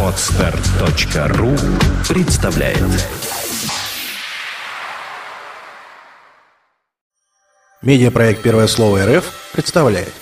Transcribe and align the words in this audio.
Отстар.ру 0.00 1.56
представляет 2.08 2.78
Медиапроект 7.82 8.42
«Первое 8.42 8.68
слово 8.68 9.04
РФ» 9.06 9.24
представляет 9.52 10.12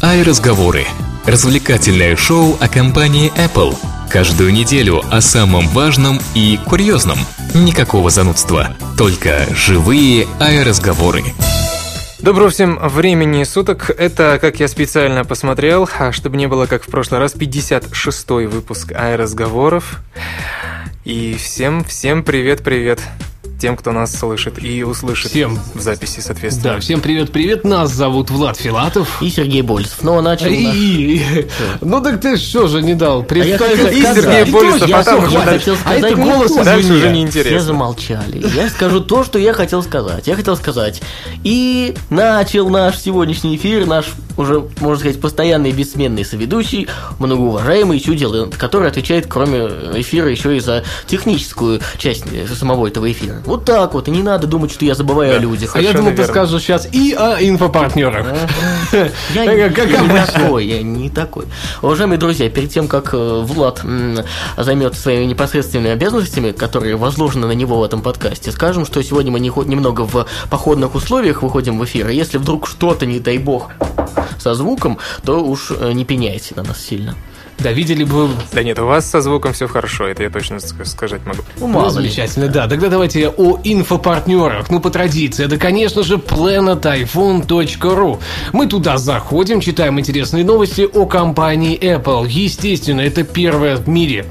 Ай-разговоры. 0.00 0.86
Развлекательное 1.26 2.14
шоу 2.14 2.56
о 2.60 2.68
компании 2.68 3.32
Apple. 3.36 3.76
Каждую 4.08 4.52
неделю 4.52 5.02
о 5.10 5.20
самом 5.20 5.66
важном 5.68 6.20
и 6.34 6.60
курьезном. 6.64 7.18
Никакого 7.54 8.10
занудства. 8.10 8.76
Только 8.96 9.48
живые 9.52 10.28
ай-разговоры. 10.38 11.24
Доброго 12.24 12.48
всем 12.48 12.78
времени 12.78 13.44
суток. 13.44 13.90
Это, 13.90 14.38
как 14.40 14.58
я 14.58 14.66
специально 14.66 15.26
посмотрел, 15.26 15.86
а 15.98 16.10
чтобы 16.10 16.38
не 16.38 16.48
было 16.48 16.64
как 16.64 16.82
в 16.82 16.86
прошлый 16.86 17.20
раз, 17.20 17.36
56-й 17.36 18.46
выпуск 18.46 18.92
ай-разговоров. 18.92 20.00
И 21.04 21.34
всем, 21.34 21.84
всем 21.84 22.24
привет-привет 22.24 23.02
тем, 23.64 23.78
кто 23.78 23.92
нас 23.92 24.14
слышит 24.14 24.62
и 24.62 24.82
услышит 24.84 25.30
Всем. 25.30 25.58
в 25.72 25.80
записи, 25.80 26.20
соответственно. 26.20 26.74
Да, 26.74 26.80
всем 26.80 27.00
привет-привет, 27.00 27.64
нас 27.64 27.90
зовут 27.90 28.28
Влад 28.28 28.58
Филатов. 28.58 29.22
И 29.22 29.30
Сергей 29.30 29.62
Больцев. 29.62 30.00
Ну, 30.02 30.18
а 30.18 30.20
начал 30.20 30.50
наш- 30.50 30.76
И... 30.76 31.46
Ну 31.80 32.02
так 32.02 32.20
ты 32.20 32.36
что 32.36 32.68
же 32.68 32.82
не 32.82 32.92
дал? 32.92 33.20
А 33.20 33.24
Представь- 33.24 33.90
И 33.90 34.02
сказать. 34.02 34.22
Сергей 34.22 34.50
И 34.50 34.52
Болесов, 34.52 34.82
а 34.82 34.86
я 34.88 35.02
там 35.02 35.26
всё, 35.26 35.38
уже 35.38 35.46
хотел 35.46 35.76
А 35.86 35.94
это 35.94 36.08
сказать, 36.08 36.26
голос 36.26 36.50
никто. 36.50 36.64
Дальше 36.64 36.92
уже 36.92 37.00
Все 37.00 37.10
неинтересно. 37.10 37.60
замолчали. 37.60 38.46
Я 38.54 38.68
скажу 38.68 39.00
то, 39.00 39.24
что 39.24 39.38
я 39.38 39.54
хотел 39.54 39.82
сказать. 39.82 40.26
Я 40.26 40.36
хотел 40.36 40.56
сказать. 40.56 41.00
И 41.42 41.94
начал 42.10 42.68
наш 42.68 42.98
сегодняшний 42.98 43.56
эфир, 43.56 43.86
наш 43.86 44.08
уже, 44.36 44.68
можно 44.80 44.98
сказать, 44.98 45.20
постоянный 45.22 45.72
бессменный 45.72 46.24
соведущий, 46.26 46.86
многоуважаемый 47.18 47.98
Чудил, 48.00 48.50
который 48.58 48.88
отвечает, 48.88 49.26
кроме 49.26 49.58
эфира, 50.00 50.28
еще 50.28 50.56
и 50.56 50.60
за 50.60 50.84
техническую 51.06 51.80
часть 51.98 52.24
э, 52.32 52.46
самого 52.54 52.88
этого 52.88 53.10
эфира. 53.10 53.42
Вот 53.54 53.64
так 53.64 53.94
вот. 53.94 54.08
И 54.08 54.10
не 54.10 54.24
надо 54.24 54.48
думать, 54.48 54.72
что 54.72 54.84
я 54.84 54.96
забываю 54.96 55.36
о 55.36 55.38
людях. 55.38 55.76
А 55.76 55.80
я 55.80 55.92
думал, 55.92 56.12
ты 56.12 56.24
скажешь 56.24 56.60
сейчас 56.60 56.88
и 56.90 57.12
о 57.12 57.36
инфопартнерах. 57.40 58.26
Я 59.32 59.46
не, 59.46 59.70
как 59.70 59.86
я 59.90 60.00
не 60.00 60.08
обычно. 60.08 60.26
такой, 60.26 60.66
я 60.66 60.82
не 60.82 61.08
такой. 61.08 61.46
Уважаемые 61.80 62.18
друзья, 62.18 62.50
перед 62.50 62.70
тем, 62.70 62.88
как 62.88 63.14
э, 63.14 63.16
Влад 63.42 63.82
займется 64.56 65.00
своими 65.00 65.24
непосредственными 65.24 65.90
обязанностями, 65.90 66.50
которые 66.50 66.96
возложены 66.96 67.46
на 67.46 67.52
него 67.52 67.78
в 67.78 67.84
этом 67.84 68.02
подкасте, 68.02 68.50
скажем, 68.50 68.84
что 68.84 69.02
сегодня 69.02 69.30
мы 69.30 69.38
не 69.38 69.52
немного 69.66 70.02
в 70.02 70.26
походных 70.50 70.96
условиях 70.96 71.42
выходим 71.42 71.78
в 71.78 71.84
эфир, 71.84 72.08
и 72.08 72.16
если 72.16 72.38
вдруг 72.38 72.66
что-то, 72.66 73.06
не 73.06 73.20
дай 73.20 73.38
бог, 73.38 73.70
со 74.38 74.54
звуком, 74.54 74.98
то 75.24 75.44
уж 75.44 75.70
э, 75.70 75.92
не 75.92 76.04
пеняйте 76.04 76.54
на 76.56 76.64
нас 76.64 76.80
сильно. 76.80 77.14
Да, 77.58 77.72
видели 77.72 78.04
бы... 78.04 78.28
Да 78.52 78.62
нет, 78.62 78.78
у 78.78 78.86
вас 78.86 79.08
со 79.08 79.20
звуком 79.22 79.52
все 79.52 79.66
хорошо, 79.68 80.06
это 80.06 80.22
я 80.22 80.30
точно 80.30 80.56
ск- 80.56 80.84
сказать 80.84 81.24
могу. 81.24 81.40
Ну, 81.58 81.66
Ну, 81.66 81.72
мало 81.72 81.86
ли. 82.00 82.08
замечательно, 82.08 82.48
да. 82.48 82.68
Тогда 82.68 82.88
давайте 82.88 83.28
о 83.28 83.58
инфопартнерах. 83.64 84.70
Ну, 84.70 84.80
по 84.80 84.90
традиции, 84.90 85.44
это, 85.46 85.56
конечно 85.56 86.02
же, 86.02 86.16
planetiphone.ru. 86.16 88.20
Мы 88.52 88.66
туда 88.66 88.98
заходим, 88.98 89.60
читаем 89.60 89.98
интересные 89.98 90.44
новости 90.44 90.86
о 90.92 91.06
компании 91.06 91.78
Apple. 91.78 92.26
Естественно, 92.28 93.00
это 93.00 93.22
первая 93.24 93.76
в 93.76 93.88
мире 93.88 94.26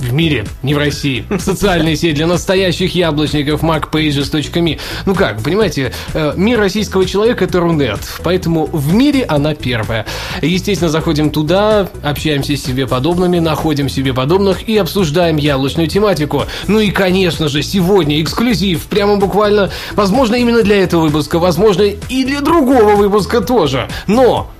в 0.00 0.12
мире, 0.12 0.44
не 0.62 0.74
в 0.74 0.78
России. 0.78 1.24
Социальная 1.38 1.96
сеть 1.96 2.14
для 2.14 2.26
настоящих 2.26 2.94
яблочников 2.94 3.62
macpages.me. 3.62 4.80
Ну 5.06 5.14
как, 5.14 5.42
понимаете, 5.42 5.92
э, 6.14 6.32
мир 6.36 6.58
российского 6.58 7.06
человека 7.06 7.44
это 7.44 7.60
Рунет, 7.60 8.00
поэтому 8.22 8.66
в 8.66 8.94
мире 8.94 9.24
она 9.24 9.54
первая. 9.54 10.06
Естественно, 10.42 10.90
заходим 10.90 11.30
туда, 11.30 11.88
общаемся 12.02 12.56
с 12.56 12.62
себе 12.62 12.86
подобными, 12.86 13.38
находим 13.38 13.88
себе 13.88 14.14
подобных 14.14 14.68
и 14.68 14.76
обсуждаем 14.76 15.36
яблочную 15.36 15.88
тематику. 15.88 16.44
Ну 16.66 16.80
и, 16.80 16.90
конечно 16.90 17.48
же, 17.48 17.62
сегодня 17.62 18.20
эксклюзив, 18.22 18.84
прямо 18.84 19.16
буквально, 19.16 19.70
возможно, 19.92 20.36
именно 20.36 20.62
для 20.62 20.82
этого 20.82 21.02
выпуска, 21.02 21.38
возможно, 21.38 21.82
и 21.82 22.24
для 22.24 22.40
другого 22.40 22.94
выпуска 22.96 23.40
тоже. 23.40 23.88
Но 24.06 24.50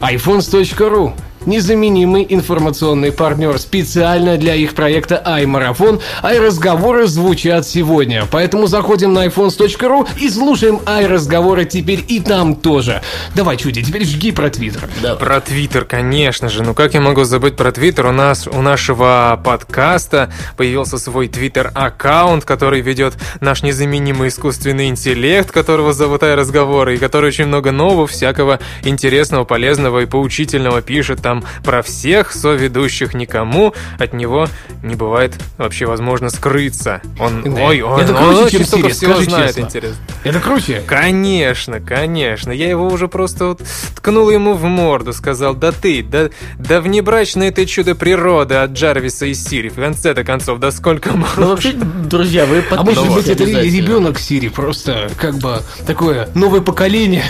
iPhones.ru 0.00 1.14
Незаменимый 1.46 2.26
информационный 2.28 3.12
партнер 3.12 3.58
специально 3.58 4.36
для 4.36 4.54
их 4.54 4.74
проекта 4.74 5.22
iMarathon, 5.24 6.00
ай-разговоры 6.22 7.06
звучат 7.06 7.66
сегодня. 7.66 8.26
Поэтому 8.30 8.66
заходим 8.66 9.12
на 9.12 9.26
iPhones.ru 9.26 10.08
и 10.18 10.30
слушаем 10.30 10.80
ай-разговоры 10.86 11.64
теперь 11.64 12.04
и 12.08 12.20
там 12.20 12.54
тоже. 12.54 13.02
Давай, 13.34 13.56
Чуди, 13.56 13.82
теперь 13.82 14.04
жги 14.04 14.32
про 14.32 14.50
Твиттер. 14.50 14.88
Да. 15.02 15.16
Про 15.16 15.40
Твиттер, 15.40 15.84
конечно 15.84 16.48
же. 16.48 16.62
Ну 16.62 16.74
как 16.74 16.94
я 16.94 17.00
могу 17.00 17.24
забыть 17.24 17.56
про 17.56 17.72
Твиттер? 17.72 18.06
У 18.06 18.12
нас, 18.12 18.46
у 18.46 18.62
нашего 18.62 19.40
подкаста 19.44 20.32
появился 20.56 20.98
свой 20.98 21.28
Твиттер-аккаунт, 21.28 22.44
который 22.44 22.80
ведет 22.80 23.14
наш 23.40 23.62
незаменимый 23.62 24.28
искусственный 24.28 24.88
интеллект, 24.88 25.50
которого 25.50 25.92
зовут 25.92 26.22
Ай-разговоры, 26.22 26.94
и 26.94 26.98
который 26.98 27.28
очень 27.28 27.46
много 27.46 27.70
нового, 27.70 28.06
всякого 28.06 28.60
интересного, 28.82 29.44
полезного 29.44 30.00
и 30.00 30.06
поучительного 30.06 30.82
пишет 30.82 31.20
там 31.22 31.33
про 31.64 31.82
всех 31.82 32.32
соведущих 32.32 33.14
никому. 33.14 33.74
От 33.98 34.12
него 34.12 34.48
не 34.82 34.94
бывает 34.94 35.34
вообще 35.58 35.86
возможно 35.86 36.30
скрыться. 36.30 37.00
Он, 37.18 37.42
Да. 37.42 37.62
ой, 37.62 37.80
он, 37.80 38.00
Это 38.00 38.12
он 38.14 38.18
круче, 38.34 38.42
очень 38.44 38.58
чем 38.58 38.66
столько 38.66 38.88
всего 38.90 39.12
скажи 39.14 39.30
знает 39.30 39.46
честно. 39.48 39.60
интересно. 39.62 39.96
Это 40.24 40.40
круче. 40.40 40.82
Конечно, 40.86 41.80
конечно. 41.80 42.50
Я 42.52 42.68
его 42.68 42.86
уже 42.88 43.08
просто 43.08 43.46
вот 43.46 43.62
ткнул 43.96 44.30
ему 44.30 44.54
в 44.54 44.64
морду, 44.64 45.12
сказал, 45.12 45.54
да 45.54 45.72
ты, 45.72 46.02
да, 46.02 46.28
да 46.58 46.80
внебрачное 46.80 47.50
ты 47.50 47.66
чудо 47.66 47.94
природы 47.94 48.54
от 48.56 48.72
Джарвиса 48.72 49.26
и 49.26 49.34
Сири. 49.34 49.68
В 49.68 49.76
конце-то 49.76 50.24
концов, 50.24 50.58
да 50.58 50.70
сколько 50.70 51.10
Ну, 51.12 51.18
можно? 51.18 51.46
вообще, 51.46 51.72
друзья, 51.72 52.46
вы 52.46 52.58
А 52.58 52.82
может 52.82 52.94
подписывайтесь 52.94 53.14
быть, 53.14 53.28
это 53.28 53.44
ребенок 53.44 54.18
Сири, 54.18 54.48
просто 54.48 55.10
как 55.18 55.36
бы 55.38 55.60
такое 55.86 56.28
новое 56.34 56.60
поколение. 56.60 57.22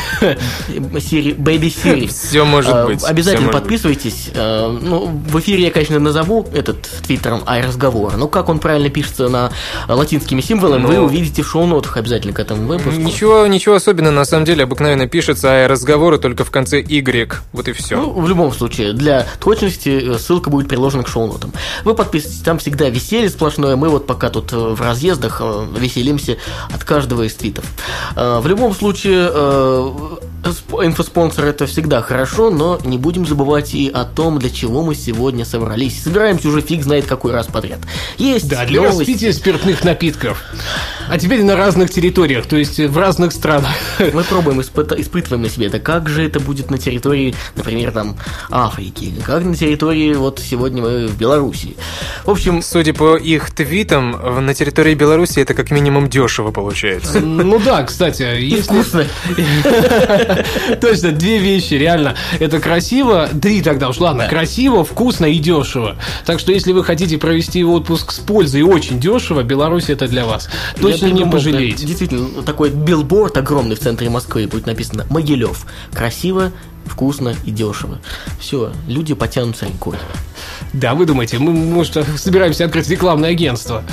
Сири, 1.01 1.33
Бэйби 1.33 1.69
Сири. 1.69 2.07
Все 2.07 2.45
может 2.45 2.75
Э, 2.75 2.87
быть. 2.87 3.05
Обязательно 3.05 3.47
может 3.53 3.63
быть. 3.63 3.73
Подписывайтесь. 3.95 4.31
Э, 4.35 4.79
Ну, 4.85 5.07
в 5.07 5.39
эфире 5.41 5.65
я, 5.65 5.71
конечно, 5.71 5.99
назову 5.99 6.47
этот 6.53 6.83
твиттером 7.07 7.43
ай-разговор. 7.47 8.17
Но 8.17 8.29
как 8.29 8.49
он 8.49 8.59
правильно 8.59 8.91
пишется 8.91 9.29
на 9.29 9.51
латинскими 9.89 10.41
символами, 10.41 10.83
Ну. 10.83 10.89
вы 10.89 11.01
увидите 11.01 11.43
в 11.43 11.49
шоу-нотах 11.49 11.97
обязательно 11.97 12.33
к 12.33 12.39
этому 12.41 12.67
выпуску. 12.67 13.01
Ничего, 13.01 13.47
ничего 13.47 13.77
особенного, 13.77 14.13
на 14.15 14.25
самом 14.25 14.45
деле, 14.45 14.65
обыкновенно 14.65 15.07
пишется, 15.07 15.49
а 15.65 15.69
разговоры 15.69 16.19
только 16.19 16.45
в 16.45 16.51
конце 16.51 16.81
Y. 16.81 17.41
Вот 17.53 17.69
и 17.69 17.73
все. 17.73 17.97
Ну, 17.97 18.11
в 18.11 18.29
любом 18.29 18.53
случае, 18.53 18.93
для 18.93 19.27
точности 19.41 20.15
э, 20.15 20.19
ссылка 20.19 20.51
будет 20.51 20.69
приложена 20.69 21.03
к 21.03 21.09
шоу-нотам. 21.09 21.53
Вы 21.85 21.95
подписывайтесь, 21.95 22.43
там 22.43 22.59
всегда 22.59 22.89
веселье 22.89 23.29
сплошное. 23.31 23.77
Мы 23.77 23.89
вот 23.89 24.07
пока 24.07 24.31
тут 24.31 24.53
э, 24.53 24.57
в 24.57 24.81
разъездах 24.81 25.41
веселимся 25.79 26.37
от 26.73 26.85
каждого 26.85 27.23
из 27.23 27.35
твитов. 27.35 27.65
В 28.15 28.47
любом 28.47 28.75
случае, 28.75 29.31
инфоспонсор 30.49 31.47
это 31.47 31.67
всегда 31.67 32.03
хорошо, 32.03 32.51
но 32.51 32.79
не 32.85 32.99
будем 32.99 33.27
забывать 33.27 33.75
и 33.75 33.89
о 33.89 34.05
том, 34.05 34.39
для 34.39 34.51
чего 34.51 34.83
мы 34.83 34.95
сегодня 34.95 35.45
собрались. 35.45 36.03
Собираемся 36.03 36.49
уже 36.49 36.61
фиг 36.61 36.83
знает 36.83 37.07
какой 37.07 37.33
раз 37.33 37.47
подряд. 37.47 37.79
Есть 38.19 38.49
Да, 38.49 38.65
для 38.67 38.81
новости. 38.83 39.01
распития 39.01 39.33
спиртных 39.33 39.85
напитков. 39.85 40.43
А 41.09 41.19
теперь 41.19 41.43
на 41.43 41.57
разных 41.57 41.91
территориях, 41.91 42.47
то 42.47 42.57
есть 42.57 42.79
в 42.79 42.99
разных 42.99 43.33
странах. 43.33 43.71
Мы 44.13 44.25
пробуем, 44.25 44.61
испыта- 44.61 45.01
испытываем 45.01 45.43
на 45.43 45.49
себе 45.49 45.67
это. 45.67 45.79
Как 45.79 46.09
же 46.09 46.25
это 46.25 46.41
будет 46.41 46.71
на 46.71 46.79
территории, 46.79 47.35
например, 47.57 47.93
там, 47.93 48.17
Африки? 48.51 49.13
Как 49.25 49.45
на 49.45 49.55
территории, 49.55 50.15
вот 50.15 50.41
сегодня 50.41 50.83
мы 50.83 51.07
в 51.07 51.17
Белоруссии? 51.19 51.77
В 52.25 52.31
общем, 52.31 52.63
Судя 52.63 52.95
по 52.95 53.17
их 53.17 53.51
твитам, 53.51 54.45
на 54.45 54.55
территории 54.55 54.95
Беларуси 54.95 55.39
это 55.41 55.55
как 55.55 55.71
минимум 55.71 56.09
дешево 56.09 56.51
получается. 56.51 57.21
Ну 57.21 57.61
да, 57.61 57.83
кстати, 57.83 58.23
если... 58.41 58.63
вкусно. 58.63 59.05
Точно, 60.81 61.13
две 61.13 61.39
вещи, 61.39 61.75
реально. 61.75 62.17
Это 62.41 62.61
красиво, 62.61 63.29
три 63.41 63.63
тогда 63.63 63.89
уж, 63.89 63.99
ладно, 63.99 64.27
красиво, 64.29 64.85
вкусно 64.85 65.27
и 65.27 65.39
дешево. 65.39 65.97
Так 66.25 66.41
что 66.41 66.53
если 66.53 66.73
вы 66.73 66.83
хотите 66.85 67.19
провести 67.19 67.63
отпуск 67.65 68.13
с 68.13 68.19
пользой 68.19 68.61
и 68.61 68.65
очень 68.65 68.99
дешево, 68.99 69.43
Беларусь 69.43 69.89
это 69.89 70.09
для 70.09 70.25
вас. 70.25 70.49
Точно 70.81 70.94
Я 70.97 71.11
не 71.11 71.27
пожалеете. 71.27 71.87
Действительно, 71.87 72.43
такой 72.43 72.71
билборд 72.71 73.37
огромный 73.37 73.77
в 73.77 73.81
центре 73.81 74.09
Москвы, 74.11 74.47
будет 74.47 74.67
написано 74.67 75.07
«Могилев». 75.11 75.67
Красиво, 75.93 76.53
вкусно 76.87 77.35
и 77.45 77.51
дешево. 77.51 77.99
Все, 78.39 78.73
люди 78.87 79.15
потянутся 79.15 79.67
рекой. 79.67 79.97
Да, 80.73 80.95
вы 80.95 81.07
думаете, 81.07 81.39
мы, 81.39 81.53
может, 81.53 82.05
собираемся 82.17 82.65
открыть 82.65 82.89
рекламное 82.89 83.31
агентство. 83.31 83.85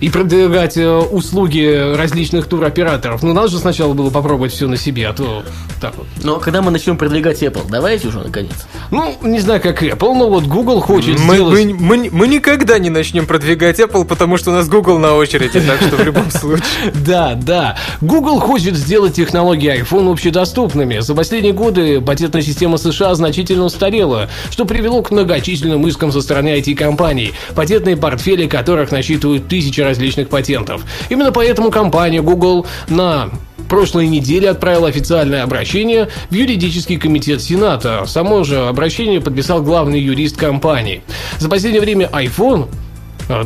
И 0.00 0.10
продвигать 0.10 0.76
э, 0.76 0.88
услуги 0.88 1.94
различных 1.96 2.46
туроператоров. 2.46 3.22
Ну, 3.22 3.32
надо 3.32 3.48
же 3.48 3.58
сначала 3.58 3.94
было 3.94 4.10
попробовать 4.10 4.52
все 4.52 4.68
на 4.68 4.76
себе, 4.76 5.08
а 5.08 5.12
то 5.12 5.42
так 5.80 5.96
вот. 5.96 6.06
Но 6.22 6.38
когда 6.38 6.62
мы 6.62 6.70
начнем 6.70 6.96
продвигать 6.96 7.42
Apple, 7.42 7.66
давайте 7.68 8.08
уже 8.08 8.18
наконец. 8.18 8.52
Ну, 8.90 9.16
не 9.22 9.40
знаю, 9.40 9.60
как 9.60 9.82
Apple, 9.82 10.14
но 10.14 10.28
вот 10.28 10.44
Google 10.44 10.80
хочет 10.80 11.18
Мы, 11.18 11.34
сделать... 11.34 11.66
мы, 11.66 11.74
мы, 11.74 12.10
мы 12.10 12.28
никогда 12.28 12.78
не 12.78 12.90
начнем 12.90 13.26
продвигать 13.26 13.80
Apple, 13.80 14.04
потому 14.04 14.36
что 14.36 14.50
у 14.50 14.54
нас 14.54 14.68
Google 14.68 14.98
на 14.98 15.14
очереди, 15.14 15.60
так 15.60 15.80
что 15.80 15.96
в 15.96 16.04
любом 16.04 16.30
случае. 16.30 16.64
Да, 16.94 17.34
да. 17.34 17.76
Google 18.00 18.38
хочет 18.38 18.76
сделать 18.76 19.14
технологии 19.14 19.80
iPhone 19.80 20.12
общедоступными. 20.12 20.98
За 20.98 21.14
последние 21.14 21.52
годы 21.52 22.00
патентная 22.00 22.42
система 22.42 22.76
США 22.76 23.14
значительно 23.14 23.64
устарела, 23.64 24.28
что 24.50 24.64
привело 24.64 25.02
к 25.02 25.10
многочисленным 25.10 25.86
искам 25.86 26.12
со 26.12 26.20
стороны 26.20 26.58
IT-компаний, 26.58 27.32
патентные 27.54 27.96
портфели 27.96 28.46
которых 28.46 28.90
насчитывают 28.90 29.48
тысячи 29.48 29.80
различных 29.88 30.28
патентов. 30.28 30.84
Именно 31.08 31.32
поэтому 31.32 31.70
компания 31.70 32.22
Google 32.22 32.66
на 32.88 33.30
прошлой 33.68 34.08
неделе 34.08 34.50
отправила 34.50 34.88
официальное 34.88 35.42
обращение 35.42 36.08
в 36.30 36.34
юридический 36.34 36.96
комитет 36.96 37.42
Сената. 37.42 38.04
Само 38.06 38.44
же 38.44 38.66
обращение 38.66 39.20
подписал 39.20 39.62
главный 39.62 40.00
юрист 40.00 40.36
компании. 40.36 41.02
За 41.38 41.48
последнее 41.48 41.82
время 41.82 42.08
iPhone 42.12 42.68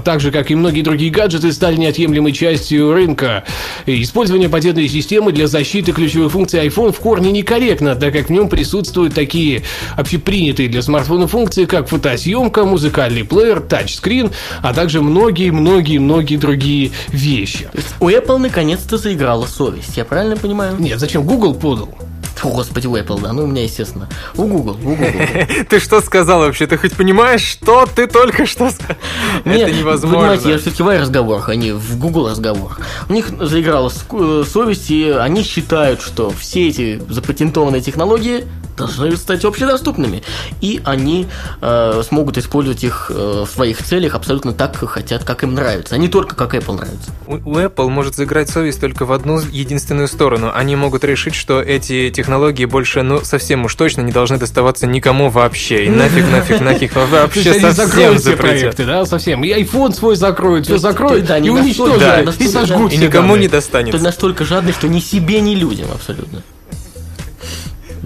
так 0.04 0.20
же, 0.20 0.30
как 0.30 0.50
и 0.50 0.54
многие 0.54 0.82
другие 0.82 1.10
гаджеты, 1.10 1.52
стали 1.52 1.76
неотъемлемой 1.76 2.32
частью 2.32 2.92
рынка. 2.92 3.44
Использование 3.86 4.48
патентной 4.48 4.88
системы 4.88 5.32
для 5.32 5.46
защиты 5.46 5.92
ключевых 5.92 6.32
функций 6.32 6.66
iPhone 6.66 6.92
в 6.92 6.98
корне 7.00 7.32
некорректно, 7.32 7.96
так 7.96 8.12
как 8.12 8.26
в 8.26 8.30
нем 8.30 8.48
присутствуют 8.48 9.14
такие 9.14 9.62
общепринятые 9.96 10.68
для 10.68 10.82
смартфона 10.82 11.26
функции, 11.26 11.64
как 11.64 11.88
фотосъемка, 11.88 12.64
музыкальный 12.64 13.24
плеер, 13.24 13.60
тачскрин, 13.60 14.30
а 14.62 14.72
также 14.72 15.00
многие-многие-многие 15.00 16.36
другие 16.36 16.92
вещи. 17.08 17.68
У 18.00 18.08
Apple 18.08 18.38
наконец-то 18.38 18.96
заиграла 18.96 19.46
совесть, 19.46 19.96
я 19.96 20.04
правильно 20.04 20.36
понимаю? 20.36 20.76
Нет, 20.78 20.98
зачем 21.00 21.24
Google 21.24 21.54
подал? 21.54 21.94
О, 22.42 22.48
господи, 22.50 22.86
у 22.86 22.96
Apple, 22.96 23.20
да, 23.20 23.32
ну 23.32 23.44
у 23.44 23.46
меня, 23.46 23.62
естественно. 23.62 24.08
У 24.36 24.44
Google, 24.44 24.76
у 24.82 24.94
Google. 24.94 25.06
Ты 25.68 25.80
что 25.80 26.00
сказал 26.00 26.40
вообще? 26.40 26.66
Ты 26.66 26.76
хоть 26.76 26.94
понимаешь, 26.94 27.42
что 27.42 27.86
ты 27.86 28.06
только 28.06 28.46
что 28.46 28.70
сказал? 28.70 28.96
Это 29.44 29.44
Понимаете, 29.44 29.70
я 29.72 29.78
невозможно. 29.78 30.36
в 30.36 31.00
разговорах, 31.00 31.48
а 31.48 31.54
не 31.54 31.72
в 31.72 31.98
Google 31.98 32.28
разговорах. 32.30 32.80
У 33.08 33.12
них 33.12 33.30
заиграла 33.40 33.90
э, 34.12 34.44
совесть, 34.50 34.90
и 34.90 35.10
они 35.10 35.42
считают, 35.42 36.00
что 36.00 36.30
все 36.30 36.68
эти 36.68 37.00
запатентованные 37.08 37.80
технологии 37.80 38.44
должны 38.76 39.16
стать 39.16 39.44
общедоступными. 39.44 40.22
И 40.60 40.80
они 40.84 41.26
э, 41.60 42.02
смогут 42.06 42.38
использовать 42.38 42.84
их 42.84 43.10
э, 43.14 43.44
в 43.46 43.50
своих 43.50 43.82
целях 43.82 44.14
абсолютно 44.14 44.52
так, 44.52 44.78
как 44.78 44.90
хотят, 44.90 45.24
как 45.24 45.42
им 45.42 45.54
нравится, 45.54 45.94
а 45.94 45.98
не 45.98 46.08
только 46.08 46.34
как 46.34 46.54
Apple 46.54 46.76
нравится. 46.76 47.10
У 47.26 47.34
у 47.52 47.56
Apple 47.56 47.88
может 47.88 48.14
заиграть 48.14 48.48
совесть 48.48 48.80
только 48.80 49.04
в 49.04 49.12
одну 49.12 49.40
единственную 49.40 50.08
сторону. 50.08 50.50
Они 50.54 50.74
могут 50.74 51.04
решить, 51.04 51.34
что 51.34 51.60
эти 51.60 52.10
технологии 52.10 52.21
больше, 52.66 53.02
ну, 53.02 53.20
совсем 53.24 53.64
уж 53.64 53.74
точно 53.74 54.02
не 54.02 54.12
должны 54.12 54.38
доставаться 54.38 54.86
никому 54.86 55.30
вообще. 55.30 55.86
И 55.86 55.88
нафиг, 55.88 56.30
нафиг, 56.30 56.60
нафиг, 56.60 56.92
То 56.92 57.06
вообще 57.06 57.42
есть 57.42 57.64
они 57.64 57.74
совсем 57.74 58.18
запретят. 58.18 58.40
проекты, 58.40 58.84
да, 58.84 59.06
совсем. 59.06 59.44
И 59.44 59.48
iPhone 59.48 59.92
свой 59.92 60.16
закроют, 60.16 60.66
все 60.66 60.78
закроют 60.78 61.26
да, 61.26 61.38
и 61.38 61.48
уничтожат, 61.48 62.40
и 62.40 62.48
сожгут 62.48 62.90
да. 62.90 62.96
И 62.96 62.98
никому 62.98 63.28
данные. 63.28 63.42
не 63.42 63.48
достанется. 63.48 63.96
есть 63.96 64.04
настолько 64.04 64.44
жадный, 64.44 64.72
что 64.72 64.88
ни 64.88 65.00
себе, 65.00 65.40
ни 65.40 65.54
людям 65.54 65.88
абсолютно. 65.92 66.42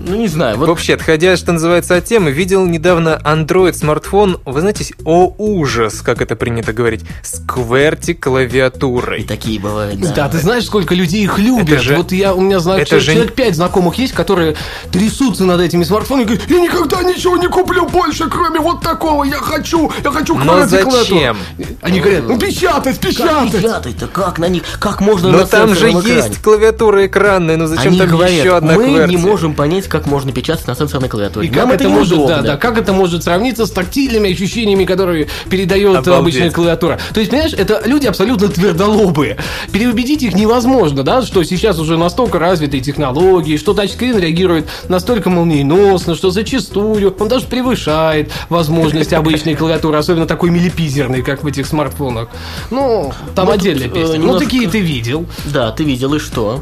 Ну, 0.09 0.15
не 0.17 0.29
знаю, 0.29 0.57
вот 0.57 0.69
Вообще, 0.69 0.95
отходя, 0.95 1.37
что 1.37 1.53
называется, 1.53 1.97
от 1.97 2.05
темы, 2.05 2.31
видел 2.31 2.65
недавно 2.65 3.21
Android 3.25 3.73
смартфон, 3.75 4.39
вы 4.45 4.61
знаете, 4.61 4.87
о 5.05 5.35
ужас, 5.37 6.01
как 6.01 6.23
это 6.23 6.37
принято 6.37 6.73
говорить, 6.73 7.01
с 7.23 7.41
QWERTY 7.45 9.19
и 9.21 9.23
такие 9.25 9.59
бывают, 9.59 9.99
да. 10.01 10.13
Да, 10.15 10.29
ты 10.29 10.39
знаешь, 10.39 10.65
сколько 10.65 10.95
людей 10.95 11.25
их 11.25 11.39
любят. 11.39 11.69
Это 11.69 11.83
же- 11.83 11.97
вот 11.97 12.13
я, 12.13 12.35
у 12.35 12.41
меня 12.41 12.61
знаю, 12.61 12.81
это 12.83 12.91
человек, 12.91 13.05
же- 13.07 13.13
человек 13.15 13.35
пять 13.35 13.57
знакомых 13.57 13.97
есть, 13.97 14.13
которые 14.13 14.55
трясутся 14.93 15.45
над 15.45 15.61
этими 15.61 15.83
смартфонами 15.83 16.23
и 16.23 16.27
говорят, 16.27 16.51
я 16.51 16.61
никогда 16.61 17.03
ничего 17.03 17.37
не 17.37 17.49
куплю 17.49 17.87
больше, 17.89 18.29
кроме 18.31 18.61
вот 18.61 18.83
такого, 18.83 19.25
я 19.25 19.37
хочу, 19.39 19.91
я 20.05 20.11
хочу 20.13 20.37
Но 20.39 20.45
QWERTY 20.61 20.69
клавиатуру». 20.83 20.91
зачем? 20.99 21.37
Они 21.83 22.01
говорят, 22.01 22.25
ну 22.29 22.39
печатать, 22.39 23.01
Как 23.01 23.11
печатать. 23.11 23.53
печатать-то? 23.53 24.07
Как 24.07 24.39
на 24.39 24.49
них? 24.49 24.63
Как 24.79 25.01
можно 25.01 25.31
Но 25.31 25.39
на 25.39 25.47
там 25.47 25.75
же 25.75 25.91
экране? 25.91 26.15
есть 26.15 26.43
клавиатура 26.43 27.07
экранная, 27.07 27.57
ну 27.57 27.67
зачем 27.67 27.89
Они 27.89 27.99
там 27.99 28.09
говорят, 28.11 28.33
еще 28.39 28.57
одна 28.57 28.75
мы 28.75 28.85
QWERTY? 28.85 29.09
не 29.09 29.17
можем 29.17 29.55
понять, 29.55 29.89
как 29.97 30.07
можно 30.07 30.31
печатать 30.31 30.67
на 30.67 30.75
сенсорной 30.75 31.09
клавиатуре. 31.09 31.49
И 31.49 31.51
Нам 31.51 31.69
как 31.71 31.75
это, 31.75 31.85
это, 31.85 31.93
может, 31.93 32.27
да, 32.27 32.43
да, 32.43 32.57
как 32.57 32.77
это 32.77 32.93
может 32.93 33.25
сравниться 33.25 33.65
с 33.65 33.71
тактильными 33.71 34.31
ощущениями, 34.31 34.85
которые 34.85 35.29
передает 35.49 35.97
Обалдеть. 35.97 36.15
обычная 36.15 36.51
клавиатура? 36.51 36.99
То 37.15 37.21
есть, 37.21 37.31
понимаешь, 37.31 37.55
это 37.55 37.83
люди 37.87 38.07
абсолютно 38.07 38.49
твердолобые. 38.49 39.39
Переубедить 39.73 40.23
их 40.23 40.35
невозможно, 40.35 41.03
да, 41.03 41.23
что 41.23 41.43
сейчас 41.45 41.79
уже 41.79 41.97
настолько 41.97 42.39
развитые 42.39 42.83
технологии, 42.83 43.57
что 43.57 43.73
тачскрин 43.73 44.19
реагирует 44.19 44.69
настолько 44.89 45.31
молниеносно, 45.31 46.15
что 46.15 46.31
зачастую 46.31 47.17
он 47.19 47.29
даже 47.29 47.47
превышает 47.47 48.31
возможности 48.51 49.15
обычной 49.27 49.55
клавиатуры, 49.55 49.97
особенно 49.97 50.27
такой 50.27 50.51
милипизерной, 50.51 51.23
как 51.23 51.43
в 51.43 51.47
этих 51.47 51.67
смартфонах. 51.67 52.29
Ну, 52.71 53.13
там 53.35 53.49
отдельная 53.49 53.87
э, 53.87 53.91
песня. 53.91 54.19
Ну, 54.19 54.39
такие 54.39 54.69
ты 54.69 54.81
видел. 54.81 55.27
Да, 55.47 55.73
ты 55.73 55.85
видел, 55.85 56.15
и 56.15 56.19
что? 56.19 56.61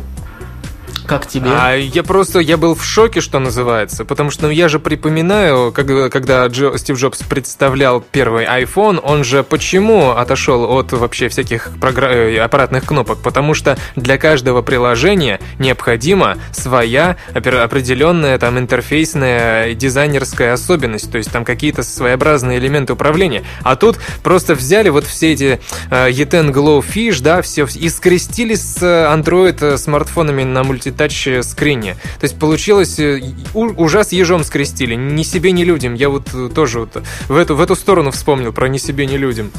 Как 1.06 1.26
тебе? 1.26 1.50
А 1.50 1.74
я 1.74 2.02
просто, 2.02 2.38
я 2.38 2.56
был 2.56 2.74
в 2.74 2.82
шоке, 2.84 3.20
что 3.20 3.38
называется, 3.38 4.04
потому 4.06 4.30
что 4.30 4.46
ну, 4.46 4.50
я 4.50 4.68
же 4.68 4.78
припоминаю, 4.78 5.70
как- 5.72 6.10
когда 6.10 6.46
Джо- 6.46 6.78
Стив 6.78 6.96
Джобс 6.98 7.18
представлял 7.22 8.00
первый 8.00 8.46
iPhone, 8.46 8.98
он 9.02 9.22
же 9.22 9.42
почему 9.42 10.10
отошел 10.12 10.64
от 10.78 10.92
вообще 10.92 11.28
всяких 11.28 11.68
програ- 11.80 12.10
э, 12.12 12.38
аппаратных 12.40 12.84
кнопок? 12.86 13.18
Потому 13.22 13.52
что 13.52 13.76
для 13.96 14.16
каждого 14.16 14.62
приложения 14.62 15.40
необходима 15.58 16.38
своя 16.52 17.16
определенная 17.34 18.38
там 18.38 18.58
интерфейсная 18.58 19.74
дизайнерская 19.74 20.54
особенность, 20.54 21.12
то 21.12 21.18
есть 21.18 21.30
там 21.30 21.44
какие-то 21.44 21.82
своеобразные 21.82 22.58
элементы 22.58 22.94
управления. 22.94 23.44
А 23.62 23.76
тут 23.76 23.98
просто 24.22 24.54
взяли 24.54 24.88
вот 24.88 25.04
все 25.04 25.32
эти 25.34 25.60
э, 25.90 26.10
E10 26.10 26.50
Glowfish, 26.52 27.20
да, 27.22 27.42
все 27.42 27.66
и 27.74 27.88
скрестили 27.90 28.54
с 28.54 28.78
э, 28.82 29.14
Android 29.14 29.58
э, 29.60 29.76
смартфонами 29.76 30.44
на 30.44 30.62
мультитач 30.64 30.93
скрине. 31.42 31.94
То 32.20 32.24
есть 32.24 32.38
получилось 32.38 32.98
э, 32.98 33.20
ужас 33.54 34.12
ежом 34.12 34.44
скрестили, 34.44 34.94
ни 34.94 35.22
себе, 35.22 35.52
ни 35.52 35.64
людям. 35.64 35.94
Я 35.94 36.08
вот 36.08 36.28
э, 36.34 36.48
тоже 36.54 36.80
вот 36.80 37.02
в 37.28 37.36
эту, 37.36 37.56
в 37.56 37.60
эту 37.60 37.76
сторону 37.76 38.10
вспомнил 38.10 38.52
про 38.52 38.68
ни 38.68 38.78
себе, 38.78 39.06
ни 39.06 39.16
людям. 39.16 39.50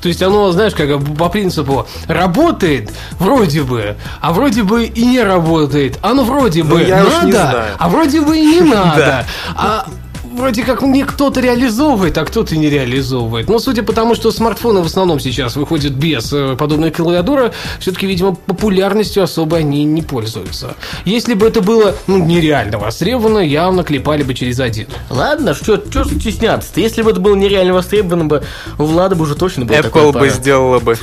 То 0.00 0.08
есть 0.08 0.22
оно, 0.22 0.52
знаешь, 0.52 0.74
как 0.74 0.88
по 1.16 1.28
принципу 1.28 1.86
работает 2.06 2.92
вроде 3.18 3.62
бы, 3.62 3.96
а 4.20 4.32
вроде 4.32 4.62
бы 4.62 4.84
и 4.84 5.04
не 5.04 5.22
работает. 5.22 5.98
Оно 6.02 6.24
вроде 6.24 6.62
бы 6.62 6.82
уж 6.82 6.88
надо, 6.88 7.66
а 7.78 7.88
вроде 7.88 8.20
бы 8.20 8.36
и 8.36 8.44
не 8.44 8.60
надо. 8.70 9.26
А 9.54 9.86
вроде 10.36 10.62
как 10.62 10.82
мне 10.82 11.04
кто-то 11.04 11.40
реализовывает, 11.40 12.16
а 12.18 12.24
кто-то 12.24 12.56
не 12.56 12.68
реализовывает. 12.68 13.48
Но 13.48 13.58
судя 13.58 13.82
по 13.82 13.92
тому, 13.92 14.14
что 14.14 14.30
смартфоны 14.30 14.82
в 14.82 14.86
основном 14.86 15.18
сейчас 15.18 15.56
выходят 15.56 15.92
без 15.92 16.32
э, 16.32 16.56
подобной 16.56 16.90
клавиатуры, 16.90 17.52
все-таки, 17.80 18.06
видимо, 18.06 18.34
популярностью 18.34 19.22
особо 19.22 19.58
они 19.58 19.84
не 19.84 20.02
пользуются. 20.02 20.76
Если 21.04 21.34
бы 21.34 21.46
это 21.46 21.60
было 21.60 21.94
ну, 22.06 22.18
нереально 22.18 22.78
востребовано, 22.78 23.38
явно 23.38 23.82
клепали 23.82 24.22
бы 24.22 24.34
через 24.34 24.60
один. 24.60 24.86
Ладно, 25.10 25.54
что 25.54 25.76
что 25.90 26.04
стесняться-то? 26.04 26.80
Если 26.80 27.02
бы 27.02 27.10
это 27.10 27.20
было 27.20 27.34
нереально 27.34 27.74
востребовано 27.74 28.26
бы, 28.26 28.44
у 28.78 28.84
Влада 28.84 29.16
бы 29.16 29.22
уже 29.22 29.34
точно 29.34 29.64
был 29.64 29.74
Apple 29.74 30.12
бы 30.12 30.28
сделала 30.28 30.78
бы. 30.78 30.96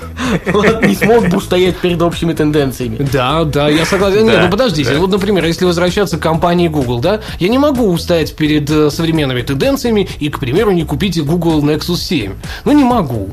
Влад 0.46 0.86
не 0.86 0.94
смог 0.94 1.28
бы 1.28 1.36
устоять 1.38 1.76
перед 1.76 2.02
общими 2.02 2.32
тенденциями. 2.32 2.96
Да, 3.12 3.44
да, 3.44 3.68
я 3.68 3.84
согласен. 3.84 4.24
Нет, 4.24 4.40
ну 4.42 4.50
подождите, 4.50 4.96
вот, 4.96 5.10
например, 5.10 5.44
если 5.44 5.64
возвращаться 5.64 6.18
к 6.18 6.20
компании 6.20 6.68
Google, 6.68 7.00
да, 7.00 7.20
я 7.38 7.48
не 7.48 7.58
могу 7.58 7.90
устоять 7.90 8.34
перед 8.34 8.70
современными 8.88 9.42
тенденциями 9.42 10.08
и, 10.18 10.30
к 10.30 10.38
примеру, 10.38 10.70
не 10.70 10.84
купить 10.84 11.22
Google 11.22 11.62
Nexus 11.62 11.96
7. 11.96 12.34
Ну, 12.64 12.72
не 12.72 12.84
могу. 12.84 13.30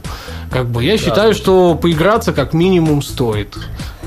Как 0.52 0.68
бы 0.68 0.84
я 0.84 0.98
считаю, 0.98 1.34
что 1.34 1.76
поиграться 1.76 2.34
как 2.34 2.54
минимум 2.54 3.02
стоит. 3.02 3.56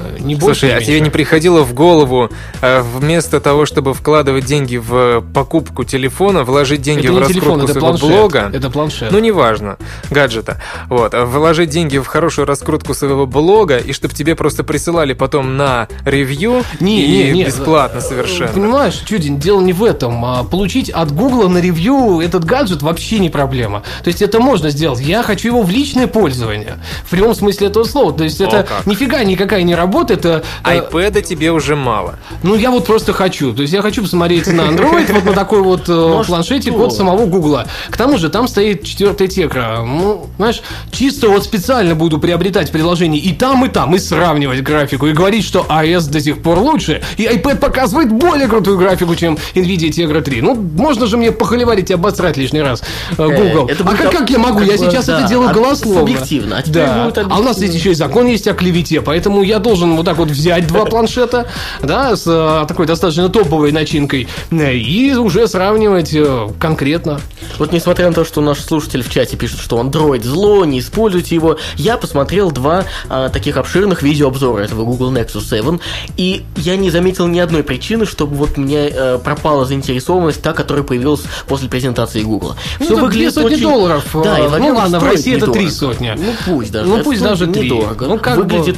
Э, 0.00 0.18
Не 0.20 0.36
Слушай, 0.38 0.74
а 0.76 0.80
тебе 0.80 1.00
не 1.00 1.10
приходило 1.10 1.62
в 1.62 1.74
голову 1.74 2.30
э, 2.60 2.80
вместо 2.80 3.40
того, 3.40 3.66
чтобы 3.66 3.94
вкладывать 3.94 4.44
деньги 4.44 4.76
в 4.76 5.22
покупку 5.34 5.84
телефона, 5.84 6.44
вложить 6.44 6.82
деньги 6.82 7.04
Это 7.04 7.12
в 7.12 7.18
раскрутку 7.18 7.40
телефон, 7.40 7.60
это 7.62 7.72
своего 7.72 7.88
планшет. 7.88 8.08
блога? 8.08 8.50
Это 8.52 8.70
планшет. 8.70 9.12
Ну, 9.12 9.18
неважно, 9.18 9.76
гаджета. 10.10 10.60
Вот, 10.88 11.14
а 11.14 11.24
вложить 11.24 11.70
деньги 11.70 11.98
в 11.98 12.06
хорошую 12.06 12.46
раскрутку 12.46 12.94
своего 12.94 13.26
блога, 13.26 13.78
и 13.78 13.92
чтобы 13.92 14.14
тебе 14.14 14.34
просто 14.34 14.64
присылали 14.64 15.12
потом 15.12 15.56
на 15.56 15.88
ревью, 16.04 16.64
Не, 16.80 17.04
и 17.04 17.24
не, 17.24 17.32
не. 17.32 17.44
бесплатно 17.44 18.00
совершенно. 18.00 18.52
Понимаешь, 18.52 19.02
Чудин, 19.06 19.38
дело 19.38 19.60
не 19.60 19.72
в 19.72 19.84
этом. 19.84 20.24
А 20.24 20.44
Получить 20.44 20.90
от 20.90 21.12
Гугла 21.14 21.48
на 21.48 21.58
ревью 21.58 22.20
этот 22.20 22.44
гаджет 22.44 22.82
вообще 22.82 23.18
не 23.18 23.30
проблема. 23.30 23.82
То 24.02 24.08
есть 24.08 24.22
это 24.22 24.40
можно 24.40 24.70
сделать. 24.70 25.00
Я 25.00 25.22
хочу 25.22 25.48
его 25.48 25.62
в 25.62 25.70
личное 25.70 26.06
пользование. 26.06 26.78
В 27.04 27.10
прямом 27.10 27.34
смысле 27.34 27.68
этого 27.68 27.84
слова. 27.84 28.12
То 28.12 28.24
есть 28.24 28.40
это 28.40 28.62
как. 28.64 28.86
нифига 28.86 29.22
никакая 29.24 29.62
не 29.62 29.74
работа 29.74 29.89
работает. 29.90 30.24
э, 30.24 30.42
э, 30.64 30.78
iPad 30.78 31.22
тебе 31.22 31.50
уже 31.50 31.74
мало. 31.74 32.14
Ну, 32.42 32.54
я 32.54 32.70
вот 32.70 32.86
просто 32.86 33.12
хочу. 33.12 33.52
То 33.52 33.62
есть 33.62 33.74
я 33.74 33.82
хочу 33.82 34.02
посмотреть 34.02 34.46
на 34.46 34.62
Android, 34.62 35.12
вот 35.12 35.24
на 35.24 35.32
такой 35.32 35.62
вот 35.62 35.88
э, 35.88 35.92
а 35.92 36.22
планшетик 36.24 36.72
что? 36.72 36.86
от 36.86 36.92
самого 36.92 37.26
Гугла. 37.26 37.66
К 37.90 37.96
тому 37.96 38.18
же 38.18 38.30
там 38.30 38.46
стоит 38.46 38.84
четвертая 38.84 39.28
текра. 39.28 39.82
Ну, 39.84 40.26
знаешь, 40.36 40.62
чисто 40.92 41.28
вот 41.28 41.44
специально 41.44 41.94
буду 41.94 42.18
приобретать 42.18 42.70
приложение 42.70 43.20
и 43.20 43.32
там, 43.32 43.64
и 43.64 43.68
там, 43.68 43.94
и 43.94 43.98
сравнивать 43.98 44.62
графику, 44.62 45.06
и 45.06 45.12
говорить, 45.12 45.44
что 45.44 45.66
iOS 45.68 46.10
до 46.10 46.20
сих 46.20 46.42
пор 46.42 46.58
лучше, 46.58 47.02
и 47.16 47.24
iPad 47.24 47.56
показывает 47.58 48.12
более 48.12 48.46
крутую 48.46 48.78
графику, 48.78 49.14
чем 49.16 49.36
NVIDIA 49.54 49.90
Tegra 49.90 50.22
3. 50.22 50.42
Ну, 50.42 50.54
можно 50.54 51.06
же 51.06 51.16
мне 51.16 51.32
похоливарить 51.32 51.90
и 51.90 51.94
обосрать 51.94 52.36
лишний 52.36 52.62
раз 52.62 52.82
Google. 53.16 53.68
это 53.68 53.84
а 53.84 53.96
как, 53.96 54.12
как- 54.12 54.30
я 54.30 54.38
могу? 54.38 54.60
Я 54.60 54.76
сейчас 54.76 55.08
это 55.08 55.26
делаю 55.28 55.50
а- 55.50 55.52
голословно. 55.52 56.00
субъективно, 56.00 56.62
а 56.76 57.12
А 57.30 57.38
у 57.38 57.42
нас 57.42 57.60
есть 57.60 57.74
еще 57.74 57.90
и 57.90 57.94
закон 57.94 58.26
есть 58.26 58.46
о 58.46 58.54
клевете, 58.54 59.00
поэтому 59.00 59.42
я 59.42 59.58
должен 59.58 59.79
вот 59.86 60.04
так 60.06 60.16
вот 60.16 60.28
взять 60.28 60.66
два 60.66 60.84
планшета, 60.84 61.46
да, 61.82 62.16
с 62.16 62.24
э, 62.26 62.66
такой 62.66 62.86
достаточно 62.86 63.28
топовой 63.28 63.72
начинкой, 63.72 64.28
э, 64.50 64.74
и 64.74 65.14
уже 65.14 65.46
сравнивать 65.48 66.14
э, 66.14 66.48
конкретно. 66.58 67.20
Вот 67.58 67.72
несмотря 67.72 68.08
на 68.08 68.12
то, 68.14 68.24
что 68.24 68.40
наш 68.40 68.60
слушатель 68.60 69.02
в 69.02 69.10
чате 69.10 69.36
пишет, 69.36 69.60
что 69.60 69.80
Android 69.80 70.22
зло, 70.22 70.64
не 70.64 70.80
используйте 70.80 71.34
его, 71.34 71.58
я 71.76 71.96
посмотрел 71.96 72.50
два 72.50 72.84
а, 73.08 73.28
таких 73.28 73.56
обширных 73.56 74.02
видеообзора 74.02 74.62
этого 74.62 74.84
Google 74.84 75.12
Nexus 75.12 75.48
7, 75.48 75.78
и 76.16 76.44
я 76.56 76.76
не 76.76 76.90
заметил 76.90 77.26
ни 77.26 77.38
одной 77.38 77.62
причины, 77.62 78.06
чтобы 78.06 78.36
вот 78.36 78.56
мне 78.56 78.88
э, 78.88 79.18
пропала 79.22 79.64
заинтересованность, 79.64 80.42
та, 80.42 80.52
которая 80.52 80.84
появилась 80.84 81.22
после 81.46 81.68
презентации 81.68 82.22
Google. 82.22 82.54
Ну, 82.78 82.84
Всё 82.84 82.94
это 82.94 83.02
выглядит 83.02 83.34
сотни 83.34 83.54
очень- 83.54 83.62
долларов, 83.62 84.04
Да, 84.12 84.38
и, 84.38 84.48
ну 84.48 84.74
ладно, 84.74 85.00
в 85.00 85.04
России 85.04 85.36
это 85.36 85.50
три 85.50 85.70
сотни. 85.70 86.14
Ну 86.16 86.32
пусть 86.46 86.72
даже. 86.72 86.88
Ну, 86.88 87.02
пусть 87.02 87.22
даже 87.22 87.46
три. 87.46 87.64
недорого. 87.70 88.06
Ну, 88.06 88.18
как 88.18 88.36
бы 88.36 88.42
Выглядит 88.42 88.76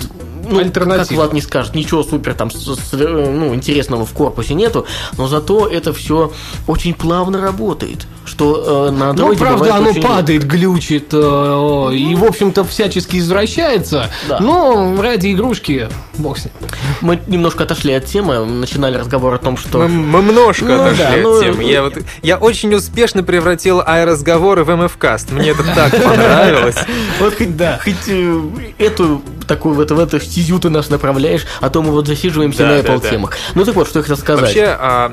ну, 0.53 0.61
альтернатива. 0.61 1.05
как 1.05 1.13
Влад 1.13 1.33
не 1.33 1.41
скажет, 1.41 1.75
ничего 1.75 2.03
супер 2.03 2.35
там 2.35 2.51
с- 2.51 2.93
ну, 2.93 3.55
интересного 3.55 4.05
в 4.07 4.13
корпусе 4.13 4.55
нету, 4.55 4.87
но 5.19 5.29
зато 5.29 5.67
это 5.67 5.93
все 5.93 6.33
очень 6.67 6.95
плавно 6.95 7.41
работает. 7.41 8.07
Что 8.33 8.89
э, 8.89 8.91
на 8.93 9.11
Android 9.11 9.33
Ну, 9.33 9.37
правда, 9.37 9.75
оно 9.75 9.91
очень- 9.91 10.03
падает, 10.03 10.45
глючит 10.45 11.09
э, 11.13 11.91
и, 11.93 12.15
в 12.15 12.25
общем-то, 12.25 12.65
всячески 12.65 13.19
извращается. 13.19 14.11
Да. 14.27 14.41
Но 14.41 14.97
ради 15.03 15.33
игрушки, 15.33 15.89
бог 16.17 16.39
с 16.39 16.47
ним. 16.47 16.55
Мы 17.03 17.21
немножко 17.27 17.65
отошли 17.65 17.93
от 17.93 18.07
темы, 18.07 18.43
начинали 18.47 18.97
разговор 18.97 19.35
о 19.35 19.39
том, 19.39 19.59
что... 19.59 19.81
Мы, 19.81 19.89
мы 19.89 20.23
немножко 20.23 20.65
Ну 20.65 20.83
отошли 20.83 21.05
да, 21.05 21.15
от 21.15 21.23
ну, 21.23 21.43
темы. 21.43 21.63
Я, 21.65 21.83
вот, 21.83 21.99
я 22.23 22.39
очень 22.39 22.75
успешно 22.75 23.23
превратил 23.23 23.83
ай-разговоры 23.85 24.65
в 24.65 24.71
МФ-каст. 24.71 25.31
Мне 25.31 25.51
это 25.51 25.63
так 25.75 25.91
понравилось. 26.03 26.77
Вот 27.21 27.37
хоть, 27.37 27.49
хоть 27.85 28.09
э, 28.09 28.41
эту 28.79 29.21
такую 29.47 29.75
вот 29.75 29.91
в 29.91 29.99
эту 29.99 30.21
стезю 30.21 30.59
ты 30.59 30.71
нас 30.71 30.89
направляешь, 30.89 31.45
а 31.61 31.69
то 31.69 31.83
мы 31.83 31.91
вот 31.91 32.07
засиживаемся 32.07 32.61
Да, 32.61 32.69
на 32.69 32.83
да, 32.83 32.89
Apple 32.89 33.03
да. 33.03 33.11
темах. 33.11 33.37
Ну 33.55 33.65
так 33.65 33.75
вот, 33.75 33.89
что 33.89 33.99
я 33.99 34.03
хотел 34.03 34.17
сказать. 34.17 34.43
Вообще, 34.43 34.65
а, 34.79 35.13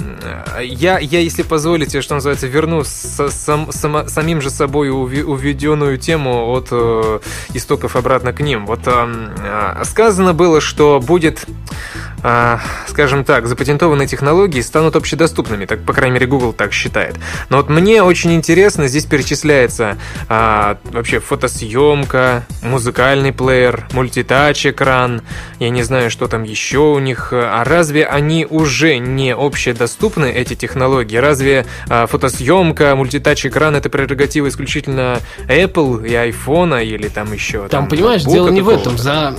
я, 0.61 0.99
я, 0.99 1.19
если 1.19 1.41
позволите, 1.41 2.01
что 2.01 2.15
называется, 2.15 2.47
верну 2.47 2.83
сам- 3.09 3.71
сама- 3.71 4.07
самим 4.07 4.41
же 4.41 4.49
собой 4.49 4.89
уведенную 4.89 5.97
тему 5.97 6.51
от 6.51 6.67
э, 6.71 7.19
истоков 7.53 7.95
обратно 7.95 8.33
к 8.33 8.39
ним. 8.41 8.65
Вот 8.65 8.81
а, 8.85 9.81
сказано 9.83 10.33
было, 10.33 10.61
что 10.61 10.99
будет, 10.99 11.45
скажем 12.87 13.23
так, 13.23 13.47
запатентованные 13.47 14.07
технологии 14.07 14.61
станут 14.61 14.95
общедоступными, 14.95 15.65
так, 15.65 15.83
по 15.83 15.93
крайней 15.93 16.15
мере, 16.15 16.27
Google 16.27 16.53
так 16.53 16.73
считает. 16.73 17.15
Но 17.49 17.57
вот 17.57 17.69
мне 17.69 18.03
очень 18.03 18.33
интересно, 18.33 18.87
здесь 18.87 19.05
перечисляется 19.05 19.97
а, 20.27 20.77
вообще 20.91 21.19
фотосъемка, 21.19 22.43
музыкальный 22.63 23.31
плеер, 23.31 23.87
мультитач-экран, 23.93 25.21
я 25.59 25.69
не 25.69 25.83
знаю, 25.83 26.09
что 26.09 26.27
там 26.27 26.43
еще 26.43 26.79
у 26.79 26.99
них. 26.99 27.29
А 27.31 27.63
разве 27.63 28.05
они 28.05 28.45
уже 28.49 28.97
не 28.97 29.33
общедоступны, 29.33 30.25
эти 30.25 30.55
технологии? 30.55 31.17
Разве 31.17 31.65
а, 31.89 32.07
фотосъемка, 32.07 32.95
мультитач-экран 32.95 33.75
это 33.75 33.89
прерогатива 33.89 34.47
исключительно 34.47 35.19
Apple 35.47 36.07
и 36.07 36.13
iPhone 36.13 36.83
или 36.83 37.07
там 37.07 37.31
еще? 37.33 37.67
Там, 37.67 37.87
понимаешь, 37.87 38.23
ноутбука 38.23 38.33
дело 38.33 38.49
не 38.49 38.61
в 38.61 38.69
этом. 38.69 38.97
За 38.97 39.33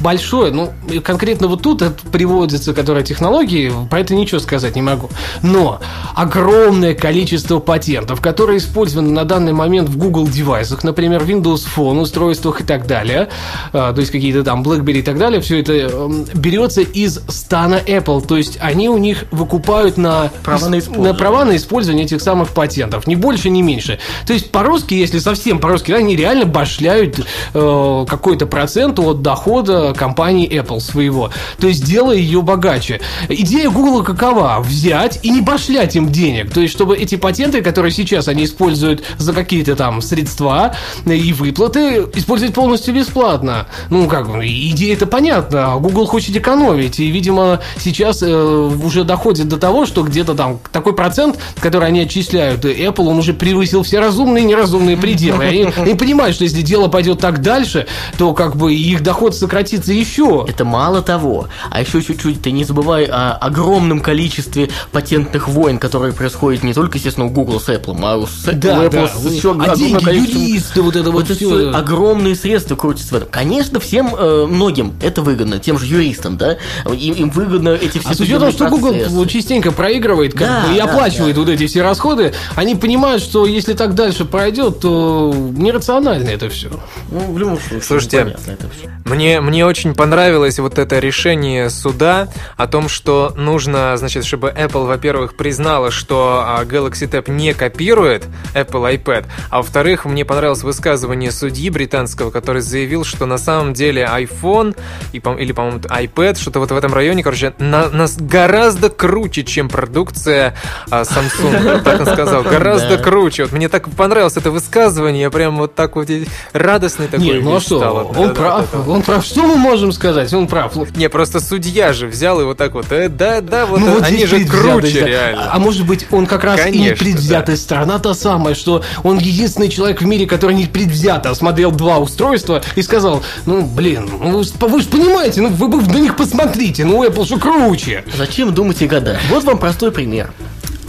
большое, 0.00 0.52
ну, 0.52 0.72
конкретно 1.02 1.48
вот 1.48 1.62
тут 1.62 1.82
это 1.82 1.94
приводится, 2.20 2.74
которая 2.74 3.02
технологии, 3.02 3.72
про 3.88 4.00
это 4.00 4.14
ничего 4.14 4.40
сказать 4.40 4.76
не 4.76 4.82
могу. 4.82 5.08
Но 5.42 5.80
огромное 6.14 6.92
количество 6.92 7.60
патентов, 7.60 8.20
которые 8.20 8.58
использованы 8.58 9.10
на 9.10 9.24
данный 9.24 9.54
момент 9.54 9.88
в 9.88 9.96
Google 9.96 10.28
девайсах, 10.28 10.84
например, 10.84 11.22
Windows 11.22 11.64
Phone, 11.74 11.98
устройствах 11.98 12.60
и 12.60 12.64
так 12.64 12.86
далее, 12.86 13.30
а, 13.72 13.94
то 13.94 14.00
есть 14.00 14.12
какие-то 14.12 14.44
там 14.44 14.62
BlackBerry 14.62 14.98
и 14.98 15.02
так 15.02 15.16
далее, 15.16 15.40
все 15.40 15.60
это 15.60 15.72
эм, 15.72 16.26
берется 16.34 16.82
из 16.82 17.22
стана 17.28 17.76
Apple, 17.76 18.26
то 18.26 18.36
есть 18.36 18.58
они 18.60 18.90
у 18.90 18.98
них 18.98 19.24
выкупают 19.30 19.96
на 19.96 20.30
Права 20.44 20.68
на 20.68 20.78
на 20.98 21.14
права 21.14 21.46
на 21.46 21.56
использование 21.56 22.04
этих 22.04 22.20
самых 22.20 22.50
патентов, 22.50 23.06
ни 23.06 23.14
больше, 23.14 23.48
ни 23.48 23.62
меньше. 23.62 23.98
То 24.26 24.34
есть 24.34 24.50
по-русски, 24.50 24.92
если 24.92 25.20
совсем 25.20 25.58
по-русски, 25.58 25.92
они 25.92 26.16
реально 26.16 26.44
башляют 26.44 27.18
э, 27.54 28.04
какой-то 28.06 28.44
процент 28.44 28.98
от 28.98 29.22
дохода 29.22 29.94
компании 29.96 30.46
Apple 30.50 30.80
своего. 30.80 31.30
То 31.58 31.66
есть 31.66 31.82
делая 32.10 32.18
ее 32.18 32.42
богаче. 32.42 33.00
Идея 33.28 33.70
Google 33.70 34.02
какова? 34.02 34.58
Взять 34.60 35.20
и 35.22 35.30
не 35.30 35.40
башлять 35.40 35.94
им 35.96 36.10
денег. 36.10 36.52
То 36.52 36.60
есть 36.60 36.74
чтобы 36.74 36.96
эти 36.96 37.14
патенты, 37.14 37.62
которые 37.62 37.92
сейчас 37.92 38.28
они 38.28 38.44
используют 38.44 39.02
за 39.18 39.32
какие-то 39.32 39.76
там 39.76 40.02
средства 40.02 40.74
и 41.06 41.32
выплаты, 41.32 42.06
использовать 42.14 42.54
полностью 42.54 42.94
бесплатно. 42.94 43.66
Ну, 43.90 44.08
как 44.08 44.30
бы, 44.30 44.44
идея 44.46 44.94
это 44.94 45.06
понятна. 45.06 45.76
Google 45.78 46.06
хочет 46.06 46.36
экономить. 46.36 46.98
И, 46.98 47.06
видимо, 47.10 47.60
сейчас 47.78 48.22
э, 48.22 48.26
уже 48.28 49.04
доходит 49.04 49.48
до 49.48 49.58
того, 49.58 49.86
что 49.86 50.02
где-то 50.02 50.34
там 50.34 50.58
такой 50.72 50.94
процент, 50.94 51.38
который 51.60 51.88
они 51.88 52.00
отчисляют 52.00 52.64
Apple, 52.64 53.06
он 53.06 53.18
уже 53.18 53.34
превысил 53.34 53.82
все 53.82 54.00
разумные 54.00 54.44
и 54.44 54.46
неразумные 54.46 54.96
пределы. 54.96 55.44
Они, 55.44 55.64
они 55.76 55.94
понимают, 55.94 56.34
что 56.34 56.44
если 56.44 56.62
дело 56.62 56.88
пойдет 56.88 57.20
так 57.20 57.40
дальше, 57.40 57.86
то 58.18 58.32
как 58.32 58.56
бы 58.56 58.74
их 58.74 59.02
доход 59.02 59.36
сократится 59.36 59.92
еще. 59.92 60.46
Это 60.48 60.64
мало 60.64 61.02
того. 61.02 61.48
А 61.70 61.80
еще 61.80 61.99
чуть-чуть 62.02 62.42
ты 62.42 62.50
не 62.50 62.64
забывай 62.64 63.04
о 63.04 63.32
огромном 63.32 64.00
количестве 64.00 64.70
патентных 64.92 65.48
войн, 65.48 65.78
которые 65.78 66.12
происходят 66.12 66.62
не 66.62 66.74
только, 66.74 66.98
естественно, 66.98 67.26
у 67.26 67.30
Google 67.30 67.60
с 67.60 67.68
Apple, 67.68 67.98
а 68.02 68.16
у, 68.18 68.26
с, 68.26 68.44
Да, 68.44 68.84
Apple 68.84 68.90
да. 68.90 69.08
с 69.08 69.24
еще 69.32 69.56
А 69.60 69.76
деньги, 69.76 70.02
количеством- 70.04 70.42
юристы, 70.42 70.82
вот 70.82 70.96
это 70.96 71.10
вот 71.10 71.24
это 71.24 71.34
всё. 71.34 71.48
всё 71.70 71.76
огромные 71.76 72.34
средства 72.34 72.76
крутятся 72.76 73.14
в 73.14 73.16
этом. 73.18 73.28
Конечно, 73.30 73.80
всем 73.80 74.14
э, 74.16 74.46
многим 74.48 74.94
это 75.02 75.22
выгодно, 75.22 75.58
тем 75.58 75.78
же 75.78 75.86
юристам, 75.86 76.36
да, 76.36 76.56
им, 76.92 77.14
им 77.14 77.30
выгодно 77.30 77.70
эти 77.70 77.98
все 77.98 78.08
А 78.10 78.14
с 78.14 78.20
учетом, 78.20 78.50
судебные 78.50 78.52
что 78.52 78.68
Google 78.68 79.26
частенько 79.26 79.72
проигрывает 79.72 80.32
как 80.32 80.46
Да, 80.48 80.66
бы, 80.68 80.74
и 80.74 80.78
да, 80.78 80.84
оплачивает 80.84 81.34
да. 81.34 81.40
вот 81.40 81.50
эти 81.50 81.66
все 81.66 81.82
расходы, 81.82 82.32
они 82.54 82.74
понимают, 82.74 83.22
что 83.22 83.46
если 83.46 83.72
так 83.74 83.94
дальше 83.94 84.24
пройдет, 84.24 84.80
то 84.80 85.34
нерационально 85.56 86.28
это 86.28 86.48
все. 86.48 86.68
Ну, 87.10 87.32
в 87.32 87.38
любом 87.38 87.58
случае, 87.58 87.82
Слушайте, 87.82 88.36
это 88.46 88.68
всё. 88.78 88.88
Мне, 89.04 89.40
мне 89.40 89.66
очень 89.66 89.94
понравилось 89.94 90.58
вот 90.58 90.78
это 90.78 90.98
решение 90.98 91.70
суда 91.90 92.28
о 92.56 92.68
том, 92.68 92.88
что 92.88 93.32
нужно, 93.36 93.96
значит, 93.96 94.24
чтобы 94.24 94.48
Apple, 94.48 94.86
во-первых, 94.86 95.34
признала, 95.34 95.90
что 95.90 96.44
а, 96.46 96.64
Galaxy 96.64 97.10
Tab 97.10 97.28
не 97.28 97.52
копирует 97.52 98.26
Apple 98.54 98.96
iPad, 98.96 99.24
а 99.50 99.56
во-вторых, 99.56 100.04
мне 100.04 100.24
понравилось 100.24 100.62
высказывание 100.62 101.32
судьи 101.32 101.68
британского, 101.68 102.30
который 102.30 102.62
заявил, 102.62 103.04
что 103.04 103.26
на 103.26 103.38
самом 103.38 103.72
деле 103.74 104.02
iPhone 104.02 104.76
и, 105.12 105.16
или, 105.16 105.52
по-моему, 105.52 105.80
iPad, 105.80 106.40
что-то 106.40 106.60
вот 106.60 106.70
в 106.70 106.76
этом 106.76 106.94
районе, 106.94 107.24
короче, 107.24 107.54
на, 107.58 107.88
нас 107.90 108.16
гораздо 108.16 108.88
круче, 108.88 109.42
чем 109.42 109.68
продукция 109.68 110.54
а, 110.90 111.02
Samsung. 111.02 111.80
Так 111.82 112.00
он 112.00 112.06
сказал, 112.06 112.44
гораздо 112.44 112.98
круче. 112.98 113.44
Вот 113.44 113.52
мне 113.52 113.68
так 113.68 113.88
понравилось 113.90 114.36
это 114.36 114.52
высказывание, 114.52 115.22
я 115.22 115.30
прям 115.30 115.56
вот 115.56 115.74
так 115.74 115.96
вот 115.96 116.08
радостный 116.52 117.08
такой 117.08 117.26
Не, 117.26 117.32
ну 117.40 117.56
а 117.56 117.60
что, 117.60 118.12
он 118.16 118.32
прав, 118.34 118.88
он 118.88 119.02
прав. 119.02 119.24
Что 119.24 119.42
мы 119.42 119.56
можем 119.56 119.90
сказать? 119.90 120.32
Он 120.32 120.46
прав. 120.46 120.72
Не, 120.96 121.08
просто 121.08 121.40
судья 121.40 121.79
же 121.92 122.06
взял 122.06 122.40
и 122.40 122.44
вот 122.44 122.56
так 122.58 122.74
вот, 122.74 122.90
э, 122.90 123.08
да, 123.08 123.40
да, 123.40 123.66
вот, 123.66 123.80
Ну, 123.80 123.94
вот 123.94 124.02
они 124.04 124.18
здесь 124.18 124.30
же 124.30 124.44
круче 124.46 125.00
да. 125.00 125.06
реально. 125.06 125.52
А 125.52 125.58
может 125.58 125.86
быть, 125.86 126.06
он 126.10 126.26
как 126.26 126.44
раз 126.44 126.60
и 126.60 126.70
не 126.70 126.78
Конечно, 126.78 126.96
предвзятая 126.96 127.56
сторона 127.56 127.98
та 127.98 128.14
самая, 128.14 128.54
что 128.54 128.82
он 129.02 129.18
единственный 129.18 129.68
человек 129.68 130.00
в 130.00 130.06
мире, 130.06 130.26
который 130.26 130.54
не 130.54 130.66
предвзято 130.66 131.30
осмотрел 131.30 131.70
два 131.70 131.98
устройства 131.98 132.62
и 132.76 132.82
сказал, 132.82 133.22
ну, 133.46 133.62
блин, 133.62 134.08
ну, 134.10 134.42
вы, 134.42 134.68
вы 134.68 134.80
же 134.80 134.88
понимаете, 134.88 135.40
ну, 135.40 135.48
вы 135.48 135.68
бы 135.68 135.82
на 135.82 135.98
них 135.98 136.16
посмотрите, 136.16 136.84
ну, 136.84 137.04
Apple 137.04 137.26
же 137.26 137.38
круче. 137.38 138.04
Зачем 138.16 138.54
думать 138.54 138.82
и 138.82 138.86
гадать? 138.86 139.20
Вот 139.30 139.44
вам 139.44 139.58
простой 139.58 139.90
пример. 139.92 140.32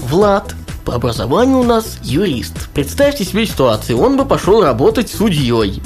Влад 0.02 0.54
по 0.84 0.96
образованию 0.96 1.60
у 1.60 1.64
нас 1.64 1.98
юрист. 2.04 2.70
Представьте 2.74 3.24
себе 3.24 3.46
ситуацию, 3.46 4.00
он 4.00 4.18
бы 4.18 4.26
пошел 4.26 4.64
работать 4.64 5.10
судьей. 5.10 5.82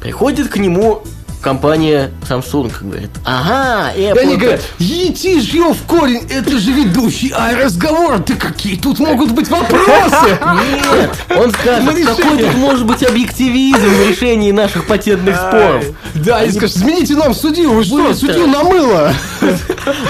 Приходит 0.00 0.48
к 0.48 0.56
нему 0.56 1.02
компания 1.40 2.10
Samsung 2.28 2.72
говорит, 2.80 3.10
ага, 3.24 3.92
Apple... 3.96 4.18
они 4.18 4.36
говорят, 4.36 4.60
ети 4.78 5.40
ж 5.40 5.44
ее 5.44 5.72
в 5.72 5.82
корень, 5.82 6.26
это 6.30 6.58
же 6.58 6.72
ведущий 6.72 7.32
ай-разговор, 7.36 8.20
ты 8.20 8.34
какие 8.34 8.76
тут 8.76 8.98
могут 8.98 9.32
быть 9.32 9.48
вопросы? 9.48 10.38
Нет, 10.40 11.10
он 11.36 11.50
скажет, 11.52 12.06
какой 12.06 12.38
тут 12.38 12.54
может 12.54 12.86
быть 12.86 13.02
объективизм 13.02 13.88
в 13.88 14.08
решении 14.08 14.52
наших 14.52 14.86
патентных 14.86 15.36
споров. 15.36 15.84
Да, 16.14 16.44
и 16.44 16.50
скажешь, 16.50 16.76
замените 16.76 17.14
нам 17.16 17.34
судью, 17.34 17.72
вы 17.72 17.84
что, 17.84 18.14
судью 18.14 18.46
намыло? 18.46 19.12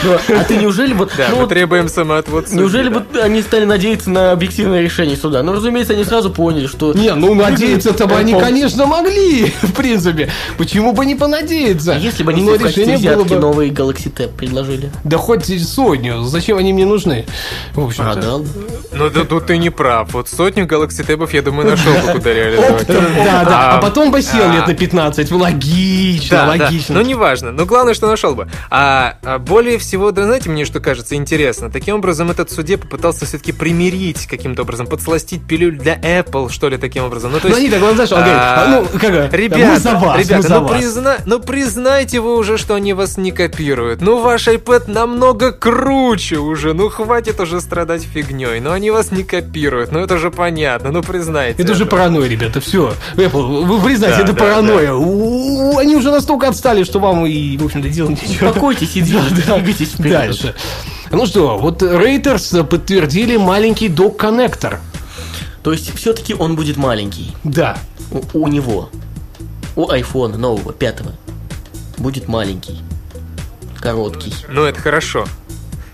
Ну, 0.05 0.17
А 0.37 0.45
ты 0.45 0.57
неужели 0.57 0.93
вот... 0.93 1.13
Да, 1.17 1.29
ну 1.31 1.43
мы 1.43 1.47
требуем 1.47 1.89
самоотвод 1.89 2.51
Неужели 2.53 2.89
да. 2.89 2.99
вот 2.99 3.17
они 3.23 3.43
стали 3.43 3.65
надеяться 3.65 4.11
на 4.11 4.33
объективное 4.33 4.81
решение 4.81 5.17
суда? 5.17 5.43
Ну, 5.43 5.53
разумеется, 5.53 5.93
они 5.93 6.05
сразу 6.05 6.31
поняли, 6.31 6.67
что... 6.67 6.93
Не, 6.93 7.15
ну 7.15 7.35
надеяться-то 7.35 8.07
бы 8.07 8.17
они, 8.17 8.33
конечно, 8.33 8.87
могли, 8.87 9.53
в 9.63 9.73
принципе. 9.73 10.31
Почему 10.57 10.93
бы 10.93 11.07
не 11.07 11.15
понадеяться? 11.31 11.93
А 11.95 11.99
Если 11.99 12.23
бы 12.23 12.33
они 12.33 12.43
Но 12.43 12.53
в 12.53 12.59
качестве 12.59 12.85
решение 12.85 13.11
было 13.11 13.23
взятки 13.23 13.35
бы... 13.35 13.41
новый 13.41 13.71
Galaxy 13.71 14.13
Tab 14.13 14.35
предложили? 14.37 14.91
Да 15.05 15.19
хоть 15.19 15.47
сотню, 15.67 16.23
зачем 16.25 16.59
они 16.59 16.73
мне 16.73 16.87
нужны? 16.87 17.27
В 17.75 17.85
общем-то. 17.85 18.13
Продал. 18.13 18.47
Ну, 18.93 19.11
да, 19.11 19.25
тут 19.25 19.47
ты 19.47 19.59
не 19.59 19.71
прав. 19.71 20.13
Вот 20.15 20.29
сотню 20.29 20.67
Galaxy 20.67 21.07
Tab 21.07 21.29
я 21.33 21.43
думаю, 21.43 21.71
нашел 21.71 21.93
бы, 21.93 22.13
куда 22.13 22.33
реализовать. 22.33 22.87
Да, 23.29 23.45
да, 23.45 23.73
а 23.75 23.79
потом 23.81 24.11
бы 24.11 24.23
сел 24.23 24.51
а, 24.51 24.55
лет 24.55 24.67
на 24.67 24.75
15. 24.75 25.31
Логично, 25.33 26.47
логично. 26.47 26.95
Ну, 26.95 27.01
неважно. 27.03 27.53
Но 27.53 27.67
главное, 27.67 27.95
что 27.95 28.07
нашел 28.07 28.35
бы. 28.35 28.49
А, 28.71 29.17
а 29.23 29.39
более 29.39 29.79
всего, 29.79 30.11
да 30.13 30.25
знаете, 30.25 30.49
мне 30.51 30.65
что 30.65 30.81
кажется 30.81 31.15
интересно? 31.15 31.71
Таким 31.71 31.97
образом, 31.97 32.31
этот 32.31 32.51
судья 32.51 32.79
попытался 32.79 33.27
все-таки 33.27 33.53
примирить 33.53 34.27
каким-то 34.27 34.63
образом, 34.63 34.87
подсластить 34.87 35.47
пилюль 35.47 35.79
для 35.79 35.97
Apple, 35.97 36.51
что 36.51 36.69
ли, 36.69 36.77
таким 36.79 37.05
образом. 37.05 37.33
Ну, 37.33 37.41
то 37.41 37.49
Ну, 37.49 37.57
есть... 37.57 37.61
они 37.61 37.71
так, 37.71 37.83
он, 37.83 37.95
знаешь, 37.95 38.13
он 38.13 38.19
говорит, 38.19 38.39
а, 38.41 38.65
а, 38.65 38.69
ну, 38.69 38.99
как 38.99 39.33
Ребята, 39.35 39.67
мы 39.67 39.79
за 39.79 39.95
вас, 39.95 40.19
ребята, 40.19 40.49
ну, 40.49 40.67
вас. 40.67 40.83
Призна- 41.09 41.23
ну 41.27 41.41
признайте 41.41 42.21
вы 42.21 42.37
уже, 42.37 42.59
что 42.59 42.75
они 42.75 42.93
вас 42.93 43.17
не 43.17 43.31
копируют. 43.33 44.00
Ну 44.00 44.21
ваш 44.21 44.49
iPad 44.49 44.91
намного 44.91 45.53
круче 45.53 46.38
уже. 46.38 46.73
Ну 46.75 46.88
хватит 46.88 47.41
уже 47.41 47.61
страдать 47.61 48.03
фигней. 48.03 48.61
Ну 48.61 48.71
они 48.73 48.91
вас 48.91 49.11
не 49.11 49.23
копируют. 49.23 49.93
Ну 49.93 50.00
это 50.00 50.19
же 50.19 50.31
понятно. 50.31 50.91
Ну 50.93 51.03
признайте. 51.03 51.62
Это 51.62 51.73
уже 51.73 51.87
паранойя, 51.87 52.29
ребята, 52.29 52.61
все. 52.61 52.95
Apple, 53.17 53.65
вы 53.65 53.81
признайте, 53.81 54.19
Да, 54.19 54.25
это 54.25 54.33
да, 54.33 54.38
паранойя. 54.41 54.93
У- 54.95 55.77
Они 55.79 55.97
уже 55.97 56.11
настолько 56.11 56.49
отстали, 56.49 56.85
что 56.85 56.99
вам 56.99 57.27
и, 57.27 57.57
в 57.57 57.65
общем-то, 57.65 57.88
делать 57.88 58.23
нечего. 58.23 58.49
Успокойтесь 58.49 58.97
и 58.97 59.03
двигайтесь 59.03 59.93
вперед. 59.93 60.12
Дальше. 60.12 60.55
Ну 61.11 61.25
что, 61.27 61.57
вот 61.59 61.83
Reuters 61.83 62.65
подтвердили 62.65 63.37
маленький 63.37 63.88
док-коннектор. 63.88 64.81
То 65.62 65.73
есть, 65.73 65.95
все-таки 65.97 66.35
он 66.35 66.55
будет 66.57 66.77
маленький. 66.77 67.35
Да. 67.45 67.79
У, 68.11 68.41
у 68.45 68.49
него. 68.49 68.91
У 69.79 69.87
iPhone 69.93 70.37
нового, 70.37 70.73
пятого. 70.73 71.13
Будет 71.99 72.27
маленький. 72.27 72.83
Короткий. 73.81 74.35
Ну 74.49 74.65
это 74.65 74.81
хорошо. 74.81 75.25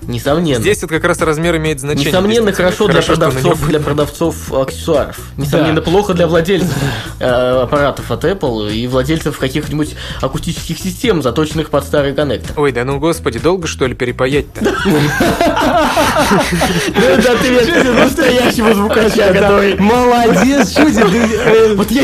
Несомненно. 0.06 0.60
Здесь 0.60 0.82
вот 0.82 0.90
как 0.90 1.04
раз 1.04 1.20
размер 1.20 1.56
имеет 1.56 1.80
значение. 1.80 2.08
Несомненно, 2.10 2.46
действительно. 2.46 2.72
хорошо 2.72 2.88
для 2.88 3.02
продавцов, 3.02 3.66
для 3.66 3.80
продавцов 3.80 4.52
аксессуаров. 4.52 5.18
Несомненно, 5.36 5.76
Да. 5.76 5.82
плохо 5.82 6.14
для 6.14 6.26
владельцев 6.26 6.72
э, 7.20 7.60
аппаратов 7.62 8.10
от 8.10 8.24
Apple 8.24 8.72
и 8.72 8.86
владельцев 8.86 9.38
каких-ибудь 9.38 9.94
акустических 10.20 10.78
систем, 10.78 11.22
заточенных 11.22 11.70
под 11.70 11.84
старый 11.84 12.14
коннектор. 12.14 12.58
Ой, 12.58 12.72
да 12.72 12.84
ну 12.84 12.98
господи, 12.98 13.38
долго 13.38 13.66
что 13.66 13.86
ли 13.86 13.94
перепаять-то? 13.94 14.60
Это 16.96 17.32
ответ 17.32 17.94
настоящего 17.98 18.74
звукача, 18.74 19.32
который... 19.32 19.76
Молодец, 19.78 20.74
чудик. 20.74 21.04
Вот 21.76 21.90
я. 21.90 22.02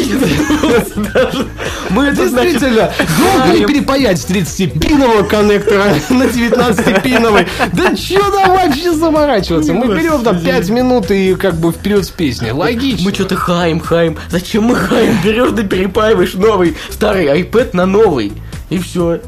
Мы 1.91 2.07
это, 2.07 2.17
Действительно, 2.29 2.93
долго 3.19 3.67
перепаять 3.67 4.21
с 4.21 4.27
30-пинового 4.27 5.25
коннектора 5.25 5.87
на 6.11 6.25
19-пиновый? 6.25 7.47
Да 7.73 7.90
что 7.97 8.31
там 8.31 8.53
вообще 8.53 8.93
заморачиваться? 8.93 9.73
Мы 9.73 9.89
берем 9.89 10.23
там 10.23 10.41
5 10.41 10.71
минут 10.71 11.11
и 11.11 11.35
как 11.35 11.55
бы 11.55 11.73
вперед 11.73 12.05
с 12.05 12.11
песней. 12.11 12.53
Логично. 12.53 13.05
Мы 13.05 13.15
что-то 13.15 13.37
хаем, 13.37 13.81
хаем. 13.81 14.17
Зачем 14.29 14.65
мы 14.65 14.77
хаем? 14.77 15.17
Берешь 15.25 15.53
да 15.53 15.63
перепаиваешь 15.63 16.35
новый 16.35 16.77
старый 16.91 17.27
iPad 17.27 17.71
на 17.73 17.87
новый. 17.87 18.33
И 18.69 18.79
все. 18.79 19.21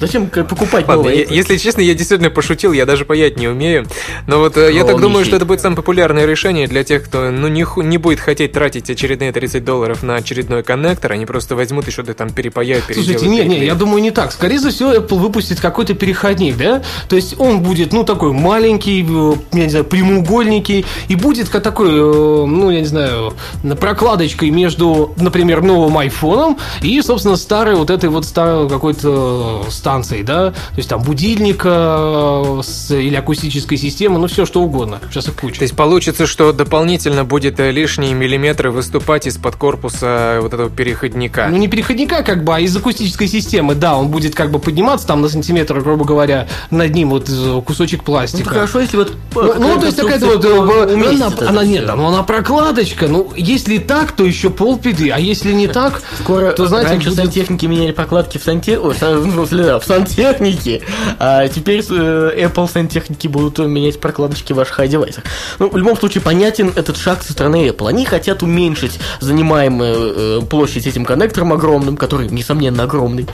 Зачем 0.00 0.28
покупать 0.28 0.86
Ладно, 0.86 1.04
новый 1.04 1.18
я- 1.20 1.26
если 1.28 1.56
честно, 1.56 1.80
я 1.80 1.94
действительно 1.94 2.30
пошутил, 2.30 2.72
я 2.72 2.84
даже 2.84 3.04
паять 3.04 3.38
не 3.38 3.48
умею. 3.48 3.86
Но 4.26 4.38
вот 4.38 4.56
э, 4.56 4.72
я 4.72 4.84
так 4.84 4.96
думаю, 4.96 4.98
Скромничай. 4.98 5.24
что 5.24 5.36
это 5.36 5.46
будет 5.46 5.60
самое 5.60 5.76
популярное 5.76 6.26
решение 6.26 6.66
для 6.68 6.84
тех, 6.84 7.04
кто 7.04 7.30
ну 7.30 7.48
не, 7.48 7.64
не 7.82 7.98
будет 7.98 8.20
хотеть 8.20 8.52
тратить 8.52 8.90
очередные 8.90 9.32
30 9.32 9.64
долларов 9.64 10.02
на 10.02 10.16
очередной 10.16 10.62
коннектор, 10.62 11.12
они 11.12 11.24
просто 11.24 11.56
возьмут 11.56 11.86
еще 11.86 12.02
да 12.02 12.14
там 12.14 12.30
перепаяют, 12.30 12.84
переделают. 12.86 13.20
Слушайте, 13.20 13.48
не, 13.48 13.58
не, 13.58 13.64
я 13.64 13.74
думаю 13.74 14.02
не 14.02 14.10
так. 14.10 14.32
Скорее 14.32 14.58
всего, 14.58 14.92
Apple 14.92 15.18
выпустит 15.18 15.60
какой-то 15.60 15.94
переходник, 15.94 16.56
да? 16.56 16.82
То 17.08 17.16
есть 17.16 17.38
он 17.38 17.60
будет, 17.60 17.92
ну, 17.92 18.04
такой 18.04 18.32
маленький, 18.32 19.02
э, 19.02 19.34
я 19.52 19.64
не 19.64 19.70
знаю, 19.70 19.84
прямоугольненький, 19.84 20.84
и 21.08 21.14
будет 21.14 21.48
как 21.48 21.62
такой, 21.62 21.88
э, 21.90 22.44
ну, 22.46 22.70
я 22.70 22.80
не 22.80 22.86
знаю, 22.86 23.34
на 23.62 23.76
прокладочкой 23.76 24.50
между, 24.50 25.14
например, 25.16 25.62
новым 25.62 25.96
айфоном 25.98 26.58
и, 26.82 27.00
собственно, 27.00 27.36
старой 27.36 27.76
вот 27.76 27.90
этой 27.90 28.08
вот 28.10 28.24
старой 28.24 28.68
какой-то 28.68 29.64
станцией, 29.86 30.24
да? 30.24 30.50
То 30.50 30.76
есть 30.78 30.88
там 30.88 31.00
будильника 31.02 32.60
с- 32.62 32.90
или 32.90 33.14
акустической 33.14 33.78
системы, 33.78 34.18
ну, 34.18 34.26
все 34.26 34.44
что 34.44 34.62
угодно. 34.62 34.98
Сейчас 35.10 35.28
их 35.28 35.36
куча. 35.36 35.58
То 35.58 35.62
есть 35.62 35.76
получится, 35.76 36.26
что 36.26 36.52
дополнительно 36.52 37.24
будет 37.24 37.60
э, 37.60 37.70
лишние 37.70 38.12
миллиметры 38.14 38.70
выступать 38.72 39.26
из-под 39.28 39.54
корпуса 39.56 40.38
вот 40.42 40.52
этого 40.52 40.70
переходника. 40.70 41.46
Ну, 41.50 41.56
не 41.56 41.68
переходника, 41.68 42.22
как 42.24 42.42
бы, 42.42 42.54
а 42.56 42.60
из 42.60 42.76
акустической 42.76 43.28
системы, 43.28 43.74
да, 43.76 43.96
он 43.96 44.08
будет 44.08 44.34
как 44.34 44.50
бы 44.50 44.58
подниматься 44.58 45.06
там 45.06 45.22
на 45.22 45.28
сантиметр, 45.28 45.80
грубо 45.80 46.04
говоря, 46.04 46.48
над 46.70 46.92
ним 46.94 47.10
вот 47.10 47.28
э, 47.28 47.62
кусочек 47.64 48.00
Ну, 48.00 48.04
пластика. 48.06 48.50
хорошо, 48.50 48.80
если 48.80 48.96
вот... 48.96 49.12
Ну, 49.34 49.54
ну, 49.58 49.78
то 49.80 49.86
есть 49.86 49.96
такая 49.98 50.18
вот, 50.18 50.44
э, 50.44 51.08
она, 51.14 51.30
она 51.48 51.64
нет, 51.64 51.84
ну, 51.96 52.06
она 52.06 52.22
прокладочка, 52.24 53.06
ну, 53.06 53.30
если 53.36 53.78
так, 53.78 54.12
то 54.12 54.24
еще 54.24 54.50
полбеды, 54.50 55.10
а 55.10 55.18
если 55.20 55.52
не 55.52 55.68
так, 55.68 56.02
Скоро, 56.20 56.50
то, 56.52 56.66
знаете, 56.66 56.90
раньше 56.90 57.10
будет- 57.10 57.18
сантехники 57.20 57.66
меняли 57.66 57.92
прокладки 57.92 58.38
в, 58.38 58.42
санте... 58.42 58.78
Ой, 58.78 58.94
в 58.94 59.44
да, 59.76 59.80
в 59.80 59.84
сантехнике, 59.84 60.82
а 61.18 61.48
теперь 61.48 61.80
э, 61.88 62.46
Apple 62.46 62.70
сантехники 62.70 63.28
будут 63.28 63.58
менять 63.58 64.00
прокладочки 64.00 64.52
в 64.52 64.56
ваших 64.56 64.80
iDevice. 64.80 65.18
Ну, 65.58 65.70
в 65.70 65.76
любом 65.76 65.96
случае, 65.96 66.22
понятен 66.22 66.72
этот 66.74 66.96
шаг 66.96 67.22
со 67.22 67.32
стороны 67.32 67.68
Apple. 67.68 67.88
Они 67.88 68.04
хотят 68.04 68.42
уменьшить 68.42 68.98
занимаемую 69.20 70.42
э, 70.42 70.46
площадь 70.46 70.86
этим 70.86 71.04
коннектором 71.04 71.52
огромным, 71.52 71.96
который, 71.96 72.28
несомненно, 72.28 72.84
огромный, 72.84 73.26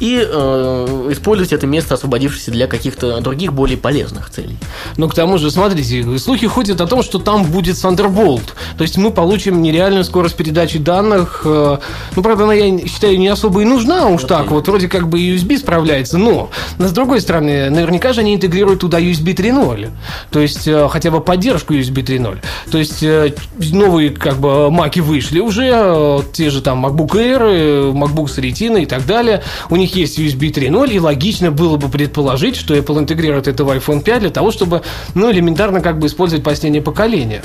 и 0.00 0.26
э, 0.26 1.08
использовать 1.10 1.52
это 1.52 1.66
место, 1.66 1.94
освободившееся 1.94 2.50
для 2.50 2.66
каких-то 2.66 3.20
других, 3.20 3.52
более 3.52 3.76
полезных 3.76 4.30
целей. 4.30 4.56
Ну, 4.96 5.08
к 5.08 5.14
тому 5.14 5.38
же, 5.38 5.50
смотрите, 5.50 6.18
слухи 6.18 6.46
ходят 6.46 6.80
о 6.80 6.86
том, 6.86 7.02
что 7.02 7.18
там 7.18 7.44
будет 7.44 7.76
Thunderbolt. 7.76 8.42
То 8.76 8.82
есть 8.82 8.96
мы 8.96 9.10
получим 9.10 9.62
нереальную 9.62 10.04
скорость 10.04 10.36
передачи 10.36 10.78
данных. 10.78 11.42
Ну, 11.44 12.22
правда, 12.22 12.44
она, 12.44 12.54
я 12.54 12.86
считаю, 12.86 13.18
не 13.18 13.28
особо 13.28 13.62
и 13.62 13.64
нужна 13.64 14.06
уж 14.08 14.24
так. 14.24 14.50
Вот 14.50 14.68
вроде 14.68 14.88
как 14.88 15.08
бы 15.08 15.20
USB 15.20 15.58
справляется. 15.58 15.89
Но, 16.18 16.50
но 16.78 16.88
с 16.88 16.92
другой 16.92 17.20
стороны, 17.20 17.70
наверняка 17.70 18.12
же 18.12 18.20
они 18.20 18.34
интегрируют 18.34 18.80
туда 18.80 19.00
USB 19.00 19.34
3.0. 19.34 19.90
То 20.30 20.40
есть 20.40 20.66
э, 20.66 20.88
хотя 20.88 21.10
бы 21.10 21.20
поддержку 21.20 21.74
USB 21.74 22.04
3.0. 22.04 22.38
То 22.70 22.78
есть 22.78 23.02
э, 23.02 23.34
новые 23.72 24.10
как 24.10 24.38
бы 24.38 24.70
маки 24.70 25.00
вышли 25.00 25.40
уже, 25.40 25.70
э, 25.72 26.18
те 26.32 26.50
же 26.50 26.62
там 26.62 26.84
MacBook 26.84 27.12
Air, 27.12 27.92
MacBook 27.92 28.28
с 28.28 28.38
Retina 28.38 28.82
и 28.82 28.86
так 28.86 29.06
далее. 29.06 29.42
У 29.68 29.76
них 29.76 29.94
есть 29.94 30.18
USB 30.18 30.52
3.0, 30.52 30.90
и 30.90 31.00
логично 31.00 31.50
было 31.50 31.76
бы 31.76 31.88
предположить, 31.88 32.56
что 32.56 32.74
Apple 32.74 32.98
интегрирует 32.98 33.48
это 33.48 33.64
в 33.64 33.70
iPhone 33.70 34.02
5 34.02 34.20
для 34.20 34.30
того, 34.30 34.50
чтобы, 34.50 34.82
ну, 35.14 35.30
элементарно 35.30 35.80
как 35.80 35.98
бы 35.98 36.06
использовать 36.06 36.44
последнее 36.44 36.82
поколение 36.82 37.42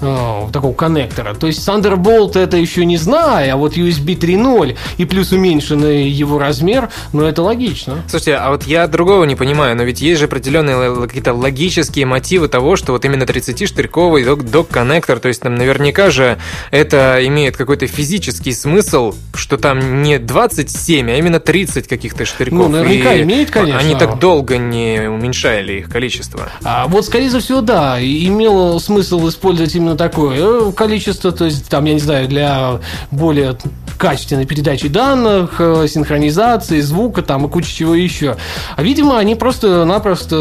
э, 0.00 0.48
такого 0.52 0.72
коннектора. 0.72 1.34
То 1.34 1.46
есть 1.46 1.66
Thunderbolt 1.66 2.38
это 2.38 2.56
еще 2.56 2.84
не 2.84 2.96
знаю, 2.96 3.54
а 3.54 3.56
вот 3.56 3.76
USB 3.76 4.18
3.0 4.18 4.76
и 4.98 5.04
плюс 5.04 5.32
уменьшенный 5.32 6.08
его 6.08 6.38
размер, 6.38 6.88
ну 7.12 7.24
это 7.24 7.42
логично. 7.42 8.02
Слушайте, 8.08 8.36
а 8.36 8.50
вот 8.50 8.64
я 8.64 8.86
другого 8.86 9.24
не 9.24 9.36
понимаю, 9.36 9.76
но 9.76 9.82
ведь 9.82 10.00
есть 10.00 10.20
же 10.20 10.26
определенные 10.26 11.06
какие-то 11.06 11.34
логические 11.34 12.06
мотивы 12.06 12.48
того, 12.48 12.76
что 12.76 12.92
вот 12.92 13.04
именно 13.04 13.24
30-штырьковый 13.24 14.24
док- 14.24 14.50
док-коннектор, 14.50 15.18
то 15.18 15.28
есть 15.28 15.40
там 15.42 15.54
наверняка 15.54 16.10
же 16.10 16.38
это 16.70 17.18
имеет 17.26 17.56
какой-то 17.56 17.86
физический 17.86 18.52
смысл, 18.52 19.14
что 19.34 19.56
там 19.56 20.02
не 20.02 20.18
27, 20.18 21.10
а 21.10 21.16
именно 21.16 21.40
30 21.40 21.88
каких-то 21.88 22.24
штырьков. 22.24 22.58
Ну, 22.58 22.68
наверняка 22.68 23.14
И 23.14 23.22
имеет, 23.22 23.50
конечно. 23.50 23.78
Они 23.78 23.94
так 23.94 24.18
долго 24.18 24.58
не 24.58 25.08
уменьшали 25.08 25.80
их 25.80 25.88
количество. 25.90 26.48
А 26.64 26.86
вот, 26.86 27.04
скорее 27.04 27.30
всего, 27.38 27.60
да, 27.60 27.98
имело 28.00 28.78
смысл 28.78 29.28
использовать 29.28 29.74
именно 29.74 29.89
такое 29.96 30.38
э, 30.38 30.72
количество, 30.72 31.32
то 31.32 31.44
есть, 31.44 31.68
там, 31.68 31.84
я 31.84 31.94
не 31.94 32.00
знаю, 32.00 32.28
для 32.28 32.80
более 33.10 33.56
качественной 34.00 34.46
передачей 34.46 34.88
данных, 34.88 35.56
э, 35.58 35.86
синхронизации, 35.86 36.80
звука 36.80 37.20
там 37.20 37.44
и 37.44 37.50
куча 37.50 37.70
чего 37.70 37.94
еще. 37.94 38.38
А, 38.74 38.82
видимо, 38.82 39.18
они 39.18 39.34
просто-напросто 39.34 40.36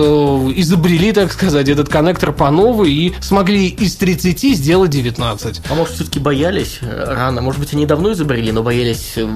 изобрели, 0.56 1.12
так 1.12 1.32
сказать, 1.34 1.67
этот 1.67 1.89
коннектор 1.89 2.32
по 2.32 2.50
новой 2.52 2.91
и 2.93 3.13
смогли 3.19 3.67
из 3.67 3.98
30 3.98 4.56
сделать 4.56 4.91
19. 4.91 5.62
А 5.69 5.76
может, 5.76 5.95
все-таки 5.95 6.19
боялись 6.19 6.80
рано? 6.82 7.41
Может 7.41 7.60
быть, 7.60 7.74
они 7.74 7.86
давно 7.86 8.13
изобрели, 8.13 8.54
но 8.54 8.63
боялись, 8.63 9.13
э, 9.17 9.28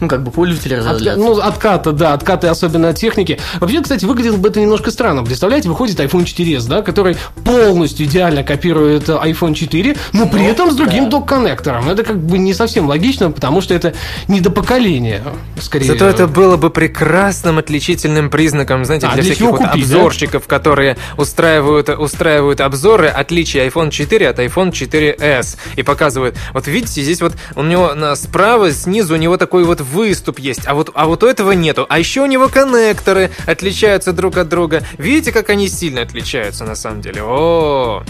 ну, 0.00 0.08
как 0.08 0.22
бы 0.22 0.30
пользователя 0.30 0.78
разозлятся? 0.78 1.20
ну, 1.20 1.40
отката, 1.40 1.90
да, 1.90 2.12
откаты, 2.12 2.46
особенно 2.46 2.90
от 2.90 2.96
техники. 2.96 3.40
Вообще, 3.58 3.82
кстати, 3.82 4.04
выглядело 4.04 4.36
бы 4.36 4.48
это 4.48 4.60
немножко 4.60 4.92
странно. 4.92 5.24
Представляете, 5.24 5.68
выходит 5.68 5.98
iPhone 5.98 6.24
4s, 6.24 6.68
да, 6.68 6.82
который 6.82 7.16
полностью 7.44 8.06
идеально 8.06 8.44
копирует 8.44 9.08
iPhone 9.08 9.54
4, 9.54 9.96
но 10.12 10.28
при 10.28 10.38
Ну, 10.42 10.48
этом 10.48 10.70
с 10.70 10.76
другим 10.76 11.04
да. 11.04 11.10
док-коннектором. 11.10 11.88
Это 11.88 12.04
как 12.04 12.24
бы 12.24 12.38
не 12.38 12.54
совсем 12.54 12.86
логично, 12.86 13.32
потому 13.32 13.60
что 13.60 13.71
это 13.74 13.94
не 14.28 14.40
до 14.40 14.50
поколения, 14.50 15.22
скорее. 15.60 15.86
Зато 15.86 16.06
это 16.06 16.26
было 16.26 16.56
бы 16.56 16.70
прекрасным 16.70 17.58
отличительным 17.58 18.30
признаком, 18.30 18.84
знаете, 18.84 19.06
А, 19.06 19.14
для, 19.14 19.22
для 19.22 19.34
всяких 19.34 19.50
вот 19.50 19.58
купить, 19.60 19.88
да? 19.88 19.96
обзорщиков, 19.96 20.46
которые 20.46 20.96
устраивают, 21.16 21.88
устраивают 21.88 22.60
обзоры 22.60 23.08
отличия 23.08 23.66
iPhone 23.68 23.90
4 23.90 24.28
от 24.28 24.38
iPhone 24.38 24.70
4s 24.72 25.56
и 25.76 25.82
показывают. 25.82 26.36
Вот 26.54 26.66
видите, 26.66 27.02
здесь 27.02 27.20
вот 27.20 27.34
у 27.56 27.62
него 27.62 28.14
справа, 28.14 28.72
снизу 28.72 29.14
у 29.14 29.16
него 29.18 29.36
такой 29.36 29.64
вот 29.64 29.80
выступ 29.80 30.38
есть, 30.38 30.62
а 30.66 30.74
вот, 30.74 30.90
а 30.94 31.06
вот 31.06 31.22
у 31.22 31.26
этого 31.26 31.52
нету. 31.52 31.86
А 31.88 31.98
еще 31.98 32.20
у 32.22 32.26
него 32.26 32.48
коннекторы 32.48 33.30
отличаются 33.46 34.12
друг 34.12 34.36
от 34.36 34.48
друга. 34.48 34.82
Видите, 34.98 35.32
как 35.32 35.50
они 35.50 35.68
сильно 35.68 36.02
отличаются 36.02 36.64
на 36.64 36.74
самом 36.74 37.00
деле? 37.00 37.22
О, 37.22 38.02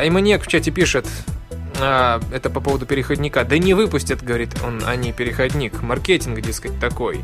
Айманьяк 0.00 0.44
в 0.44 0.46
чате 0.46 0.70
пишет, 0.70 1.06
а, 1.80 2.20
это 2.32 2.50
по 2.50 2.60
поводу 2.60 2.86
переходника. 2.86 3.44
Да 3.44 3.58
не 3.58 3.74
выпустят, 3.74 4.22
говорит 4.22 4.50
он, 4.66 4.82
они 4.86 5.12
переходник. 5.12 5.82
Маркетинг, 5.82 6.40
дескать, 6.40 6.78
такой. 6.80 7.20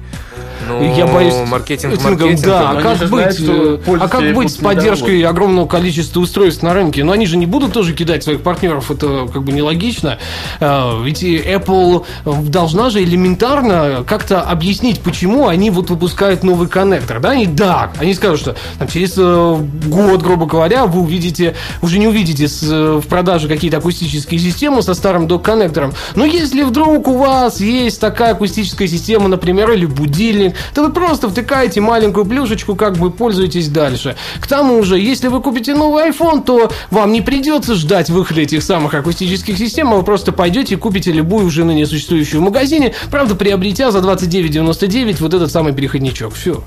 Ну, 0.68 0.94
Я 0.96 1.06
боюсь, 1.06 1.34
маркетинг 1.46 1.94
этим, 1.94 2.04
маркетингом. 2.04 2.42
Да, 2.42 2.70
а 2.70 2.80
как 2.80 2.98
быть? 2.98 3.08
знают, 3.08 3.34
что 3.34 3.74
э, 3.74 3.98
А 4.00 4.08
как 4.08 4.34
быть 4.34 4.50
с 4.50 4.56
поддержкой 4.56 5.20
огромного 5.22 5.66
количества 5.66 6.20
устройств 6.20 6.62
на 6.62 6.72
рынке? 6.72 7.04
Но 7.04 7.12
они 7.12 7.26
же 7.26 7.36
не 7.36 7.46
будут 7.46 7.72
тоже 7.72 7.92
кидать 7.92 8.22
своих 8.24 8.40
партнеров, 8.40 8.90
это 8.90 9.28
как 9.32 9.42
бы 9.42 9.52
нелогично. 9.52 10.18
А, 10.60 11.02
Ведь 11.02 11.22
и 11.22 11.36
Apple 11.36 12.04
должна 12.48 12.90
же 12.90 13.02
элементарно 13.02 14.04
как-то 14.06 14.40
объяснить, 14.40 15.00
почему 15.00 15.48
они 15.48 15.70
вот 15.70 15.90
выпускают 15.90 16.42
новый 16.44 16.68
коннектор. 16.68 17.20
Да, 17.20 17.30
они, 17.30 17.46
да, 17.46 17.92
они 17.98 18.14
скажут, 18.14 18.40
что 18.40 18.56
там, 18.78 18.88
через 18.88 19.14
э, 19.16 19.56
год, 19.86 20.22
грубо 20.22 20.46
говоря, 20.46 20.86
вы 20.86 21.02
увидите, 21.02 21.54
уже 21.82 21.98
не 21.98 22.06
увидите 22.08 22.46
э, 22.46 23.00
в 23.02 23.06
продаже 23.06 23.48
какие-то 23.48 23.78
акустические 23.78 24.40
системы 24.44 24.82
со 24.82 24.94
старым 24.94 25.26
док-коннектором. 25.26 25.94
Но 26.14 26.24
если 26.24 26.62
вдруг 26.62 27.08
у 27.08 27.18
вас 27.18 27.60
есть 27.60 28.00
такая 28.00 28.32
акустическая 28.32 28.88
система, 28.88 29.28
например, 29.28 29.70
или 29.72 29.86
будильник, 29.86 30.54
то 30.74 30.82
вы 30.82 30.92
просто 30.92 31.28
втыкаете 31.28 31.80
маленькую 31.80 32.26
плюшечку, 32.26 32.76
как 32.76 32.96
бы 32.96 33.10
пользуетесь 33.10 33.68
дальше. 33.68 34.16
К 34.40 34.46
тому 34.46 34.82
же, 34.82 34.98
если 34.98 35.28
вы 35.28 35.40
купите 35.40 35.74
новый 35.74 36.10
iPhone, 36.10 36.44
то 36.44 36.70
вам 36.90 37.12
не 37.12 37.22
придется 37.22 37.74
ждать 37.74 38.10
выхода 38.10 38.42
этих 38.42 38.62
самых 38.62 38.94
акустических 38.94 39.58
систем, 39.58 39.92
а 39.92 39.96
вы 39.96 40.02
просто 40.02 40.32
пойдете 40.32 40.74
и 40.74 40.78
купите 40.78 41.12
любую 41.12 41.46
уже 41.46 41.64
ныне 41.64 41.86
существующую 41.86 42.40
в 42.40 42.44
магазине, 42.44 42.94
правда, 43.10 43.34
приобретя 43.34 43.90
за 43.90 43.98
29,99 43.98 45.16
вот 45.20 45.34
этот 45.34 45.50
самый 45.50 45.72
переходничок. 45.72 46.34
Все. 46.34 46.62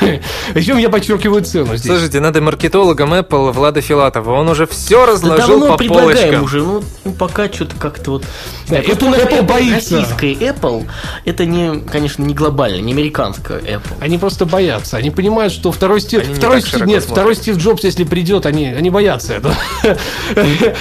Причем 0.54 0.78
я 0.78 0.88
подчеркиваю 0.88 1.44
цену 1.44 1.76
здесь. 1.76 1.90
Слушайте, 1.90 2.20
надо 2.20 2.40
маркетологом 2.40 3.14
Apple 3.14 3.52
Влада 3.52 3.80
Филатова. 3.80 4.32
Он 4.32 4.48
уже 4.48 4.66
все 4.66 5.06
Да 5.06 5.12
разложил 5.12 5.60
давно 5.60 5.76
по 5.76 5.84
полочкам. 5.84 6.44
уже, 6.44 6.62
ну, 6.62 6.82
ну, 7.12 7.18
пока 7.18 7.52
что-то 7.52 7.76
как-то 7.76 8.12
вот... 8.12 8.24
Да, 8.68 8.80
Apple- 8.80 8.96
Apple, 8.96 9.28
Apple 9.28 9.42
боится. 9.42 9.96
Российская 9.96 10.32
Apple, 10.32 10.86
это 11.24 11.44
не, 11.46 11.80
конечно, 11.80 12.22
не 12.22 12.34
глобальная, 12.34 12.80
не 12.80 12.92
американская 12.92 13.58
Apple. 13.60 13.96
Они 14.00 14.18
просто 14.18 14.46
боятся. 14.46 14.96
Они 14.96 15.10
понимают, 15.10 15.52
что 15.52 15.72
второй 15.72 16.00
Стив... 16.00 16.22
Они 16.22 16.30
не 16.30 16.34
второй 16.36 16.60
так 16.60 16.68
Стив... 16.68 16.80
Нет, 16.86 17.02
смотрят. 17.02 17.10
второй 17.10 17.34
Стив 17.36 17.56
Джобс, 17.56 17.84
если 17.84 18.04
придет, 18.04 18.46
они, 18.46 18.66
они 18.66 18.90
боятся 18.90 19.34
этого. 19.34 19.54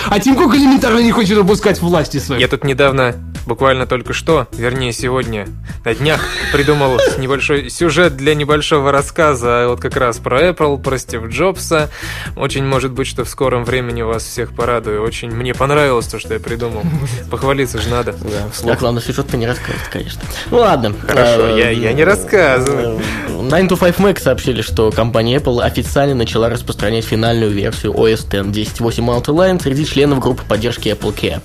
А 0.08 0.20
Тим 0.20 0.36
Кук 0.36 0.56
элементарно 0.56 1.00
не 1.00 1.12
хочет 1.12 1.38
опускать 1.38 1.82
власти 1.82 2.18
своей. 2.18 2.42
Я 2.42 2.48
тут 2.48 2.64
недавно, 2.64 3.16
буквально 3.46 3.86
только 3.86 4.14
что, 4.14 4.48
вернее 4.54 4.94
сегодня, 4.94 5.48
на 5.84 5.94
днях, 5.94 6.22
придумал 6.54 7.00
небольшой 7.18 7.70
сюжет 7.70 8.16
для 8.16 8.36
небольшого 8.36 8.92
рассказа 8.92 9.66
вот 9.68 9.80
как 9.80 9.96
раз 9.98 10.18
про 10.18 10.50
Apple, 10.50 10.82
про 10.82 10.98
Стив 10.98 11.28
Джобса. 11.28 11.90
Очень 12.36 12.66
может 12.66 12.92
быть, 12.92 13.08
что 13.08 13.26
в 13.26 13.30
скором 13.30 13.66
времени 13.66 14.02
вас 14.02 14.24
всех 14.24 14.56
порадую. 14.56 15.04
Очень 15.04 15.32
мне 15.32 15.54
понравилось 15.54 16.08
то, 16.08 16.20
что 16.22 16.34
я 16.36 16.40
придумал. 16.40 16.84
Похвалиться 17.30 17.82
же 17.82 17.90
надо. 17.90 18.16
Да, 18.64 18.76
главное, 18.76 19.02
сюжет-то 19.02 19.36
не 19.38 19.48
рассказывать, 19.48 19.90
конечно. 19.92 20.22
Ну 20.50 20.58
ладно. 20.60 20.94
Хорошо, 21.06 21.48
Э, 21.48 21.58
я- 21.60 21.70
я 21.72 21.94
не 21.94 22.04
рассказываю. 22.04 23.00
э, 23.28 23.50
9 23.50 23.70
to 23.72 23.78
5 23.78 23.98
Mac 24.00 24.20
сообщили, 24.22 24.62
что 24.62 24.92
компания 24.92 25.38
Apple 25.38 25.62
официально 25.62 26.16
начала 26.16 26.50
распространять 26.50 27.04
финальную 27.06 27.52
версию 27.52 27.94
OS 27.94 28.26
X 28.26 28.48
10.8 28.48 29.04
Multiline 29.06 29.62
среди 29.62 29.86
членов 29.86 30.20
группы 30.20 30.44
поддержки 30.48 30.90
Apple 30.90 31.14
Care. 31.16 31.42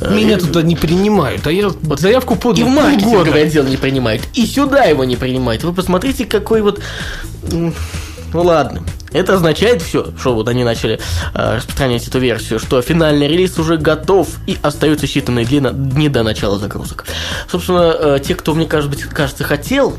Э, 0.00 0.14
Меня 0.14 0.36
и- 0.36 0.40
туда 0.40 0.62
не 0.62 0.76
принимают, 0.76 1.46
а 1.46 1.50
я 1.52 1.70
заявку 1.96 2.34
И 2.34 2.38
подал 2.38 2.64
в 2.66 2.68
маркетинговый 2.68 3.42
отдел 3.42 3.64
не 3.64 3.76
принимает, 3.76 4.22
и 4.34 4.46
сюда 4.46 4.84
его 4.84 5.04
не 5.04 5.16
принимает. 5.16 5.64
Вы 5.64 5.72
посмотрите, 5.72 6.24
какой 6.26 6.60
вот... 6.62 6.80
Ну 7.50 7.72
ладно. 8.42 8.82
Это 9.12 9.34
означает 9.34 9.82
все, 9.82 10.12
что 10.18 10.34
вот 10.34 10.48
они 10.48 10.64
начали 10.64 11.00
э, 11.34 11.56
распространять 11.56 12.06
эту 12.06 12.18
версию, 12.18 12.58
что 12.58 12.80
финальный 12.82 13.28
релиз 13.28 13.58
уже 13.58 13.76
готов 13.76 14.28
и 14.46 14.58
остаются 14.62 15.06
считанные 15.06 15.44
дни, 15.44 15.60
дни 15.60 16.08
до 16.08 16.22
начала 16.22 16.58
загрузок. 16.58 17.06
Собственно, 17.50 17.94
э, 17.98 18.20
те, 18.24 18.34
кто, 18.34 18.54
мне 18.54 18.66
кажется, 18.66 19.08
кажется, 19.08 19.44
хотел 19.44 19.96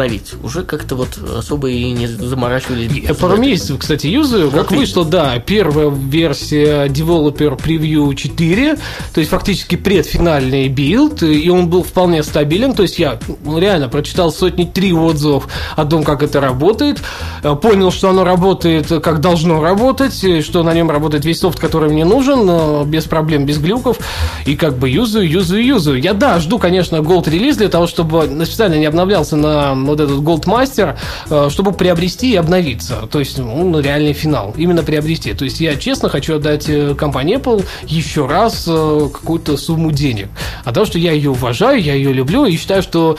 установить, 0.00 0.34
уже 0.42 0.62
как-то 0.62 0.94
вот 0.96 1.18
особо 1.36 1.68
и 1.68 1.90
не 1.92 2.06
заморачивались. 2.06 2.90
Я 2.92 3.14
пару 3.14 3.36
месяцев, 3.36 3.78
кстати, 3.78 4.06
юзаю. 4.06 4.50
Как 4.50 4.70
Вот 4.70 4.78
вышла, 4.78 5.04
да, 5.04 5.38
первая 5.38 5.90
версия 5.90 6.86
Developer 6.86 7.60
Preview 7.60 8.14
4, 8.14 8.76
то 9.12 9.20
есть 9.20 9.30
фактически 9.30 9.76
предфинальный 9.76 10.68
билд, 10.68 11.22
и 11.22 11.48
он 11.50 11.68
был 11.68 11.82
вполне 11.82 12.22
стабилен. 12.22 12.74
То 12.74 12.82
есть 12.82 12.98
я 12.98 13.18
ну, 13.44 13.58
реально 13.58 13.88
прочитал 13.88 14.32
сотни 14.32 14.64
три 14.64 14.92
отзывов 14.92 15.48
о 15.76 15.84
том, 15.84 16.04
как 16.04 16.22
это 16.22 16.40
работает, 16.40 17.00
э, 17.42 17.54
понял, 17.56 17.90
что 17.90 18.10
оно 18.10 18.24
работает 18.24 18.90
э, 18.90 19.00
как 19.00 19.20
должно 19.20 19.62
работать, 19.62 20.44
что 20.44 20.62
на 20.62 20.72
нем 20.74 20.90
работает 20.90 21.24
весь 21.24 21.40
софт, 21.40 21.58
который 21.58 21.90
мне 21.90 22.04
нужен, 22.04 22.46
э, 22.48 22.84
без 22.84 23.04
проблем, 23.04 23.46
без 23.46 23.58
глюков, 23.58 23.98
и 24.46 24.56
как 24.56 24.78
бы 24.78 24.88
юзаю, 24.88 25.28
юзаю, 25.28 25.64
юзаю. 25.64 26.00
Я, 26.00 26.14
да, 26.14 26.38
жду, 26.38 26.58
конечно, 26.58 26.96
Gold 26.96 27.28
релиз 27.30 27.56
для 27.56 27.68
того, 27.68 27.86
чтобы 27.86 28.28
специально 28.44 28.76
не 28.76 28.86
обновлялся 28.86 29.36
на 29.36 29.74
вот 29.86 30.00
этот 30.00 30.20
Master, 30.20 30.96
э, 31.28 31.48
чтобы 31.50 31.72
приобрести 31.72 32.32
и 32.32 32.36
обновиться. 32.36 33.08
То 33.10 33.18
есть, 33.18 33.38
ну, 33.38 33.80
реальный 33.80 34.12
финал. 34.12 34.54
Именно 34.56 34.82
приобрести. 34.82 35.34
То 35.34 35.44
есть, 35.44 35.60
я 35.60 35.76
честно 35.76 36.08
хочу 36.08 36.36
отдать 36.36 36.68
э, 36.68 36.94
компании 36.94 37.36
Apple 37.36 37.64
еще 37.84 38.26
раз 38.26 38.64
э, 38.68 39.08
какую-то 39.12 39.56
сумму 39.56 39.92
денег. 39.92 40.28
А 40.64 40.72
то, 40.72 40.84
что 40.84 40.98
я 40.98 41.12
ее 41.12 41.30
уважаю, 41.30 41.80
я 41.80 41.94
ее 41.94 42.12
люблю 42.12 42.44
и 42.44 42.56
считаю, 42.56 42.82
что 42.82 43.16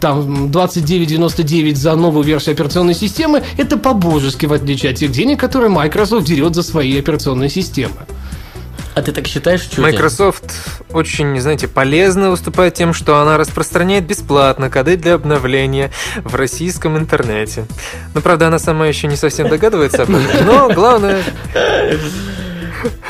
там 0.00 0.46
29,99 0.46 1.74
за 1.74 1.94
новую 1.96 2.24
версию 2.24 2.54
операционной 2.54 2.94
системы 2.94 3.42
это 3.56 3.76
по-божески, 3.76 4.46
в 4.46 4.52
отличие 4.52 4.92
от 4.92 4.98
тех 4.98 5.10
денег, 5.10 5.40
которые 5.40 5.70
Microsoft 5.70 6.26
дерет 6.26 6.54
за 6.54 6.62
свои 6.62 6.98
операционные 6.98 7.50
системы. 7.50 7.96
А 8.94 9.02
ты 9.02 9.12
так 9.12 9.26
считаешь, 9.26 9.60
что 9.60 9.80
Microsoft 9.82 10.44
очень, 10.92 11.38
знаете, 11.40 11.68
полезно 11.68 12.30
выступает 12.30 12.74
тем, 12.74 12.92
что 12.92 13.18
она 13.20 13.36
распространяет 13.38 14.04
бесплатно 14.04 14.68
коды 14.68 14.96
для 14.96 15.14
обновления 15.14 15.90
в 16.24 16.34
российском 16.34 16.98
интернете. 16.98 17.66
Ну, 18.14 18.20
правда, 18.20 18.48
она 18.48 18.58
сама 18.58 18.86
еще 18.86 19.06
не 19.06 19.16
совсем 19.16 19.48
догадывается 19.48 20.02
об 20.02 20.10
этом, 20.10 20.46
но 20.46 20.70
главное... 20.74 21.22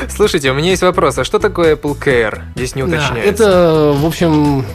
Слушайте, 0.09 0.51
у 0.51 0.53
меня 0.53 0.71
есть 0.71 0.81
вопрос, 0.81 1.17
а 1.17 1.23
что 1.23 1.39
такое 1.39 1.75
Apple 1.75 1.97
Care? 1.97 2.41
Здесь 2.55 2.75
не 2.75 2.83
Да, 2.83 2.89
уточняется. 2.97 3.29
это, 3.29 3.93
в 3.95 4.05
общем, 4.05 4.65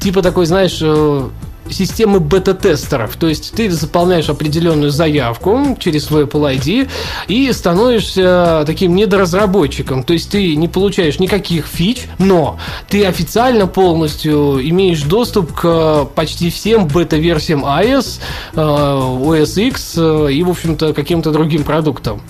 типа 0.00 0.22
такой, 0.22 0.46
знаешь, 0.46 0.78
э, 0.82 1.28
системы 1.70 2.20
бета-тестеров. 2.20 3.16
То 3.16 3.28
есть 3.28 3.52
ты 3.54 3.70
заполняешь 3.70 4.28
определенную 4.28 4.90
заявку 4.90 5.76
через 5.80 6.06
свой 6.06 6.24
Apple 6.24 6.56
ID 6.56 6.88
и 7.28 7.52
становишься 7.52 8.64
таким 8.66 8.94
недоразработчиком. 8.94 10.02
То 10.02 10.12
есть 10.12 10.30
ты 10.30 10.56
не 10.56 10.68
получаешь 10.68 11.18
никаких 11.18 11.66
фич, 11.66 12.06
но 12.18 12.58
ты 12.88 13.04
официально 13.04 13.66
полностью 13.66 14.60
имеешь 14.68 15.02
доступ 15.02 15.52
к 15.52 16.06
почти 16.14 16.50
всем 16.50 16.86
бета-версиям 16.86 17.64
iOS, 17.64 18.20
э, 18.54 18.60
OS 18.60 19.68
X 19.68 19.94
э, 19.96 20.32
и, 20.32 20.42
в 20.42 20.50
общем-то, 20.50 20.92
каким-то 20.92 21.30
другим 21.30 21.64
продуктам. 21.64 22.20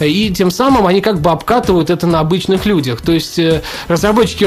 И 0.00 0.30
тем 0.30 0.50
самым 0.50 0.86
они 0.86 1.00
как 1.00 1.20
бы 1.20 1.30
обкатывают 1.30 1.90
это 1.90 2.06
на 2.06 2.20
обычных 2.20 2.66
людях. 2.66 3.00
То 3.00 3.12
есть 3.12 3.38
э, 3.38 3.62
разработчики 3.88 4.44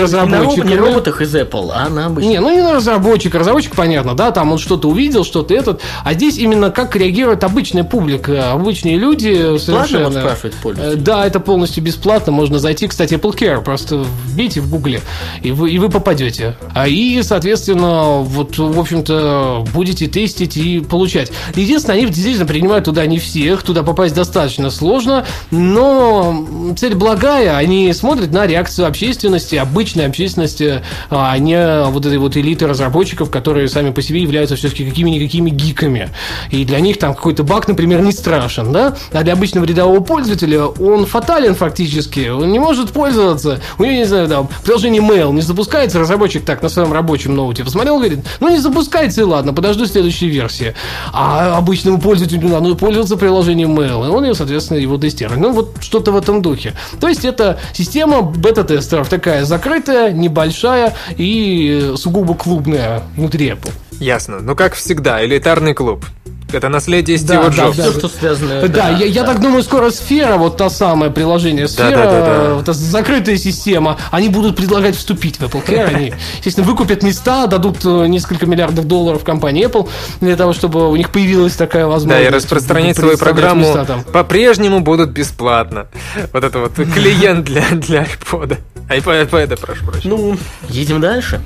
Не 0.68 0.76
на 0.76 0.86
роботах 0.86 1.22
из 1.22 1.36
Apple, 1.36 1.72
а 1.74 1.90
на 1.90 2.06
обычных. 2.08 2.32
Не, 2.32 2.40
ну 2.40 2.52
не 2.54 2.62
на 2.62 2.74
разработчик. 2.74 3.36
Разработчик, 3.36 3.76
понятно, 3.76 4.16
да, 4.16 4.31
да, 4.32 4.42
там 4.42 4.52
он 4.52 4.58
что-то 4.58 4.90
увидел, 4.90 5.24
что-то 5.24 5.54
этот, 5.54 5.82
а 6.04 6.14
здесь 6.14 6.38
именно 6.38 6.72
как 6.72 6.96
реагирует 6.96 7.44
обычная 7.44 7.84
публика, 7.84 8.52
обычные 8.54 8.98
люди 8.98 9.58
совершенно. 9.58 10.06
Ладно, 10.06 10.22
спрашивает 10.22 10.56
пользователь. 10.56 11.00
Э, 11.00 11.02
Да, 11.02 11.26
это 11.26 11.40
полностью 11.40 11.84
бесплатно, 11.84 12.32
можно 12.32 12.60
зайти, 12.60 12.88
кстати, 12.88 13.16
Apple 13.16 13.36
Care, 13.36 13.62
просто 13.62 14.06
вбейте 14.26 14.62
в 14.62 14.70
гугле, 14.70 15.02
и 15.44 15.52
вы, 15.52 15.72
и 15.72 15.78
вы 15.78 15.90
попадете. 15.90 16.56
А 16.74 16.88
и, 16.88 17.22
соответственно, 17.24 18.20
вот, 18.22 18.58
в 18.58 18.80
общем-то, 18.80 19.66
будете 19.74 20.08
тестить 20.08 20.58
и 20.58 20.80
получать. 20.80 21.32
Единственное, 21.56 21.98
они 22.00 22.08
действительно 22.08 22.46
принимают 22.46 22.86
туда 22.86 23.06
не 23.06 23.20
всех, 23.20 23.64
туда 23.64 23.84
попасть 23.84 24.16
достаточно 24.16 24.70
сложно, 24.70 25.26
но 25.52 26.46
цель 26.78 26.96
благая, 26.96 27.58
они 27.58 27.92
смотрят 27.94 28.32
на 28.32 28.48
реакцию 28.48 28.88
общественности, 28.88 29.56
обычной 29.56 30.06
общественности, 30.06 30.82
а 31.10 31.38
не 31.38 31.86
вот 31.90 32.06
этой 32.06 32.18
вот 32.18 32.38
элиты 32.38 32.68
разработчиков, 32.68 33.30
которые 33.30 33.68
сами 33.68 33.92
по 33.92 34.02
себе 34.02 34.21
являются 34.22 34.56
все-таки 34.56 34.88
какими-никакими 34.88 35.50
гиками. 35.50 36.10
И 36.50 36.66
для 36.66 36.80
них 36.80 37.00
там 37.00 37.14
какой-то 37.14 37.44
баг, 37.44 37.68
например, 37.68 38.02
не 38.02 38.12
страшен, 38.12 38.72
да? 38.72 38.96
А 39.12 39.24
для 39.24 39.34
обычного 39.34 39.66
рядового 39.66 40.00
пользователя 40.02 40.66
он 40.66 41.06
фатален 41.06 41.56
фактически, 41.56 42.30
он 42.30 42.52
не 42.52 42.60
может 42.60 42.92
пользоваться, 42.92 43.62
у 43.78 43.84
него, 43.84 43.94
не 43.94 44.06
знаю, 44.06 44.28
там, 44.28 44.50
приложение 44.64 45.02
Mail 45.02 45.34
не 45.34 45.42
запускается, 45.42 46.00
разработчик 46.00 46.46
так 46.46 46.62
на 46.62 46.70
своем 46.70 46.94
рабочем 46.94 47.36
ноуте 47.36 47.64
посмотрел, 47.64 47.98
говорит, 47.98 48.20
ну 48.40 48.50
не 48.50 48.60
запускается, 48.60 49.22
и 49.22 49.24
ладно, 49.24 49.54
подожду 49.54 49.86
следующей 49.86 50.28
версии. 50.28 50.74
А 51.14 51.58
обычному 51.58 52.00
пользователю 52.00 52.48
надо 52.48 52.76
пользоваться 52.76 53.18
приложением 53.18 53.78
Mail, 53.78 54.06
и 54.06 54.10
он, 54.10 54.26
ее, 54.26 54.36
соответственно, 54.36 54.78
его 54.78 54.98
тестирует. 54.98 55.40
Ну, 55.40 55.52
вот 55.52 55.78
что-то 55.82 56.12
в 56.12 56.18
этом 56.18 56.42
духе. 56.42 56.74
То 57.00 57.08
есть, 57.08 57.26
это 57.26 57.60
система 57.74 58.22
бета-тестеров, 58.22 59.10
такая 59.10 59.46
закрытая, 59.46 60.12
небольшая 60.12 60.94
и 61.18 61.94
сугубо 61.96 62.34
клубная 62.36 63.04
внутри 63.16 63.50
Apple. 63.50 63.72
Ясно. 64.02 64.40
Ну, 64.42 64.56
как 64.56 64.74
всегда, 64.74 65.24
элитарный 65.24 65.74
клуб. 65.76 66.04
Это 66.52 66.68
наследие 66.70 67.18
Да, 67.20 67.24
Стива 67.24 67.44
да, 67.44 67.50
Джобса. 67.56 67.78
да. 67.84 67.90
Все, 67.92 68.00
что 68.00 68.08
связано... 68.10 68.68
Да, 68.68 68.90
я, 68.90 69.06
я 69.06 69.24
так 69.24 69.40
думаю, 69.40 69.64
скоро 69.64 69.90
сфера, 69.92 70.36
вот 70.36 70.58
та 70.58 70.70
самая 70.70 71.10
приложение 71.12 71.68
сфера, 71.68 71.92
Да-да-да-да. 71.92 72.54
вот 72.56 72.64
эта 72.64 72.74
закрытая 72.74 73.38
система, 73.38 73.98
они 74.10 74.28
будут 74.28 74.58
предлагать 74.58 74.98
вступить 74.98 75.38
в 75.40 75.44
Apple 75.44 75.66
Care. 75.66 75.96
Они, 75.96 76.14
естественно, 76.40 76.68
выкупят 76.68 77.04
места, 77.04 77.48
дадут 77.48 77.86
э, 77.86 78.08
несколько 78.08 78.48
миллиардов 78.48 78.86
долларов 78.86 79.24
компании 79.24 79.66
Apple 79.66 79.88
для 80.20 80.36
того, 80.36 80.52
чтобы 80.52 80.90
у 80.90 80.96
них 80.98 81.12
появилась 81.12 81.54
такая 81.54 81.84
Да, 81.84 81.90
возможность. 81.90 82.26
и 82.28 82.34
распространять 82.34 82.98
свою 82.98 83.18
программу 83.18 83.86
по-прежнему 84.12 84.82
будут 84.82 85.12
бесплатно. 85.12 85.88
Вот 86.34 86.44
это 86.44 86.60
вот 86.60 86.74
клиент 86.74 87.46
для, 87.46 87.64
для 87.70 88.04
iPod. 88.04 88.58
iPad, 88.90 89.58
прошу 89.58 89.86
прощения. 89.86 90.16
Ну, 90.16 90.38
едем 90.70 91.00
дальше. 91.00 91.40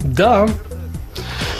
Да. 0.00 0.48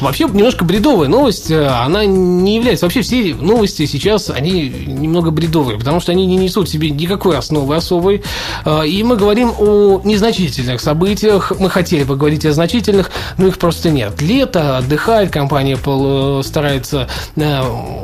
Вообще, 0.01 0.25
немножко 0.25 0.65
бредовая 0.65 1.09
новость, 1.09 1.51
э, 1.51 1.67
она 1.67 2.05
не 2.05 2.57
является... 2.57 2.87
Вообще, 2.87 3.03
все 3.03 3.35
новости 3.35 3.87
сейчас, 3.87 4.31
они 4.31 4.69
немного 4.69 5.31
бредовые, 5.31 5.79
потому 5.79 6.01
что 6.01 6.13
они 6.13 6.27
не 6.27 6.37
несут 6.37 6.69
в 6.69 6.73
себе 6.73 6.91
никакой 6.91 7.37
основы 7.39 7.77
особой. 7.77 8.23
Э, 8.65 8.87
И 8.87 9.03
мы 9.03 9.17
говорим 9.17 9.53
о 9.59 10.01
незначительных 10.05 10.81
событиях. 10.81 11.53
Мы 11.59 11.71
хотели 11.71 12.05
поговорить 12.05 12.45
о 12.47 12.53
значительных, 12.53 13.11
но 13.39 13.47
их 13.47 13.59
просто 13.59 13.91
нет. 13.91 14.21
Лето, 14.21 14.79
отдыхает, 14.79 15.31
компания 15.31 15.79
э, 15.85 16.43
старается 16.45 17.09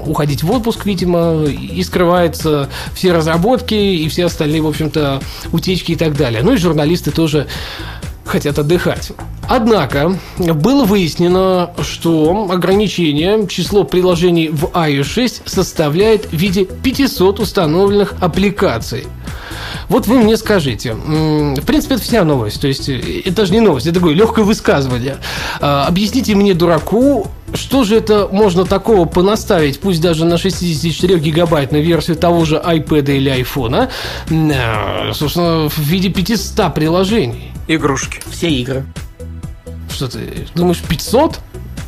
уходить 0.06 0.42
в 0.42 0.50
отпуск, 0.50 0.86
видимо, 0.86 1.44
и 1.44 1.82
скрывается 1.82 2.68
все 2.94 3.12
разработки 3.12 3.74
и 3.74 4.08
все 4.08 4.26
остальные, 4.26 4.62
в 4.62 4.66
общем-то, 4.66 5.20
утечки 5.52 5.92
и 5.92 5.96
так 5.96 6.16
далее. 6.16 6.42
Ну 6.42 6.52
и 6.52 6.56
журналисты 6.56 7.10
тоже 7.10 7.46
хотят 8.24 8.58
отдыхать. 8.58 9.12
Однако 9.48 10.16
было 10.38 10.84
выяснено, 10.84 11.70
что 11.82 12.48
ограничение 12.50 13.46
число 13.48 13.84
приложений 13.84 14.50
в 14.52 14.66
iOS 14.66 15.04
6 15.04 15.42
составляет 15.46 16.26
в 16.26 16.34
виде 16.34 16.64
500 16.64 17.40
установленных 17.40 18.14
аппликаций. 18.20 19.06
Вот 19.88 20.06
вы 20.06 20.18
мне 20.20 20.36
скажите, 20.36 20.94
в 20.94 21.64
принципе, 21.66 21.96
это 21.96 22.04
вся 22.04 22.24
новость, 22.24 22.60
то 22.60 22.68
есть 22.68 22.88
э, 22.88 23.22
это 23.24 23.36
даже 23.36 23.52
не 23.52 23.60
новость, 23.60 23.86
это 23.86 23.98
такое 23.98 24.14
легкое 24.14 24.44
высказывание. 24.44 25.16
А, 25.60 25.86
Объясните 25.86 26.36
мне, 26.36 26.54
дураку, 26.54 27.26
что 27.54 27.82
же 27.82 27.96
это 27.96 28.28
можно 28.30 28.64
такого 28.64 29.04
понаставить, 29.06 29.80
пусть 29.80 30.00
даже 30.00 30.24
на 30.24 30.34
64-гигабайтную 30.34 31.82
версию 31.82 32.16
того 32.16 32.44
же 32.44 32.56
iPad 32.56 33.16
или 33.16 33.32
iPhone, 33.32 33.88
а, 34.30 35.12
собственно, 35.12 35.68
в 35.68 35.78
виде 35.78 36.08
500 36.08 36.72
приложений? 36.72 37.50
Игрушки. 37.72 38.20
Все 38.28 38.50
игры. 38.50 38.84
Что 39.88 40.08
ты 40.08 40.48
думаешь, 40.56 40.82
500? 40.88 41.38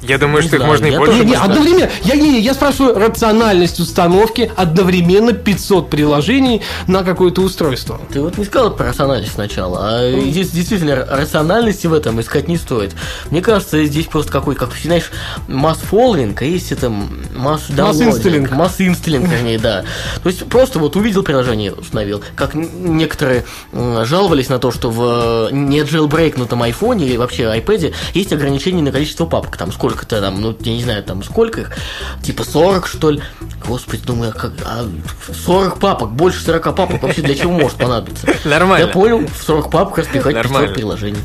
Я 0.03 0.19
думаю, 0.19 0.43
Не 0.43 0.49
что 0.49 0.57
их 0.57 0.63
знаю, 0.63 0.73
можно 0.73 0.87
и 0.87 0.97
больше. 0.97 1.19
Не, 1.21 1.31
не, 1.31 1.35
одновременно. 1.35 1.91
Я, 2.03 2.17
не, 2.17 2.41
я 2.41 2.55
спрашиваю 2.55 2.99
рациональность 2.99 3.79
установки 3.79 4.51
одновременно 4.57 5.33
500 5.33 5.91
приложений 5.91 6.63
на 6.89 7.05
какое-то 7.05 7.41
устройство. 7.43 8.01
Ты 8.13 8.21
вот 8.21 8.37
не 8.37 8.45
сказал 8.45 8.75
про 8.75 8.89
рациональность 8.89 9.35
сначала, 9.35 9.79
а 9.83 10.21
здесь 10.21 10.51
действительно 10.51 11.07
рациональности 11.07 11.87
в 11.87 11.95
этом 11.95 12.21
искать 12.21 12.49
не 12.49 12.57
стоит. 12.57 12.95
Мне 13.31 13.43
кажется, 13.43 13.85
здесь 13.85 14.07
просто 14.07 14.33
какой, 14.33 14.57
как 14.57 14.71
ты 14.71 14.83
знаешь, 14.83 15.11
масс 15.47 15.79
фоллинг, 15.79 16.43
а 16.43 16.45
есть 16.45 16.73
это 16.73 16.91
масс 16.91 17.71
инстиллинг. 17.71 18.51
Масс 18.51 18.81
инстиллинг, 18.81 19.29
вернее, 19.29 19.59
да. 19.59 19.85
То 20.23 20.29
есть 20.29 20.45
просто 20.49 20.81
вот 20.81 20.97
увидел 20.97 21.23
приложение, 21.23 21.73
установил. 21.73 22.23
Как 22.35 22.55
некоторые 22.55 23.45
жаловались 23.73 24.49
на 24.49 24.59
то, 24.59 24.73
что 24.73 24.91
в 24.91 25.49
э, 25.51 25.53
не 25.53 25.81
jailbreakнутом 25.81 26.63
айфоне 26.63 27.07
или 27.07 27.17
вообще 27.17 27.45
iPad 27.45 27.95
есть 28.15 28.33
ограничение 28.33 28.83
на 28.83 28.91
количество 28.91 29.27
папок. 29.27 29.57
Там 29.57 29.71
сколько-то 29.93 30.21
там, 30.21 30.41
ну, 30.41 30.57
я 30.61 30.73
не 30.73 30.83
знаю, 30.83 31.03
там 31.03 31.23
сколько 31.23 31.61
их, 31.61 31.71
типа 32.23 32.45
40, 32.45 32.87
что 32.87 33.11
ли. 33.11 33.23
Господи, 33.67 34.03
думаю, 34.05 34.33
а 34.35 34.39
как, 34.39 34.53
а 34.65 34.89
40 35.45 35.79
папок, 35.79 36.13
больше 36.13 36.43
40 36.43 36.75
папок 36.75 37.03
вообще 37.03 37.23
для 37.23 37.35
чего 37.35 37.53
может 37.53 37.77
понадобиться? 37.79 38.27
Нормально. 38.45 38.87
Я 38.87 38.93
понял, 38.93 39.27
в 39.27 39.43
40 39.45 39.71
папок 39.71 39.99
распихать 39.99 40.35
500 40.35 40.45
Нормально. 40.45 40.75
приложений. 40.75 41.21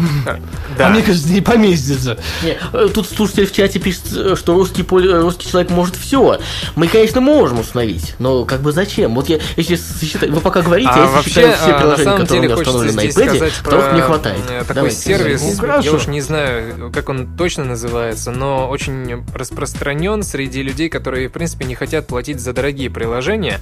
Да. 0.78 0.86
А 0.86 0.90
мне 0.90 1.02
кажется, 1.02 1.28
не 1.28 1.40
поместится. 1.40 2.16
Не, 2.42 2.56
э, 2.72 2.88
тут 2.94 3.06
слушатель 3.08 3.46
в 3.46 3.52
чате 3.52 3.78
пишет, 3.80 4.04
э, 4.14 4.36
что 4.36 4.54
русский, 4.54 4.82
поле- 4.82 5.20
русский 5.20 5.48
человек 5.50 5.70
может 5.70 5.96
все. 5.96 6.38
Мы, 6.76 6.86
конечно, 6.88 7.20
можем 7.20 7.58
установить, 7.60 8.14
но 8.18 8.44
как 8.44 8.60
бы 8.62 8.72
зачем? 8.72 9.14
Вот 9.14 9.28
я, 9.28 9.38
если 9.56 9.76
сосчитать, 9.76 10.30
вы 10.30 10.40
пока 10.40 10.62
говорите, 10.62 10.90
А 10.92 10.96
я 10.98 11.02
если 11.02 11.14
вообще, 11.16 11.30
считаю 11.30 11.56
все 11.56 11.66
на 11.72 11.78
приложения, 11.78 12.04
самом 12.04 12.20
которые 12.20 12.40
у 12.40 12.44
меня 12.44 12.56
установлены 12.56 12.92
на 12.92 13.00
iPad, 13.00 13.52
которых 13.62 13.84
про 13.88 13.94
не 13.94 14.00
хватает. 14.00 14.38
э, 14.48 14.58
такой 14.60 14.74
Давайте, 14.74 14.96
сервис, 14.96 15.42
ну, 15.60 15.80
я 15.80 15.92
уж 15.92 16.06
не 16.06 16.20
знаю, 16.20 16.90
как 16.94 17.08
он 17.08 17.36
точно 17.36 17.64
называется, 17.64 18.30
но 18.30 18.68
очень 18.68 19.24
распространен 19.34 20.22
среди 20.22 20.62
людей, 20.62 20.88
которые, 20.88 21.28
в 21.28 21.32
принципе, 21.32 21.64
не 21.64 21.74
хотят 21.74 22.06
платить 22.06 22.40
за 22.40 22.52
дорогие 22.52 22.90
приложения. 22.90 23.60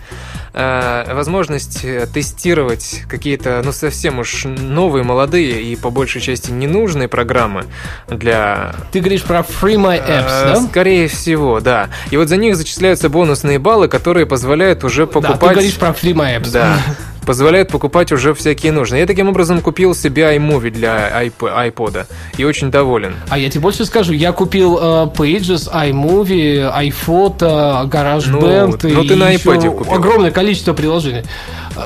Э, 0.53 1.15
Возможность 1.15 1.85
э, 1.85 2.07
тестировать 2.13 3.03
какие-то, 3.09 3.63
ну, 3.65 3.73
совсем 3.73 4.19
уж 4.19 4.45
новые, 4.45 5.03
молодые 5.05 5.63
и, 5.63 5.75
по 5.77 5.91
большей 5.91 6.21
части, 6.29 6.51
ненужные 6.51 7.09
программы 7.09 7.65
для 8.09 8.75
Ты 8.93 9.01
говоришь 9.01 9.23
про 9.23 9.39
Free 9.41 9.77
My 9.77 9.97
Apps, 9.99 10.29
Э, 10.29 10.55
да? 10.55 10.61
Скорее 10.69 11.09
всего, 11.09 11.61
да. 11.61 11.89
И 12.11 12.17
вот 12.17 12.29
за 12.29 12.37
них 12.37 12.57
зачисляются 12.57 13.09
бонусные 13.09 13.59
баллы, 13.59 13.89
которые 13.89 14.27
позволяют 14.27 14.85
уже 14.85 15.07
Да, 15.07 15.13
покупать... 15.13 15.41
ты 15.41 15.47
говоришь 15.51 15.75
про 15.77 15.89
Free 15.89 16.13
My 16.15 16.39
Apps. 16.41 16.51
Да. 16.53 16.77
Позволяют 17.27 17.69
покупать 17.69 18.11
уже 18.11 18.33
всякие 18.33 18.73
нужные. 18.73 19.01
Я 19.01 19.07
таким 19.07 19.29
образом 19.29 19.61
купил 19.61 19.95
себе 19.95 20.35
iMovie 20.37 20.71
для 20.71 21.25
iP- 21.27 21.71
iPod 21.75 22.07
и 22.39 22.45
очень 22.45 22.71
доволен. 22.71 23.17
А 23.29 23.37
я 23.37 23.51
тебе 23.51 23.61
больше 23.61 23.85
скажу, 23.85 24.15
я 24.15 24.33
купил 24.33 24.79
э, 24.81 24.81
Pages, 25.15 25.71
iMovie, 25.71 26.75
iPhoto, 26.91 27.87
GarageBand 27.87 28.79
Ну, 28.83 28.89
ну, 28.95 29.03
и 29.03 29.09
ты 29.09 29.17
на 29.17 29.35
iPad 29.35 29.77
купил. 29.77 29.93
огромное 29.95 30.31
количество 30.31 30.73
приложений. 30.73 31.25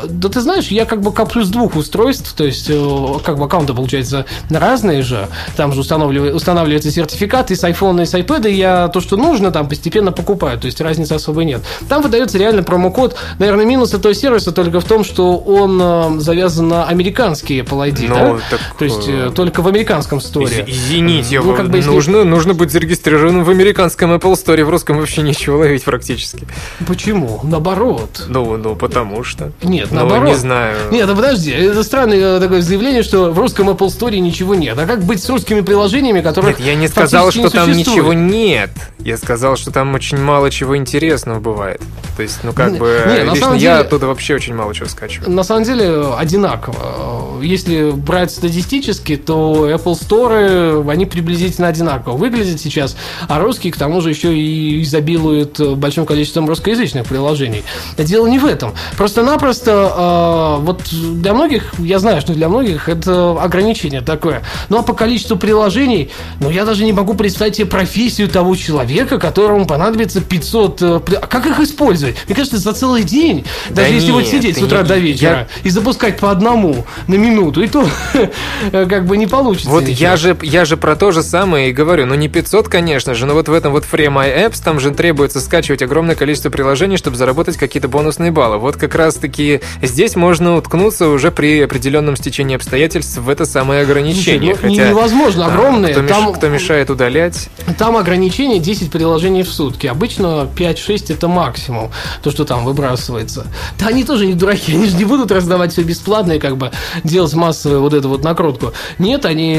Э, 0.03 0.07
Да 0.09 0.29
ты 0.29 0.41
знаешь, 0.41 0.69
я 0.69 0.85
как 0.85 1.01
бы 1.03 1.13
коплю 1.13 1.45
с 1.45 1.49
двух 1.49 1.77
устройств, 1.77 2.33
то 2.35 2.45
есть 2.45 2.67
э, 2.69 3.15
как 3.25 3.39
бы 3.39 3.45
аккаунты, 3.45 3.75
получается, 3.75 4.25
разные 4.51 5.03
же. 5.03 5.29
Там 5.57 5.73
же 5.73 5.81
устанавливается, 5.81 6.37
устанавливается 6.37 6.91
сертификат 6.91 7.51
и 7.51 7.55
с 7.57 7.65
iPhone, 7.65 8.03
и 8.03 8.07
с 8.07 8.15
iPad, 8.15 8.51
и 8.51 8.55
я 8.55 8.89
то, 8.89 9.01
что 9.01 9.17
нужно, 9.17 9.51
там 9.51 9.69
постепенно 9.69 10.13
покупаю, 10.13 10.59
то 10.59 10.67
есть 10.67 10.81
разницы 10.81 11.13
особой 11.13 11.45
нет. 11.45 11.63
Там 11.89 12.03
выдается 12.03 12.39
реально 12.39 12.63
промокод. 12.63 13.17
Наверное, 13.39 13.65
минус 13.65 13.95
этого 13.95 14.15
сервиса 14.15 14.53
только 14.53 14.81
в 14.81 14.85
том, 14.85 15.05
что 15.05 15.37
он 15.39 15.81
э, 15.81 16.21
завязан 16.21 16.69
на 16.69 16.85
американские 16.87 17.63
Apple 17.63 17.91
ID, 17.93 18.07
Ну, 18.09 18.15
да? 18.15 18.39
так, 18.51 18.61
То 18.79 18.85
есть 18.85 19.09
э, 19.09 19.31
только 19.35 19.63
в 19.63 19.69
американском 19.69 20.21
сторе. 20.21 20.65
Из- 20.67 20.77
Извините, 20.93 21.41
Ну, 21.41 21.55
как 21.55 21.71
бы 21.71 21.79
если- 21.79 21.91
нужно, 21.91 22.25
нужно 22.25 22.55
быть 22.55 22.71
зарегистрированным 22.73 23.45
в 23.45 23.51
американском 23.51 24.13
Apple 24.13 24.33
Store, 24.35 24.65
в 24.65 24.71
русском 24.71 24.99
вообще 24.99 25.23
ничего 25.23 25.59
ловить 25.59 25.85
практически. 25.85 26.47
Почему? 26.87 27.41
Наоборот. 27.43 28.25
Ну, 28.29 28.57
ну, 28.57 28.75
потому 28.77 29.25
что. 29.25 29.53
Нет, 29.63 29.82
Ну, 29.91 29.97
наоборот. 30.01 30.29
не 30.29 30.35
знаю. 30.35 30.77
Нет, 30.91 31.09
а 31.09 31.15
подожди, 31.15 31.51
это 31.51 31.83
странное 31.83 32.37
э, 32.37 32.41
такое 32.41 32.61
заявление, 32.63 33.03
что 33.03 33.31
в 33.33 33.39
русском 33.39 33.69
Apple 33.71 33.89
Store 33.89 34.17
ничего 34.19 34.55
нет. 34.55 34.79
А 34.79 34.87
как 34.87 35.03
быть 35.05 35.23
с 35.23 35.29
русскими 35.29 35.61
приложениями, 35.61 36.21
которые 36.21 36.53
Нет, 36.57 36.61
я 36.67 36.75
не 36.75 36.89
сказал, 36.89 37.31
что 37.31 37.51
там 37.51 37.67
существуют? 37.73 37.77
ничего 37.89 38.13
нет. 38.13 38.71
Я 39.01 39.17
сказал, 39.17 39.57
что 39.57 39.71
там 39.73 39.95
очень 39.95 40.19
мало 40.19 40.51
чего 40.51 40.77
интересного 40.77 41.41
бывает. 41.41 41.81
То 42.17 42.23
есть, 42.23 42.41
ну 42.43 42.53
как 42.53 42.73
Не- 42.73 42.79
бы, 42.79 43.03
не, 43.09 43.21
лично 43.23 43.37
самом 43.37 43.55
я 43.55 43.59
деле- 43.61 43.75
оттуда 43.87 44.07
вообще 44.07 44.35
очень 44.35 44.55
мало 44.55 44.75
чего 44.75 44.87
скачу. 44.89 45.23
на 45.27 45.43
самом 45.43 45.65
деле 45.65 46.05
одинаково. 46.17 47.43
Если 47.43 47.91
брать 47.91 48.31
статистически, 48.31 49.17
то 49.17 49.69
Apple 49.71 49.99
Store, 49.99 50.89
они 50.91 51.07
приблизительно 51.07 51.69
одинаково 51.69 52.17
выглядят 52.17 52.61
сейчас, 52.61 52.97
а 53.29 53.41
русские, 53.41 53.73
к 53.73 53.77
тому 53.77 54.01
же, 54.01 54.11
еще 54.11 54.37
и 54.37 54.83
изобилуют 54.83 55.59
большим 55.77 56.07
количеством 56.07 56.47
русскоязычных 56.49 57.07
приложений. 57.07 57.65
Дело 57.99 58.27
не 58.27 58.39
в 58.39 58.45
этом. 58.47 58.75
Просто-напросто, 58.97 59.72
э, 59.75 60.57
вот 60.61 60.83
для 60.91 61.33
многих, 61.35 61.73
я 61.79 61.99
знаю, 61.99 62.21
что 62.21 62.33
для 62.33 62.49
многих 62.49 62.89
это 62.89 63.33
ограничение 63.41 64.01
такое. 64.01 64.43
Ну, 64.69 64.79
а 64.79 64.83
по 64.83 64.93
количеству 64.95 65.37
приложений, 65.37 66.11
ну, 66.41 66.51
я 66.51 66.65
даже 66.65 66.85
не 66.85 66.93
могу 66.93 67.15
представить 67.15 67.57
себе 67.57 67.67
профессию 67.67 68.29
того 68.29 68.55
человека, 68.57 69.19
которому 69.19 69.67
понадобится 69.67 70.21
500... 70.21 70.83
Э, 70.83 71.01
как 71.29 71.47
их 71.47 71.61
использовать? 71.61 72.17
Мне 72.27 72.35
кажется, 72.35 72.59
за 72.59 72.73
целый 72.73 73.03
день, 73.03 73.45
Да 73.71 73.83
даже 73.83 73.95
если 73.95 74.11
вот 74.13 74.21
нет, 74.25 74.29
сидеть 74.31 74.59
с 74.59 74.63
утра 74.63 74.83
не- 74.83 74.89
до 74.89 74.97
вечера 74.99 75.31
я- 75.31 75.49
и 75.65 75.71
запускать 75.71 76.19
по 76.19 76.31
одному 76.31 76.85
на 77.07 77.15
минуту, 77.15 77.63
и 77.63 77.69
то 77.69 77.87
как 78.71 79.07
бы 79.07 79.17
не 79.17 79.27
получится 79.27 79.71
Вот 79.71 79.83
ничего. 79.85 79.97
я 80.11 80.17
же, 80.17 80.37
я 80.43 80.65
же 80.65 80.77
про 80.77 80.97
то 80.97 81.11
же 81.11 81.23
самое 81.23 81.71
и 81.71 81.73
говорю. 81.73 82.07
Ну, 82.07 82.15
не 82.15 82.29
500, 82.29 82.69
конечно 82.69 83.15
же, 83.15 83.27
но 83.27 83.35
вот 83.35 83.49
в 83.49 83.53
этом 83.53 83.73
вот 83.73 83.85
Free 83.91 84.09
My 84.09 84.47
Apps 84.47 84.61
там 84.63 84.81
же 84.81 84.91
требуется 84.93 85.41
скачивать 85.41 85.83
огромное 85.83 86.15
количество 86.15 86.51
приложений, 86.51 86.99
чтобы 86.99 87.17
заработать 87.17 87.57
какие-то 87.57 87.89
бонусные 87.89 88.31
баллы. 88.31 88.59
Вот 88.59 88.77
как 88.77 88.95
раз-таки 88.95 89.61
здесь 89.83 90.17
можно 90.17 90.57
уткнуться 90.57 91.09
уже 91.09 91.31
при 91.31 91.61
определенном 91.61 92.17
стечении 92.17 92.57
обстоятельств 92.57 93.19
в 93.19 93.29
это 93.29 93.45
самое 93.45 93.83
ограничение. 93.83 94.55
Слушай, 94.55 94.71
ну, 94.71 94.77
Хотя, 94.77 94.91
невозможно, 94.91 95.47
огромное. 95.47 95.93
Кто, 95.93 96.01
меш- 96.03 96.09
Там- 96.09 96.33
кто 96.35 96.49
мешает 96.49 96.91
удалять? 96.91 97.49
Там 97.79 97.97
ограничение 97.97 98.59
10 98.59 98.91
приложений 98.91 99.43
в 99.45 99.53
сутки. 99.53 99.87
Обычно 99.87 100.49
5-6 100.57 101.13
это 101.13 101.29
максимум, 101.29 101.91
то, 102.23 102.31
что 102.31 102.45
там 102.45 102.65
выбрасывается. 102.65 103.47
Да 103.79 103.89
они 103.89 104.05
тоже 104.05 104.27
не 104.27 104.35
дураки, 104.35 104.73
они 104.75 104.87
же 104.87 104.97
не 104.97 105.05
будут 105.05 105.31
раздавать 105.33 105.73
все 105.73 105.83
бесплатно 105.83 106.33
и 106.33 106.39
как 106.39 106.57
бы 106.57 106.71
делать 107.05 107.33
массовую 107.35 107.81
вот 107.81 107.95
эту 107.95 108.09
вот 108.09 108.25
накрутку. 108.25 108.73
Нет, 108.99 109.25
они, 109.25 109.53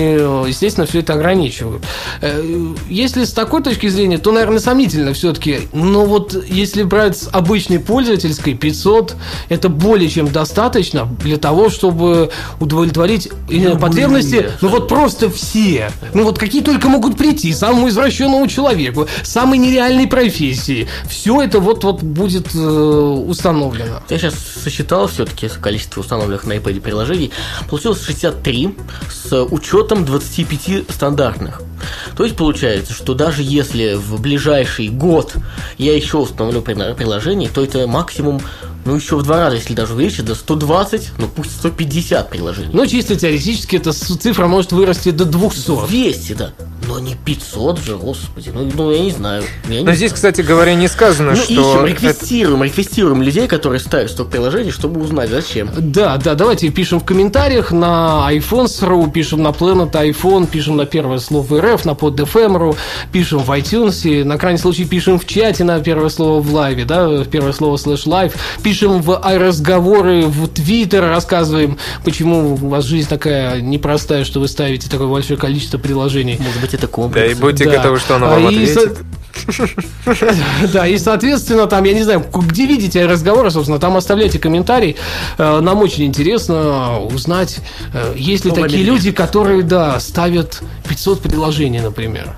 естественно, 0.48 0.86
все 0.86 1.00
это 1.00 1.14
ограничивают. 1.14 1.84
Э, 2.22 2.44
Если 2.90 3.24
с 3.26 3.34
такой 3.34 3.62
точки 3.64 3.88
зрения, 3.88 4.18
то, 4.18 4.32
наверное, 4.32 4.60
сомнительно 4.60 5.14
все-таки. 5.14 5.62
Но 5.74 6.06
вот 6.06 6.36
если 6.48 6.84
брать 6.84 7.18
с 7.18 7.30
обычной 7.32 7.80
пользовательской, 7.80 8.54
500 8.54 9.16
это 9.50 9.70
более 9.94 10.10
чем 10.10 10.32
достаточно 10.32 11.06
для 11.20 11.38
того, 11.38 11.70
чтобы 11.70 12.32
удовлетворить 12.60 13.30
э, 13.48 13.78
потребности, 13.78 14.50
ну 14.62 14.70
вот 14.70 14.88
просто 14.88 15.30
все. 15.30 15.92
Ну 16.16 16.24
вот 16.24 16.40
какие 16.40 16.64
только 16.64 16.90
могут 16.90 17.16
прийти, 17.16 17.54
самому 17.54 17.90
извращенному 17.90 18.48
человеку, 18.48 19.08
самой 19.22 19.60
нереальной 19.60 20.08
профессии. 20.08 20.88
Все 21.08 21.44
это 21.44 21.60
вот-вот 21.60 22.02
будет 22.02 22.56
э, 22.56 22.58
установлено. 22.58 24.02
Я 24.10 24.18
сейчас 24.18 24.34
сосчитал 24.64 25.06
все-таки 25.06 25.48
количество 25.48 26.00
установленных 26.02 26.46
на 26.46 26.54
iPad 26.54 26.82
приложений. 26.82 27.30
Получилось 27.70 28.02
63 28.04 28.76
с 29.12 29.44
учетом 29.44 30.06
25 30.06 30.90
стандартных. 30.90 31.62
То 32.18 32.24
есть 32.24 32.36
получается, 32.36 32.94
что 32.94 33.14
даже 33.14 33.44
если 33.44 33.94
в 33.94 34.20
ближайший 34.20 34.88
год 34.90 35.36
я 35.78 35.96
еще 35.96 36.18
установлю 36.18 36.64
при- 36.64 36.94
приложений, 36.96 37.52
то 37.54 37.64
это 37.64 37.86
максимум, 37.86 38.42
ну 38.86 38.96
еще 38.96 39.16
в 39.18 39.24
два 39.24 39.38
раза, 39.40 39.56
если 39.58 39.74
даже 39.74 39.94
увеличить, 39.94 40.26
до 40.26 40.36
120, 40.36 41.12
ну 41.18 41.28
пусть 41.28 41.52
150 41.58 42.30
приложений. 42.30 42.70
Но 42.74 42.86
чисто 42.86 43.16
теоретически 43.16 43.76
эта 43.78 43.92
цифра 43.94 44.48
может 44.48 44.72
вырасти 44.72 45.12
до 45.12 45.26
200. 45.26 45.88
200, 45.88 46.34
да. 46.34 46.52
Но 46.88 47.00
не 47.00 47.16
500 47.16 47.80
же, 47.80 47.96
господи. 47.96 48.52
Ну, 48.54 48.70
ну, 48.76 48.92
я 48.92 49.00
не 49.00 49.12
знаю. 49.12 49.44
Я 49.70 49.80
не 49.80 49.84
Но 49.86 49.94
здесь, 49.94 50.10
знаю. 50.10 50.14
кстати 50.16 50.42
говоря, 50.42 50.74
не 50.76 50.90
сказано, 50.90 51.32
Ну, 51.32 51.36
что... 51.38 51.54
ищем, 51.54 51.64
это- 51.80 51.86
реквестируем, 51.86 52.62
реквестируем 52.64 53.22
людей, 53.22 53.48
которые 53.48 53.80
ставят 53.80 54.12
сток 54.12 54.30
приложений, 54.30 54.72
чтобы 54.72 55.02
узнать, 55.02 55.30
зачем. 55.30 55.70
Да, 55.78 56.18
да, 56.18 56.36
давайте 56.36 56.68
пишем 56.70 57.00
в 57.00 57.06
комментариях 57.06 57.72
на 57.72 58.28
iPhones.ru, 58.32 59.10
пишем 59.12 59.42
на 59.44 59.50
Planet 59.50 59.92
iPhone, 59.92 60.46
пишем 60.46 60.76
на 60.76 60.86
первое 60.86 61.20
слово 61.20 61.62
РФ, 61.62 61.86
на 61.86 61.92
PodFM.ru, 61.92 62.76
пишем 63.14 63.40
в 63.40 63.50
iTunes, 63.52 64.08
и 64.10 64.24
на 64.26 64.38
крайний 64.38 64.60
случай 64.60 64.84
пишем 64.84 65.20
в 65.20 65.26
чате 65.26 65.64
на 65.64 65.80
первое 65.80 66.10
слово 66.10 66.42
в 66.42 66.54
live 66.54 66.74
е, 66.74 66.84
да, 66.84 67.24
первое 67.24 67.54
слово 67.54 67.78
слэш 67.78 68.06
live, 68.06 68.34
пишем 68.62 68.73
в 68.82 69.22
разговоры 69.38 70.24
в 70.26 70.48
Твиттер, 70.48 71.04
рассказываем, 71.04 71.78
почему 72.04 72.54
у 72.54 72.56
вас 72.56 72.86
жизнь 72.86 73.08
такая 73.08 73.62
непростая, 73.62 74.24
что 74.24 74.40
вы 74.40 74.48
ставите 74.48 74.90
такое 74.90 75.08
большое 75.08 75.40
количество 75.40 75.78
приложений. 75.78 76.40
Может 76.40 76.62
быть, 76.62 76.74
это 76.74 76.84
Да, 76.84 76.88
комплекс. 76.88 77.32
и 77.32 77.42
будьте 77.42 77.66
Да. 77.66 77.72
готовы, 77.78 78.00
что 78.00 78.16
оно 78.16 78.28
А, 78.28 78.30
вам 78.32 78.44
и 78.50 78.64
ответит. 78.64 78.98
Да, 80.74 80.88
и, 80.88 80.98
соответственно, 80.98 81.68
там, 81.68 81.84
я 81.84 81.94
не 81.94 82.04
знаю, 82.04 82.24
где 82.34 82.66
видите 82.66 83.06
разговоры, 83.06 83.52
собственно, 83.52 83.80
там 83.80 83.98
оставляйте 83.98 84.40
комментарий. 84.40 84.96
Э, 85.38 85.60
Нам 85.60 85.80
очень 85.80 86.06
интересно 86.06 87.00
узнать, 87.00 87.58
э, 87.94 88.14
есть 88.16 88.46
ли 88.46 88.52
такие 88.52 88.84
люди, 88.84 89.12
которые, 89.12 89.64
да, 89.64 90.00
ставят 90.00 90.62
500 90.88 91.22
приложений, 91.22 91.82
например. 91.82 92.36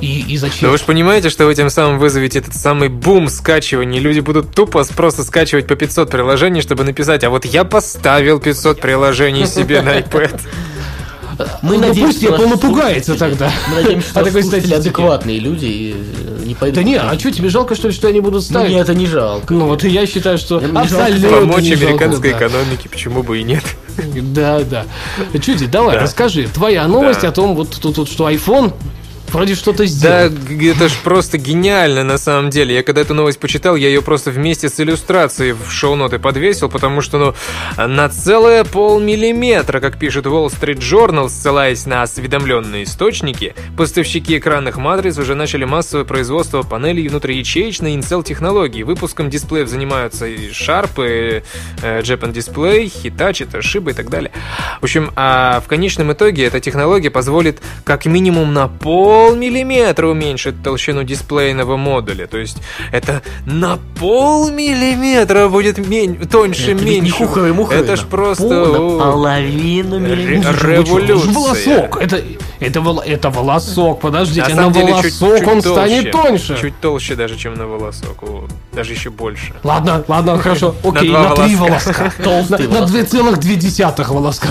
И, 0.00 0.20
и 0.20 0.34
Да 0.38 0.46
зачем? 0.46 0.70
вы 0.70 0.78
же 0.78 0.84
понимаете, 0.84 1.28
что 1.28 1.44
вы 1.46 1.54
тем 1.54 1.70
самым 1.70 1.98
вызовете 1.98 2.38
этот 2.38 2.54
самый 2.54 2.88
бум 2.88 3.28
скачиваний. 3.28 3.98
Люди 3.98 4.20
будут 4.20 4.54
тупо 4.54 4.84
просто 4.96 5.24
скачивать 5.24 5.66
по 5.66 5.74
500 5.74 6.10
приложений, 6.10 6.60
чтобы 6.62 6.84
написать, 6.84 7.24
а 7.24 7.30
вот 7.30 7.44
я 7.44 7.64
поставил 7.64 8.38
500 8.38 8.80
наши 8.80 9.46
себе 9.46 9.82
на 9.82 9.98
iPad. 9.98 10.40
Мы 11.62 11.74
Ну, 11.76 11.78
надеемся, 11.80 12.02
пусть 12.04 12.18
что 12.18 12.28
Apple 12.34 12.38
наши 12.38 12.48
напугается 12.48 13.14
тогда. 13.16 13.52
Мы 13.68 13.74
надеемся, 13.76 14.08
что 14.08 14.18
наши 14.20 14.24
такой 14.30 14.42
слушатели 14.42 14.74
адекватные 14.74 15.38
люди 15.38 15.64
и 15.66 15.92
э, 15.94 16.44
не 16.44 16.54
пойдут. 16.56 16.74
Да 16.76 16.82
не, 16.82 16.96
а 16.96 17.16
что, 17.16 17.30
тебе 17.30 17.48
жалко, 17.48 17.76
что 17.76 17.86
ли, 17.88 17.94
что 17.94 18.08
они 18.08 18.18
будут 18.20 18.34
Ну, 18.34 18.40
ставить? 18.40 18.70
мне 18.70 18.80
это 18.80 18.92
не 18.94 19.06
жалко. 19.06 19.54
Ну, 19.54 19.66
вот 19.66 19.84
и 19.84 19.88
я 19.88 20.04
считаю, 20.06 20.36
что 20.38 20.58
Мне 20.58 20.80
абсолютно 20.80 21.28
Помочь 21.38 21.62
не 21.62 21.76
жалко, 21.76 21.86
американской 21.86 22.32
да. 22.32 22.38
экономике, 22.38 22.88
почему 22.88 23.22
бы 23.22 23.38
и 23.38 23.44
нет. 23.44 23.62
Да, 24.16 24.60
да. 24.62 24.84
Чуди, 25.40 25.66
давай, 25.66 25.94
Да. 25.96 26.02
расскажи. 26.02 26.48
Твоя 26.52 26.88
новость 26.88 27.22
Да. 27.22 27.28
о 27.28 27.32
том, 27.32 27.54
вот 27.54 27.70
тут, 27.80 27.98
вот, 27.98 28.08
что 28.08 28.28
iPhone 28.28 28.72
вроде 29.32 29.54
что-то 29.54 29.78
Да, 29.84 29.86
сделал. 29.86 30.30
г- 30.48 30.70
это 30.72 30.88
ж 30.88 30.92
просто 31.04 31.38
гениально 31.38 32.04
на 32.04 32.18
самом 32.18 32.50
деле. 32.50 32.74
Я 32.74 32.82
когда 32.82 33.00
эту 33.02 33.14
новость 33.14 33.38
почитал, 33.38 33.76
я 33.76 33.88
ее 33.88 34.02
просто 34.02 34.30
вместе 34.30 34.68
с 34.68 34.78
иллюстрацией 34.80 35.52
в 35.52 35.70
шоу-ноты 35.70 36.18
подвесил, 36.18 36.68
потому 36.68 37.00
что, 37.00 37.18
ну, 37.18 37.86
на 37.86 38.08
целое 38.08 38.64
полмиллиметра, 38.64 39.80
как 39.80 39.98
пишет 39.98 40.26
Wall 40.26 40.46
Street 40.48 40.78
Journal, 40.78 41.28
ссылаясь 41.28 41.86
на 41.86 42.02
осведомленные 42.02 42.84
источники, 42.84 43.54
поставщики 43.76 44.38
экранных 44.38 44.76
матриц 44.76 45.18
уже 45.18 45.34
начали 45.34 45.64
массовое 45.64 46.04
производство 46.04 46.62
панелей 46.62 47.08
внутриячеечной 47.08 47.96
Intel 47.96 48.22
технологии. 48.24 48.82
Выпуском 48.82 49.30
дисплеев 49.30 49.68
занимаются 49.68 50.26
и 50.26 50.50
Sharp, 50.50 50.90
и 50.98 51.42
э, 51.82 52.00
Japan 52.02 52.32
Display, 52.32 52.84
Hitachi, 52.86 53.50
Toshiba 53.50 53.90
и 53.90 53.94
так 53.94 54.10
далее. 54.10 54.32
В 54.80 54.84
общем, 54.84 55.10
а 55.16 55.60
в 55.64 55.68
конечном 55.68 56.12
итоге 56.12 56.44
эта 56.46 56.60
технология 56.60 57.10
позволит 57.10 57.58
как 57.84 58.06
минимум 58.06 58.52
на 58.52 58.68
полмиллиметра 59.18 60.06
уменьшить 60.06 60.62
толщину 60.62 61.02
дисплейного 61.02 61.76
модуля. 61.76 62.26
То 62.28 62.38
есть 62.38 62.58
это 62.92 63.22
на 63.46 63.78
полмиллиметра 63.98 65.48
будет 65.48 65.78
мень- 65.78 66.24
тоньше, 66.28 66.72
Это 66.72 66.84
меньше. 66.84 67.00
не 67.04 67.10
хухры 67.10 67.52
мухры. 67.52 67.78
это 67.78 67.96
ж 67.96 68.04
просто... 68.04 68.62
о, 68.78 68.98
половину 69.00 69.98
миллиметра. 69.98 70.52
Ре- 70.52 70.76
революция. 70.84 71.32
Волосок. 71.32 71.96
Это, 72.00 72.22
это, 72.60 72.80
вол- 72.80 73.00
это 73.04 73.30
волосок. 73.30 74.00
Подождите, 74.00 74.42
На 74.42 74.48
на, 74.48 74.54
самом 74.56 74.72
деле, 74.72 74.86
чуть- 75.02 75.20
волосок 75.20 75.38
чуть 75.40 75.48
он 75.48 75.62
толще. 75.62 75.70
станет 75.88 76.12
тоньше. 76.12 76.58
Чуть 76.60 76.80
толще 76.80 77.14
даже, 77.16 77.36
чем 77.36 77.54
на 77.54 77.66
волосок. 77.66 78.22
даже 78.72 78.92
еще 78.92 79.10
больше. 79.10 79.54
Ладно, 79.64 80.04
ладно, 80.06 80.38
хорошо. 80.38 80.74
Окей, 80.84 81.08
два 81.08 81.30
на, 81.30 81.34
три 81.34 81.56
волоска. 81.56 82.12
Толстый 82.22 82.68
На 82.68 82.86
волосок. 82.86 82.96
2,2 83.12 84.12
волоска. 84.12 84.48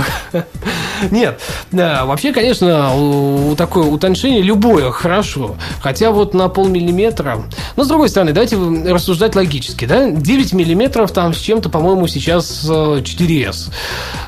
Нет, 1.11 1.39
да, 1.71 2.05
вообще, 2.05 2.33
конечно, 2.33 2.93
у, 2.95 3.51
у 3.51 3.55
такое 3.55 3.85
утончение 3.85 4.41
любое 4.57 4.91
хорошо. 4.91 5.55
Хотя 5.81 6.11
вот 6.11 6.33
на 6.33 6.49
полмиллиметра... 6.49 7.43
Но, 7.75 7.83
с 7.83 7.87
другой 7.87 8.09
стороны, 8.09 8.33
давайте 8.33 8.57
рассуждать 8.91 9.35
логически. 9.35 9.85
Да? 9.85 10.09
9 10.09 10.53
миллиметров 10.53 11.11
там 11.11 11.33
с 11.33 11.37
чем-то, 11.37 11.69
по-моему, 11.69 12.07
сейчас 12.07 12.65
э, 12.67 13.01
4S. 13.03 13.71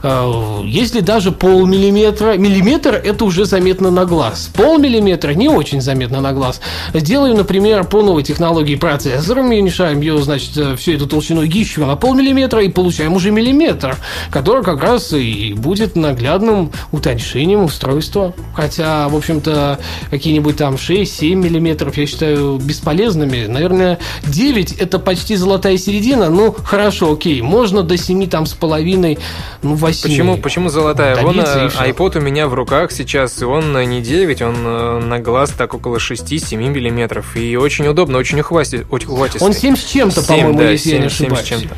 Э, 0.04 0.62
Если 0.66 1.00
даже 1.00 1.32
полмиллиметра... 1.32 2.38
Миллиметр– 2.38 2.94
это 3.04 3.26
уже 3.26 3.46
заметно 3.46 3.90
на 3.90 4.06
глаз. 4.06 4.52
Полмиллиметра 4.54 5.32
не 5.32 5.50
очень 5.50 5.82
заметно 5.82 6.22
на 6.22 6.32
глаз. 6.32 6.62
Сделаем, 6.94 7.38
например, 7.38 7.86
по 7.86 8.04
новой 8.04 8.22
технологии 8.22 8.76
процессора, 8.76 9.42
уменьшаем 9.42 10.00
ее, 10.02 10.22
значит, 10.22 10.56
э, 10.58 10.76
всю 10.76 10.94
эту 10.94 11.08
толщину 11.08 11.42
еще 11.42 11.86
на 11.86 11.96
полмиллиметра 11.96 12.64
и 12.64 12.70
получаем 12.70 13.14
уже 13.14 13.32
миллиметр, 13.32 13.98
который 14.30 14.64
как 14.64 14.82
раз 14.84 15.12
и 15.14 15.56
будет 15.58 15.96
наглядным 15.96 16.72
утоньшением 16.92 17.64
устройства. 17.64 18.34
Хотя, 18.54 19.10
в 19.10 19.16
общем-то, 19.16 19.80
какие-нибудь 20.20 20.58
там 20.58 20.76
6-7 20.76 21.34
миллиметров 21.36 21.98
я 21.98 22.06
считаю 22.06 22.58
бесполезными. 22.58 23.48
Наверное, 23.48 23.98
9 24.24 24.74
это 24.74 25.00
почти 25.00 25.36
золотая 25.36 25.78
середина. 25.78 26.30
Ну, 26.30 26.52
хорошо, 26.64 27.14
окей, 27.14 27.42
можно 27.42 27.82
до 27.84 27.98
7 27.98 28.28
там 28.28 28.46
с 28.46 28.54
половиной, 28.54 29.18
ну, 29.64 29.76
8. 29.76 30.04
Почему, 30.10 30.38
почему 30.38 30.70
золотая? 30.70 31.16
Вон 31.22 31.38
Добиться 31.38 31.66
и 31.66 31.90
э, 31.90 31.92
iPod 31.92 32.18
у 32.18 32.22
меня 32.22 32.48
в 32.48 32.54
руках 32.54 32.92
сейчас, 32.92 33.42
и 33.42 33.46
он 33.46 33.76
э, 33.78 33.86
не 33.86 34.02
9, 34.02 34.42
он 34.42 34.56
э, 34.66 35.00
на 35.00 35.20
глаз 35.20 35.52
так 35.52 35.74
около 35.74 35.98
6-7 35.98 36.58
миллиметров. 36.58 37.36
И 37.38 37.56
очень 37.56 37.88
удобно, 37.88 38.18
очень 38.18 38.40
ухвати- 38.40 38.86
очень 38.92 39.08
ухватистый. 39.10 39.48
Он 39.48 39.54
7 39.54 39.76
с 39.78 39.84
чем-то, 39.86 40.22
Семь, 40.22 40.28
по-моему, 40.28 40.60
да, 40.60 40.70
если 40.72 40.90
я 40.92 41.00
не 41.00 41.10
семь- 41.10 41.28
семь 41.28 41.36
с 41.36 41.40
ошибаюсь. 41.40 41.48
чем-то. 41.64 41.76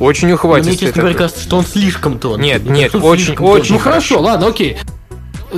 очень 0.00 0.26
Мне, 0.26 0.34
ухватистый. 0.34 0.86
честно 0.88 1.02
говоря, 1.02 1.16
кажется, 1.18 1.42
что 1.42 1.56
он 1.58 1.64
слишком 1.64 2.18
тонкий. 2.18 2.42
Нет, 2.42 2.62
Мне 2.64 2.80
нет, 2.82 2.94
очень, 2.96 3.36
очень 3.36 3.74
Ну 3.74 3.78
хорошо, 3.80 4.20
ладно, 4.20 4.48
окей. 4.48 4.76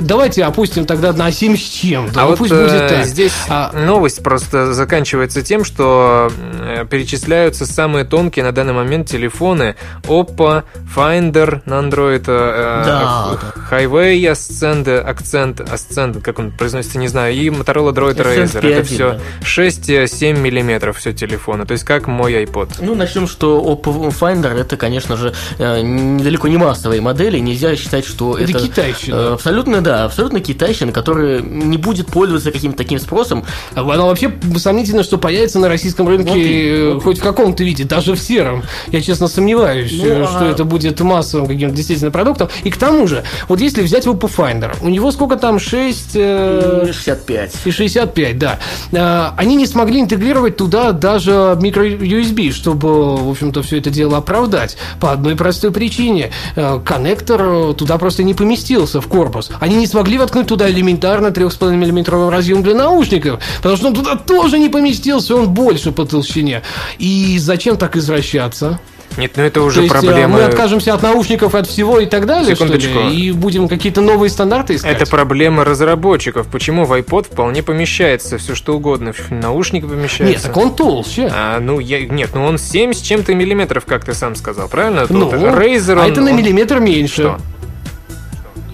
Давайте 0.01 0.43
опустим 0.43 0.85
тогда 0.85 1.13
на 1.13 1.31
7 1.31 1.55
с 1.55 1.59
чем-то. 1.59 2.19
А 2.19 2.23
Ну, 2.23 2.29
вот 2.29 2.39
пусть 2.39 2.51
э, 2.51 2.63
будет 2.63 2.87
так. 2.87 3.05
здесь 3.05 3.33
А, 3.49 3.71
новость 3.73 4.23
просто 4.23 4.73
заканчивается 4.73 5.41
тем, 5.41 5.63
что 5.63 6.31
э, 6.37 6.58
перечисляются 6.85 7.65
самые 7.65 8.05
тонкие 8.05 8.43
на 8.45 8.51
данный 8.51 8.73
момент 8.73 9.07
телефоны 9.09 9.75
Oppo, 10.03 10.63
Finder 10.95 11.61
на 11.65 11.75
Android, 11.79 12.23
э, 12.27 12.83
Да, 12.85 13.37
э, 13.55 13.59
Highway, 13.71 14.21
Ascend, 14.31 14.85
Accent, 14.85 15.55
Ascend, 15.71 16.21
как 16.21 16.39
он 16.39 16.51
произносится, 16.51 16.97
не 16.99 17.07
знаю, 17.07 17.33
и 17.35 17.49
Motorola 17.49 17.93
Droid 17.93 18.17
Razer. 18.17 18.59
Это 18.59 18.67
P1, 18.67 18.83
все 18.83 19.11
да. 19.11 19.19
6-7 19.43 20.39
миллиметров 20.39 20.97
все 20.97 21.13
телефоны, 21.13 21.65
то 21.65 21.73
есть 21.73 21.83
как 21.83 22.07
мой 22.07 22.33
iPod. 22.43 22.75
Ну, 22.81 22.95
начнем, 22.95 23.27
что 23.27 23.59
Oppo 23.61 24.09
Finder 24.09 24.53
это, 24.57 24.77
конечно 24.77 25.17
же, 25.17 25.33
э, 25.57 25.81
недалеко 25.81 26.47
не 26.47 26.57
массовые 26.57 27.01
модели. 27.01 27.39
Нельзя 27.39 27.75
считать, 27.75 28.05
что 28.05 28.37
Это 28.37 28.51
это... 28.51 28.59
китайщина. 28.59 29.15
э, 29.15 29.33
Абсолютно, 29.33 29.81
да, 29.81 30.05
абсолютно 30.05 30.39
китайщина, 30.39 30.91
которая 30.91 31.41
не 31.41 31.77
будет 31.77 32.07
пользоваться 32.07 32.51
каким-то 32.51 32.77
таким 32.77 32.99
спросом. 32.99 33.45
Оно 33.75 34.07
вообще 34.07 34.31
сомнительно, 34.57 35.03
что 35.03 35.17
появится 35.17 35.59
на 35.59 35.67
российском 35.69 36.07
рынке 36.07 36.29
Вот 36.29 36.37
и- 36.69 36.79
э, 36.89 36.93
вот 36.93 37.03
хоть 37.03 37.19
в 37.19 37.23
каком-то 37.23 37.63
виде, 37.63 37.83
даже 37.83 38.13
в 38.15 38.19
сером. 38.19 38.63
Я, 38.87 39.01
честно, 39.01 39.27
сомневаюсь, 39.27 39.91
Ну, 39.93 40.05
э, 40.05 40.23
а- 40.23 40.27
что 40.27 40.45
это 40.45 40.63
будет 40.63 40.99
массовым 41.01 41.47
каким-то 41.47 41.75
действительно 41.75 42.11
продуктом. 42.11 42.49
И 42.63 42.69
к 42.69 42.77
тому 42.77 43.07
же, 43.07 43.23
вот 43.47 43.59
если 43.61 43.81
взять 43.81 44.05
Oppo 44.07 44.29
Finder, 44.33 44.75
у 44.81 44.89
него 44.89 45.11
сколько 45.11 45.35
там, 45.37 45.59
6... 45.59 46.11
э, 46.15 46.85
65. 46.85 47.53
И 47.65 47.71
65, 47.71 48.37
да. 48.37 48.59
А, 48.93 49.33
Они 49.37 49.55
не 49.55 49.65
смогли 49.67 50.01
интегрировать 50.01 50.57
туда 50.57 50.91
даже 50.91 51.57
микро-USB, 51.61 52.51
чтобы, 52.51 53.15
в 53.17 53.29
общем-то, 53.29 53.61
все 53.63 53.77
это 53.77 53.89
дело 53.89 54.17
оправдать. 54.17 54.77
По 54.99 55.11
одной 55.11 55.35
простой 55.35 55.71
причине. 55.71 56.31
Э, 56.55 56.79
Коннектор 56.83 57.41
э, 57.41 57.73
туда 57.77 57.97
просто 57.97 58.23
не 58.23 58.33
поместился 58.33 59.01
в 59.01 59.07
корпус. 59.07 59.49
Они 59.59 59.75
не 59.75 59.87
смогли 59.87 60.17
воткнуть 60.17 60.47
туда 60.47 60.69
элементарно 60.69 61.27
3,5 61.27 61.75
мм 61.75 62.29
разъем 62.29 62.63
для 62.63 62.75
наушников, 62.75 63.39
потому 63.57 63.77
что 63.77 63.87
он 63.87 63.93
туда 63.95 64.15
тоже 64.15 64.59
не 64.59 64.69
поместился, 64.69 65.35
он 65.35 65.49
больше 65.49 65.91
по 65.91 66.05
толщине. 66.05 66.58
И 66.97 67.37
зачем 67.39 67.77
так 67.77 67.95
извращаться? 67.95 68.79
Нет, 69.17 69.33
ну 69.35 69.43
это 69.43 69.61
уже 69.63 69.77
То 69.77 69.81
есть 69.81 69.95
э, 69.95 69.99
проблема. 70.01 70.37
мы 70.37 70.43
откажемся 70.43 70.93
от 70.93 71.01
наушников, 71.01 71.55
от 71.55 71.67
всего 71.67 71.99
и 71.99 72.05
так 72.05 72.25
далее, 72.25 72.55
что 72.55 72.65
ли? 72.65 72.79
Секундочку. 72.79 73.09
И 73.11 73.31
будем 73.31 73.67
какие-то 73.67 74.01
новые 74.01 74.29
стандарты 74.29 74.75
искать? 74.75 74.95
Это 74.95 75.09
проблема 75.09 75.65
разработчиков. 75.65 76.47
Почему 76.47 76.85
в 76.85 76.93
iPod 76.93 77.25
вполне 77.25 77.63
помещается 77.63 78.37
все 78.37 78.55
что 78.55 78.75
угодно? 78.75 79.11
В 79.13 79.31
наушники 79.31 79.85
помещается. 79.85 80.25
Нет, 80.25 80.41
так 80.43 80.55
он 80.55 80.73
толще. 80.75 81.29
А, 81.33 81.59
ну, 81.59 81.79
я, 81.79 82.01
нет, 82.05 82.29
ну 82.33 82.45
он 82.45 82.57
7 82.57 82.93
с 82.93 83.01
чем-то 83.01 83.33
миллиметров, 83.33 83.83
как 83.85 84.05
ты 84.05 84.13
сам 84.13 84.35
сказал, 84.35 84.69
правильно? 84.69 85.05
Ну, 85.09 85.29
Razer, 85.31 85.99
а 85.99 86.05
он- 86.05 86.11
это 86.11 86.21
на 86.21 86.31
он- 86.31 86.37
миллиметр 86.37 86.79
меньше. 86.79 87.13
Что? 87.23 87.37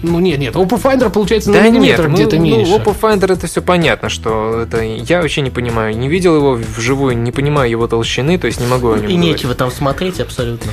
Ну 0.02 0.20
нет, 0.20 0.38
нет, 0.38 0.54
Oppo 0.54 0.80
Finder 0.80 1.10
получается 1.10 1.50
на 1.50 1.58
Да 1.58 1.68
нет, 1.68 1.74
миллиметр 1.74 2.08
ну, 2.08 2.14
где-то 2.14 2.36
ну, 2.36 2.42
меньше. 2.42 2.72
Oppo 2.72 2.96
Finder 2.98 3.32
это 3.32 3.46
все 3.46 3.62
понятно, 3.62 4.08
что 4.08 4.60
это 4.62 4.82
я 4.82 5.20
вообще 5.20 5.40
не 5.40 5.50
понимаю. 5.50 5.96
Не 5.96 6.08
видел 6.08 6.36
его 6.36 6.52
вживую, 6.54 7.16
не 7.16 7.32
понимаю 7.32 7.70
его 7.70 7.86
толщины, 7.86 8.38
то 8.38 8.46
есть 8.46 8.60
не 8.60 8.66
могу 8.66 8.92
о 8.92 8.96
нем 8.98 9.08
И 9.08 9.14
говорить. 9.14 9.18
нечего 9.18 9.54
там 9.54 9.70
смотреть 9.70 10.20
абсолютно. 10.20 10.72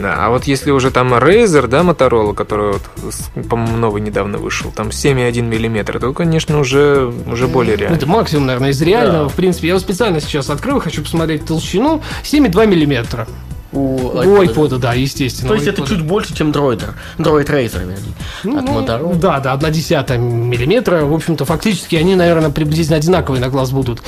Да, 0.00 0.14
а 0.18 0.30
вот 0.30 0.44
если 0.44 0.70
уже 0.70 0.90
там 0.90 1.12
Razer, 1.14 1.66
да, 1.66 1.80
Motorola, 1.82 2.34
который, 2.34 2.72
вот, 2.72 3.14
по-моему, 3.48 3.76
новый 3.76 4.00
недавно 4.00 4.38
вышел, 4.38 4.70
там 4.70 4.88
7,1 4.88 5.42
миллиметра, 5.42 5.98
то, 5.98 6.12
конечно, 6.14 6.58
уже, 6.58 7.12
уже 7.30 7.46
более 7.46 7.74
Ну, 7.74 7.80
реально. 7.82 7.96
Это 7.96 8.06
максимум, 8.06 8.46
наверное, 8.46 8.70
из 8.70 8.80
реального. 8.80 9.24
Да. 9.24 9.28
В 9.28 9.34
принципе, 9.34 9.68
я 9.68 9.74
его 9.74 9.80
специально 9.80 10.20
сейчас 10.20 10.48
открыл, 10.48 10.80
хочу 10.80 11.02
посмотреть 11.02 11.44
толщину. 11.44 12.02
7,2 12.22 12.66
миллиметра. 12.66 13.28
У 13.76 13.96
У 13.96 14.42
iPod. 14.42 14.54
iPod, 14.54 14.78
да, 14.78 14.94
естественно. 14.94 15.48
То 15.50 15.54
есть 15.54 15.66
это 15.66 15.82
iPod. 15.82 15.88
чуть 15.88 16.02
больше, 16.02 16.34
чем 16.34 16.50
Droid. 16.50 16.82
Droid 17.18 17.46
Razer, 17.46 17.80
вернее. 17.80 17.96
Ну, 18.44 18.58
от 18.58 18.64
ну, 18.64 18.80
Motorola. 18.80 19.16
Да, 19.18 19.40
да, 19.40 19.52
одна 19.52 19.70
десятая 19.70 20.18
миллиметра. 20.18 21.04
В 21.04 21.12
общем-то, 21.14 21.44
фактически 21.44 21.96
они, 21.96 22.14
наверное, 22.14 22.50
приблизительно 22.50 22.96
одинаковые 22.96 23.40
на 23.40 23.48
глаз 23.48 23.70
будут. 23.70 24.00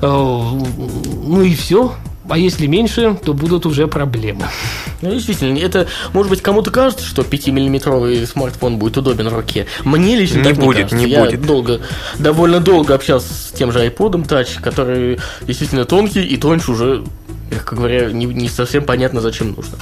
Э, 0.00 0.06
Ну 0.06 1.42
и 1.42 1.54
все. 1.54 1.94
А 2.30 2.36
если 2.36 2.66
меньше, 2.66 3.16
то 3.24 3.32
будут 3.32 3.64
уже 3.64 3.86
проблемы. 3.86 4.44
Ну, 5.00 5.12
действительно, 5.12 5.56
это, 5.58 5.86
может 6.12 6.28
быть, 6.28 6.42
кому-то 6.42 6.70
кажется, 6.70 7.06
что 7.06 7.22
5-миллиметровый 7.22 8.26
смартфон 8.26 8.76
будет 8.78 8.98
удобен 8.98 9.30
в 9.30 9.34
руке. 9.34 9.66
Мне 9.82 10.14
лично 10.14 10.38
Не 10.38 10.44
так 10.44 10.56
будет, 10.56 10.76
кажется. 10.90 10.96
не 10.96 11.06
Я 11.10 11.24
будет. 11.24 11.40
долго, 11.40 11.80
довольно 12.18 12.60
долго 12.60 12.94
общался 12.94 13.32
с 13.32 13.52
тем 13.56 13.72
же 13.72 13.78
iPod 13.86 14.26
Touch, 14.28 14.60
который 14.60 15.18
действительно 15.40 15.86
тонкий 15.86 16.22
и 16.22 16.36
тоньше 16.36 16.72
уже, 16.72 17.02
мягко 17.58 17.74
говоря, 17.74 18.10
не, 18.12 18.26
не 18.26 18.48
совсем 18.48 18.84
понятно, 18.84 19.20
зачем 19.20 19.52
нужно. 19.52 19.78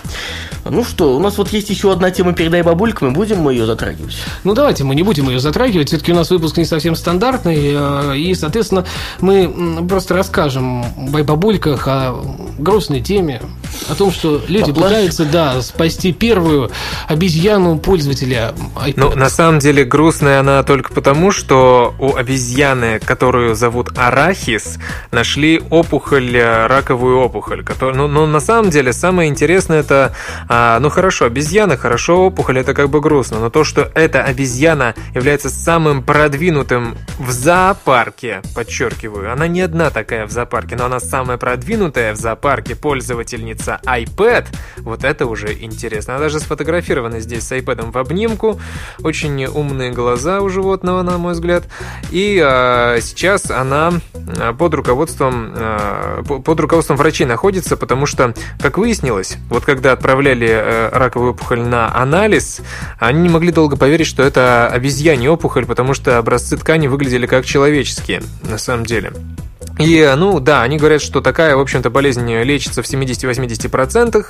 Ну 0.65 0.83
что, 0.83 1.15
у 1.15 1.21
нас 1.21 1.37
вот 1.39 1.53
есть 1.53 1.71
еще 1.71 1.93
одна 1.93 2.11
тема 2.11 2.33
«Передай 2.33 2.63
бабулькам», 2.63 3.09
и 3.09 3.11
будем 3.11 3.39
мы 3.41 3.53
ее 3.53 3.67
затрагивать. 3.67 4.17
Ну, 4.45 4.55
давайте 4.55 4.83
мы 4.85 4.95
не 4.95 5.03
будем 5.03 5.29
ее 5.29 5.39
затрагивать. 5.39 5.89
Все-таки 5.89 6.13
у 6.13 6.15
нас 6.15 6.31
выпуск 6.31 6.57
не 6.57 6.65
совсем 6.65 6.97
стандартный. 6.97 7.75
э, 7.75 8.17
И, 8.17 8.35
соответственно, 8.35 8.87
мы 9.21 9.87
просто 9.89 10.15
расскажем 10.15 10.83
в 10.97 11.23
бабульках 11.23 11.87
о 11.87 12.15
грустной 12.59 13.01
теме. 13.01 13.43
О 13.89 13.95
том, 13.95 14.11
что 14.11 14.43
люди 14.49 14.73
Поплачем. 14.73 14.83
пытаются, 14.83 15.25
да, 15.27 15.61
спасти 15.61 16.13
первую 16.13 16.71
обезьяну 17.09 17.79
пользователя 17.79 18.55
iPad. 18.75 18.95
Ну, 18.97 19.15
на 19.15 19.29
самом 19.29 19.59
деле, 19.59 19.85
грустная 19.85 20.41
она 20.41 20.63
только 20.63 20.93
потому, 20.93 21.31
что 21.31 21.95
у 22.01 22.17
обезьяны, 22.17 22.99
которую 22.99 23.55
зовут 23.55 23.91
Арахис, 23.97 24.79
нашли 25.13 25.63
опухоль, 25.71 26.35
э, 26.37 26.67
раковую 26.67 27.19
опухоль. 27.19 27.63
Которая, 27.67 27.97
ну, 27.97 28.07
ну, 28.07 28.27
на 28.27 28.39
самом 28.39 28.71
деле, 28.71 28.93
самое 28.93 29.29
интересное 29.29 29.81
это, 29.81 30.15
а, 30.49 30.79
ну, 30.79 30.89
хорошо, 30.89 31.25
обезьяна, 31.25 31.77
хорошо, 31.77 32.25
опухоль, 32.27 32.61
это 32.61 32.75
как 32.75 32.91
бы 32.91 33.01
грустно, 33.01 33.41
но 33.41 33.51
то, 33.51 33.65
что 33.65 33.91
эта 33.95 34.23
обезьяна 34.23 34.95
является 35.15 35.51
самым 35.51 36.05
продвинутым 36.05 36.97
в 37.19 37.33
зоопарке, 37.33 38.41
подчеркиваю, 38.55 39.33
она 39.33 39.49
не 39.49 39.63
одна 39.63 39.91
такая 39.91 40.27
в 40.27 40.31
зоопарке, 40.31 40.77
но 40.77 40.85
она 40.85 41.01
самая 41.01 41.39
продвинутая 41.39 42.15
в 42.15 42.17
зоопарке 42.17 42.77
пользовательница 42.77 43.81
iPad, 43.85 44.47
вот 44.79 45.03
это 45.03 45.27
уже 45.27 45.53
интересно. 45.53 46.15
Она 46.15 46.25
даже 46.25 46.39
сфотографирована 46.39 47.19
здесь 47.19 47.47
с 47.49 47.53
iPad 47.53 47.91
в 47.91 47.99
обнимку, 47.99 48.61
очень 49.03 49.45
умные 49.47 49.91
глаза 49.91 50.41
у 50.41 50.49
животного, 50.49 51.03
на 51.03 51.19
мой 51.19 51.33
взгляд, 51.33 51.65
и 52.11 52.41
а, 52.41 53.01
сейчас 53.01 53.51
она 53.51 53.95
а, 54.39 54.53
под 54.53 54.75
руководством 54.75 55.53
а, 55.57 56.23
по- 56.23 56.39
под 56.39 56.61
руководством 56.61 56.97
врачей 56.97 57.27
находится, 57.27 57.46
потому 57.77 58.07
что, 58.07 58.35
как 58.61 58.79
выяснилось, 58.79 59.37
вот 59.49 59.65
когда 59.65 59.93
отправляли 59.93 60.49
э, 60.49 60.89
раковую 60.91 61.33
опухоль 61.33 61.61
на 61.61 61.95
анализ, 61.95 62.61
они 62.99 63.23
не 63.23 63.29
могли 63.29 63.53
долго 63.53 63.77
поверить, 63.77 64.07
что 64.07 64.23
это 64.23 64.69
обезьянья 64.69 65.31
опухоль, 65.31 65.67
потому 65.67 65.95
что 65.95 66.19
образцы 66.19 66.57
ткани 66.57 66.87
выглядели 66.87 67.27
как 67.27 67.45
человеческие, 67.45 68.23
на 68.43 68.59
самом 68.59 68.87
деле. 68.87 69.13
И, 69.79 70.15
ну, 70.17 70.41
да, 70.41 70.63
они 70.63 70.79
говорят, 70.79 71.03
что 71.03 71.21
такая, 71.21 71.55
в 71.55 71.61
общем-то, 71.61 71.91
болезнь 71.91 72.27
лечится 72.43 72.83
в 72.83 72.87
70-80%. 72.87 74.25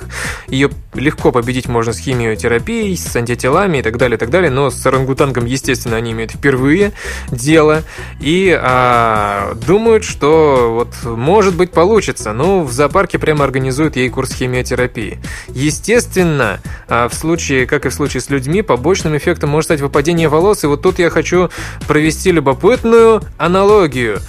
Ее 0.49 0.69
легко 0.93 1.31
победить 1.31 1.67
можно 1.67 1.93
с 1.93 1.99
химиотерапией, 1.99 2.97
с 2.97 3.15
антителами 3.15 3.77
и 3.77 3.81
так 3.81 3.97
далее, 3.97 4.17
и 4.17 4.19
так 4.19 4.29
далее. 4.29 4.51
Но 4.51 4.69
с 4.69 4.85
орангутангом, 4.85 5.45
естественно, 5.45 5.95
они 5.95 6.11
имеют 6.11 6.31
впервые 6.31 6.91
дело. 7.31 7.83
И 8.19 8.57
а, 8.59 9.53
думают, 9.65 10.03
что 10.03 10.73
вот, 10.73 11.17
может 11.17 11.55
быть, 11.55 11.71
получится. 11.71 12.33
Но 12.33 12.63
в 12.63 12.71
зоопарке 12.71 13.17
прямо 13.17 13.45
организуют 13.45 13.95
ей 13.95 14.09
курс 14.09 14.33
химиотерапии. 14.33 15.19
Естественно, 15.47 16.59
а, 16.89 17.07
в 17.07 17.13
случае, 17.13 17.67
как 17.67 17.85
и 17.85 17.89
в 17.89 17.93
случае 17.93 18.19
с 18.19 18.29
людьми, 18.29 18.61
побочным 18.61 19.15
эффектом 19.15 19.51
может 19.51 19.67
стать 19.67 19.81
выпадение 19.81 20.27
волос. 20.27 20.65
И 20.65 20.67
вот 20.67 20.81
тут 20.81 20.99
я 20.99 21.09
хочу 21.09 21.49
провести 21.87 22.31
любопытную 22.33 23.21
аналогию. 23.37 24.19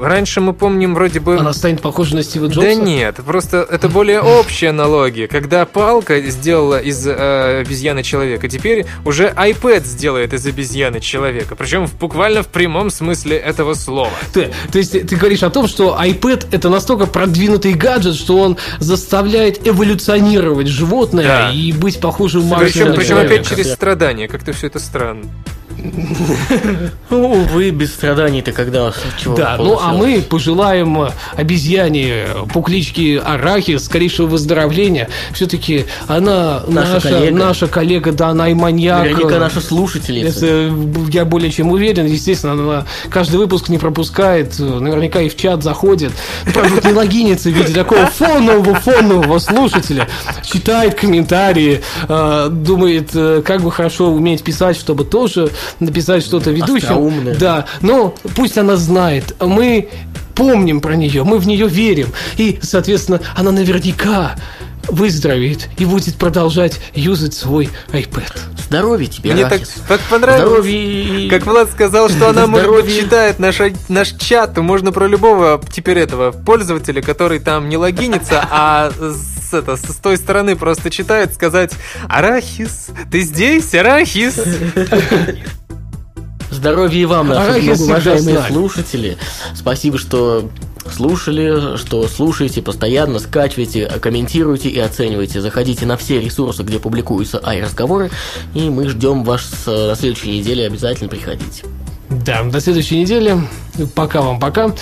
Раньше 0.00 0.40
мы 0.40 0.52
помним 0.52 0.94
вроде 0.94 1.20
бы... 1.20 1.36
Она 1.38 1.52
станет 1.52 1.80
похожа 1.82 2.16
на 2.16 2.22
Стива 2.22 2.46
Джобса? 2.46 2.60
Да 2.60 2.74
нет, 2.74 3.16
просто 3.24 3.66
это 3.68 3.88
более 3.88 4.20
общая 4.20 4.68
аналогия. 4.70 5.26
Когда 5.28 5.64
палка 5.66 6.20
сделала 6.22 6.78
из 6.80 7.06
э, 7.06 7.60
обезьяны 7.60 8.02
человека, 8.02 8.48
теперь 8.48 8.86
уже 9.04 9.28
iPad 9.36 9.84
сделает 9.84 10.32
из 10.32 10.46
обезьяны 10.46 11.00
человека. 11.00 11.56
Причем 11.56 11.86
в, 11.86 11.96
буквально 11.98 12.42
в 12.42 12.48
прямом 12.48 12.90
смысле 12.90 13.36
этого 13.36 13.74
слова. 13.74 14.10
Ты, 14.32 14.52
то 14.70 14.78
есть 14.78 14.92
ты 14.92 15.16
говоришь 15.16 15.42
о 15.42 15.50
том, 15.50 15.66
что 15.68 15.96
iPad 16.00 16.46
это 16.52 16.68
настолько 16.68 17.06
продвинутый 17.06 17.74
гаджет, 17.74 18.14
что 18.16 18.38
он 18.38 18.56
заставляет 18.78 19.66
эволюционировать 19.66 20.66
животное 20.68 21.26
Да. 21.26 21.50
и 21.52 21.72
быть 21.72 22.00
похожим 22.00 22.42
Причем- 22.42 22.58
Причем, 22.58 22.88
на 22.88 22.94
причем 22.94 23.08
человека. 23.08 23.34
опять 23.34 23.48
через 23.48 23.72
страдания. 23.72 24.28
Как-то 24.28 24.52
все 24.52 24.66
это 24.68 24.78
странно. 24.78 25.24
Увы, 27.10 27.70
без 27.70 27.94
страданий-то 27.94 28.52
когда 28.52 28.92
чего 29.18 29.36
Да, 29.36 29.56
ну 29.58 29.78
а 29.80 29.92
мы 29.92 30.22
пожелаем 30.22 31.08
обезьяне 31.34 32.26
по 32.52 32.62
кличке 32.62 33.18
Арахис 33.18 33.84
скорейшего 33.84 34.26
выздоровления. 34.26 35.08
Все-таки 35.32 35.86
она 36.08 36.62
Наша 36.66 36.94
наша, 36.94 37.08
коллега. 37.08 37.36
наша 37.36 37.66
коллега, 37.68 38.12
да, 38.12 38.28
она 38.28 38.48
и 38.48 38.54
маньяк. 38.54 39.02
Наверняка 39.04 39.38
наша 39.38 39.60
слушательница. 39.60 40.46
Это 40.46 40.74
я 41.10 41.24
более 41.24 41.50
чем 41.50 41.70
уверен. 41.70 42.06
Естественно, 42.06 42.52
она 42.52 42.86
каждый 43.10 43.36
выпуск 43.36 43.68
не 43.68 43.78
пропускает. 43.78 44.58
Наверняка 44.58 45.20
и 45.20 45.28
в 45.28 45.36
чат 45.36 45.62
заходит. 45.62 46.12
Ну, 46.46 46.52
Правда, 46.52 46.88
не 46.88 46.94
логинится 46.94 47.50
в 47.50 47.52
виде 47.52 47.72
такого 47.72 48.06
фонового, 48.06 48.74
фонового 48.74 49.38
слушателя. 49.38 50.08
Читает 50.44 50.94
комментарии, 50.94 51.82
э, 52.08 52.48
думает, 52.50 53.10
э, 53.14 53.42
как 53.44 53.62
бы 53.62 53.70
хорошо 53.70 54.10
уметь 54.10 54.42
писать, 54.42 54.76
чтобы 54.76 55.04
тоже 55.04 55.50
написать 55.80 56.24
что-то 56.24 56.50
ведущим. 56.50 56.88
Остроумное. 56.88 57.34
Да, 57.34 57.66
но 57.80 58.14
пусть 58.34 58.58
она 58.58 58.76
знает. 58.76 59.34
Мы 59.40 59.88
помним 60.34 60.80
про 60.80 60.94
нее, 60.94 61.24
мы 61.24 61.38
в 61.38 61.46
нее 61.46 61.66
верим. 61.66 62.08
И, 62.36 62.58
соответственно, 62.62 63.20
она 63.34 63.50
наверняка 63.50 64.36
выздоровеет 64.88 65.68
и 65.78 65.84
будет 65.84 66.16
продолжать 66.16 66.80
юзать 66.94 67.34
свой 67.34 67.68
iPad. 67.88 68.32
Здоровья 68.66 69.06
тебе, 69.06 69.32
Мне 69.32 69.42
так, 69.42 69.54
Арахис. 69.54 69.74
так 69.88 70.00
понравилось. 70.02 70.48
Здоровья. 70.48 71.30
Как 71.30 71.46
Влад 71.46 71.70
сказал, 71.70 72.08
что 72.08 72.28
она, 72.28 72.46
может 72.46 72.70
быть, 72.70 72.96
читает 72.96 73.38
наш, 73.38 73.60
наш 73.88 74.12
чат, 74.12 74.54
то 74.54 74.62
можно 74.62 74.92
про 74.92 75.06
любого 75.06 75.60
теперь 75.72 75.98
этого 75.98 76.32
пользователя, 76.32 77.02
который 77.02 77.38
там 77.38 77.68
не 77.68 77.76
логинится, 77.76 78.46
а 78.50 78.90
с, 78.90 79.52
это, 79.52 79.76
с 79.76 79.96
той 79.96 80.16
стороны 80.16 80.56
просто 80.56 80.90
читает, 80.90 81.34
сказать 81.34 81.72
«Арахис, 82.08 82.88
ты 83.10 83.20
здесь, 83.20 83.74
Арахис?» 83.74 84.40
Здоровья 86.50 87.00
и 87.00 87.04
вам, 87.04 87.28
наши 87.28 88.22
нами. 88.22 88.52
слушатели. 88.52 89.16
Спасибо, 89.54 89.98
что 89.98 90.48
слушали, 90.90 91.76
что 91.76 92.06
слушаете 92.08 92.62
постоянно, 92.62 93.18
скачиваете, 93.18 93.86
комментируете 94.00 94.68
и 94.68 94.78
оцениваете. 94.78 95.40
Заходите 95.40 95.86
на 95.86 95.96
все 95.96 96.20
ресурсы, 96.20 96.62
где 96.62 96.78
публикуются 96.78 97.40
ай-разговоры, 97.44 98.10
и 98.54 98.70
мы 98.70 98.88
ждем 98.88 99.24
вас 99.24 99.64
э, 99.66 99.88
на 99.88 99.96
следующей 99.96 100.38
неделе. 100.38 100.66
Обязательно 100.66 101.08
приходите. 101.08 101.64
Да, 102.08 102.44
до 102.44 102.60
следующей 102.60 103.00
недели. 103.00 103.36
Пока 103.94 104.22
вам 104.22 104.38
пока. 104.38 104.72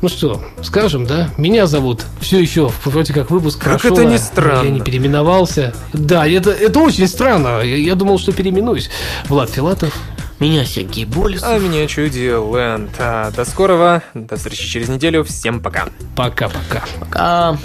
Ну 0.00 0.08
что, 0.08 0.42
скажем, 0.62 1.06
да? 1.06 1.28
Меня 1.36 1.66
зовут 1.66 2.04
все 2.20 2.38
еще, 2.38 2.70
вроде 2.84 3.12
как 3.12 3.30
выпуск 3.30 3.58
Как 3.58 3.80
прошел, 3.80 3.98
это 3.98 4.06
не 4.06 4.18
странно. 4.18 4.64
Я 4.64 4.70
не 4.70 4.80
переименовался. 4.80 5.74
Да, 5.92 6.26
это, 6.26 6.50
это 6.50 6.78
очень 6.78 7.08
странно. 7.08 7.62
Я, 7.62 7.76
я 7.76 7.94
думал, 7.94 8.18
что 8.18 8.32
переименуюсь. 8.32 8.90
Влад 9.28 9.50
Филатов. 9.50 9.92
Меня 10.40 10.64
Сергей 10.64 11.04
Болесов. 11.04 11.48
А 11.48 11.58
меня 11.58 11.86
чуди 11.86 12.30
Лэнд. 12.32 12.90
А, 12.98 13.30
до 13.32 13.44
скорого, 13.44 14.02
до 14.14 14.36
встречи 14.36 14.68
через 14.68 14.88
неделю. 14.88 15.24
Всем 15.24 15.60
пока. 15.60 15.88
Пока-пока. 16.16 16.84
Пока. 17.00 17.58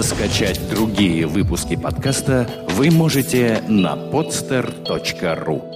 Скачать 0.00 0.60
другие 0.68 1.26
выпуски 1.26 1.74
подкаста 1.74 2.48
вы 2.68 2.90
можете 2.90 3.62
на 3.66 3.94
podster.ru 3.96 5.75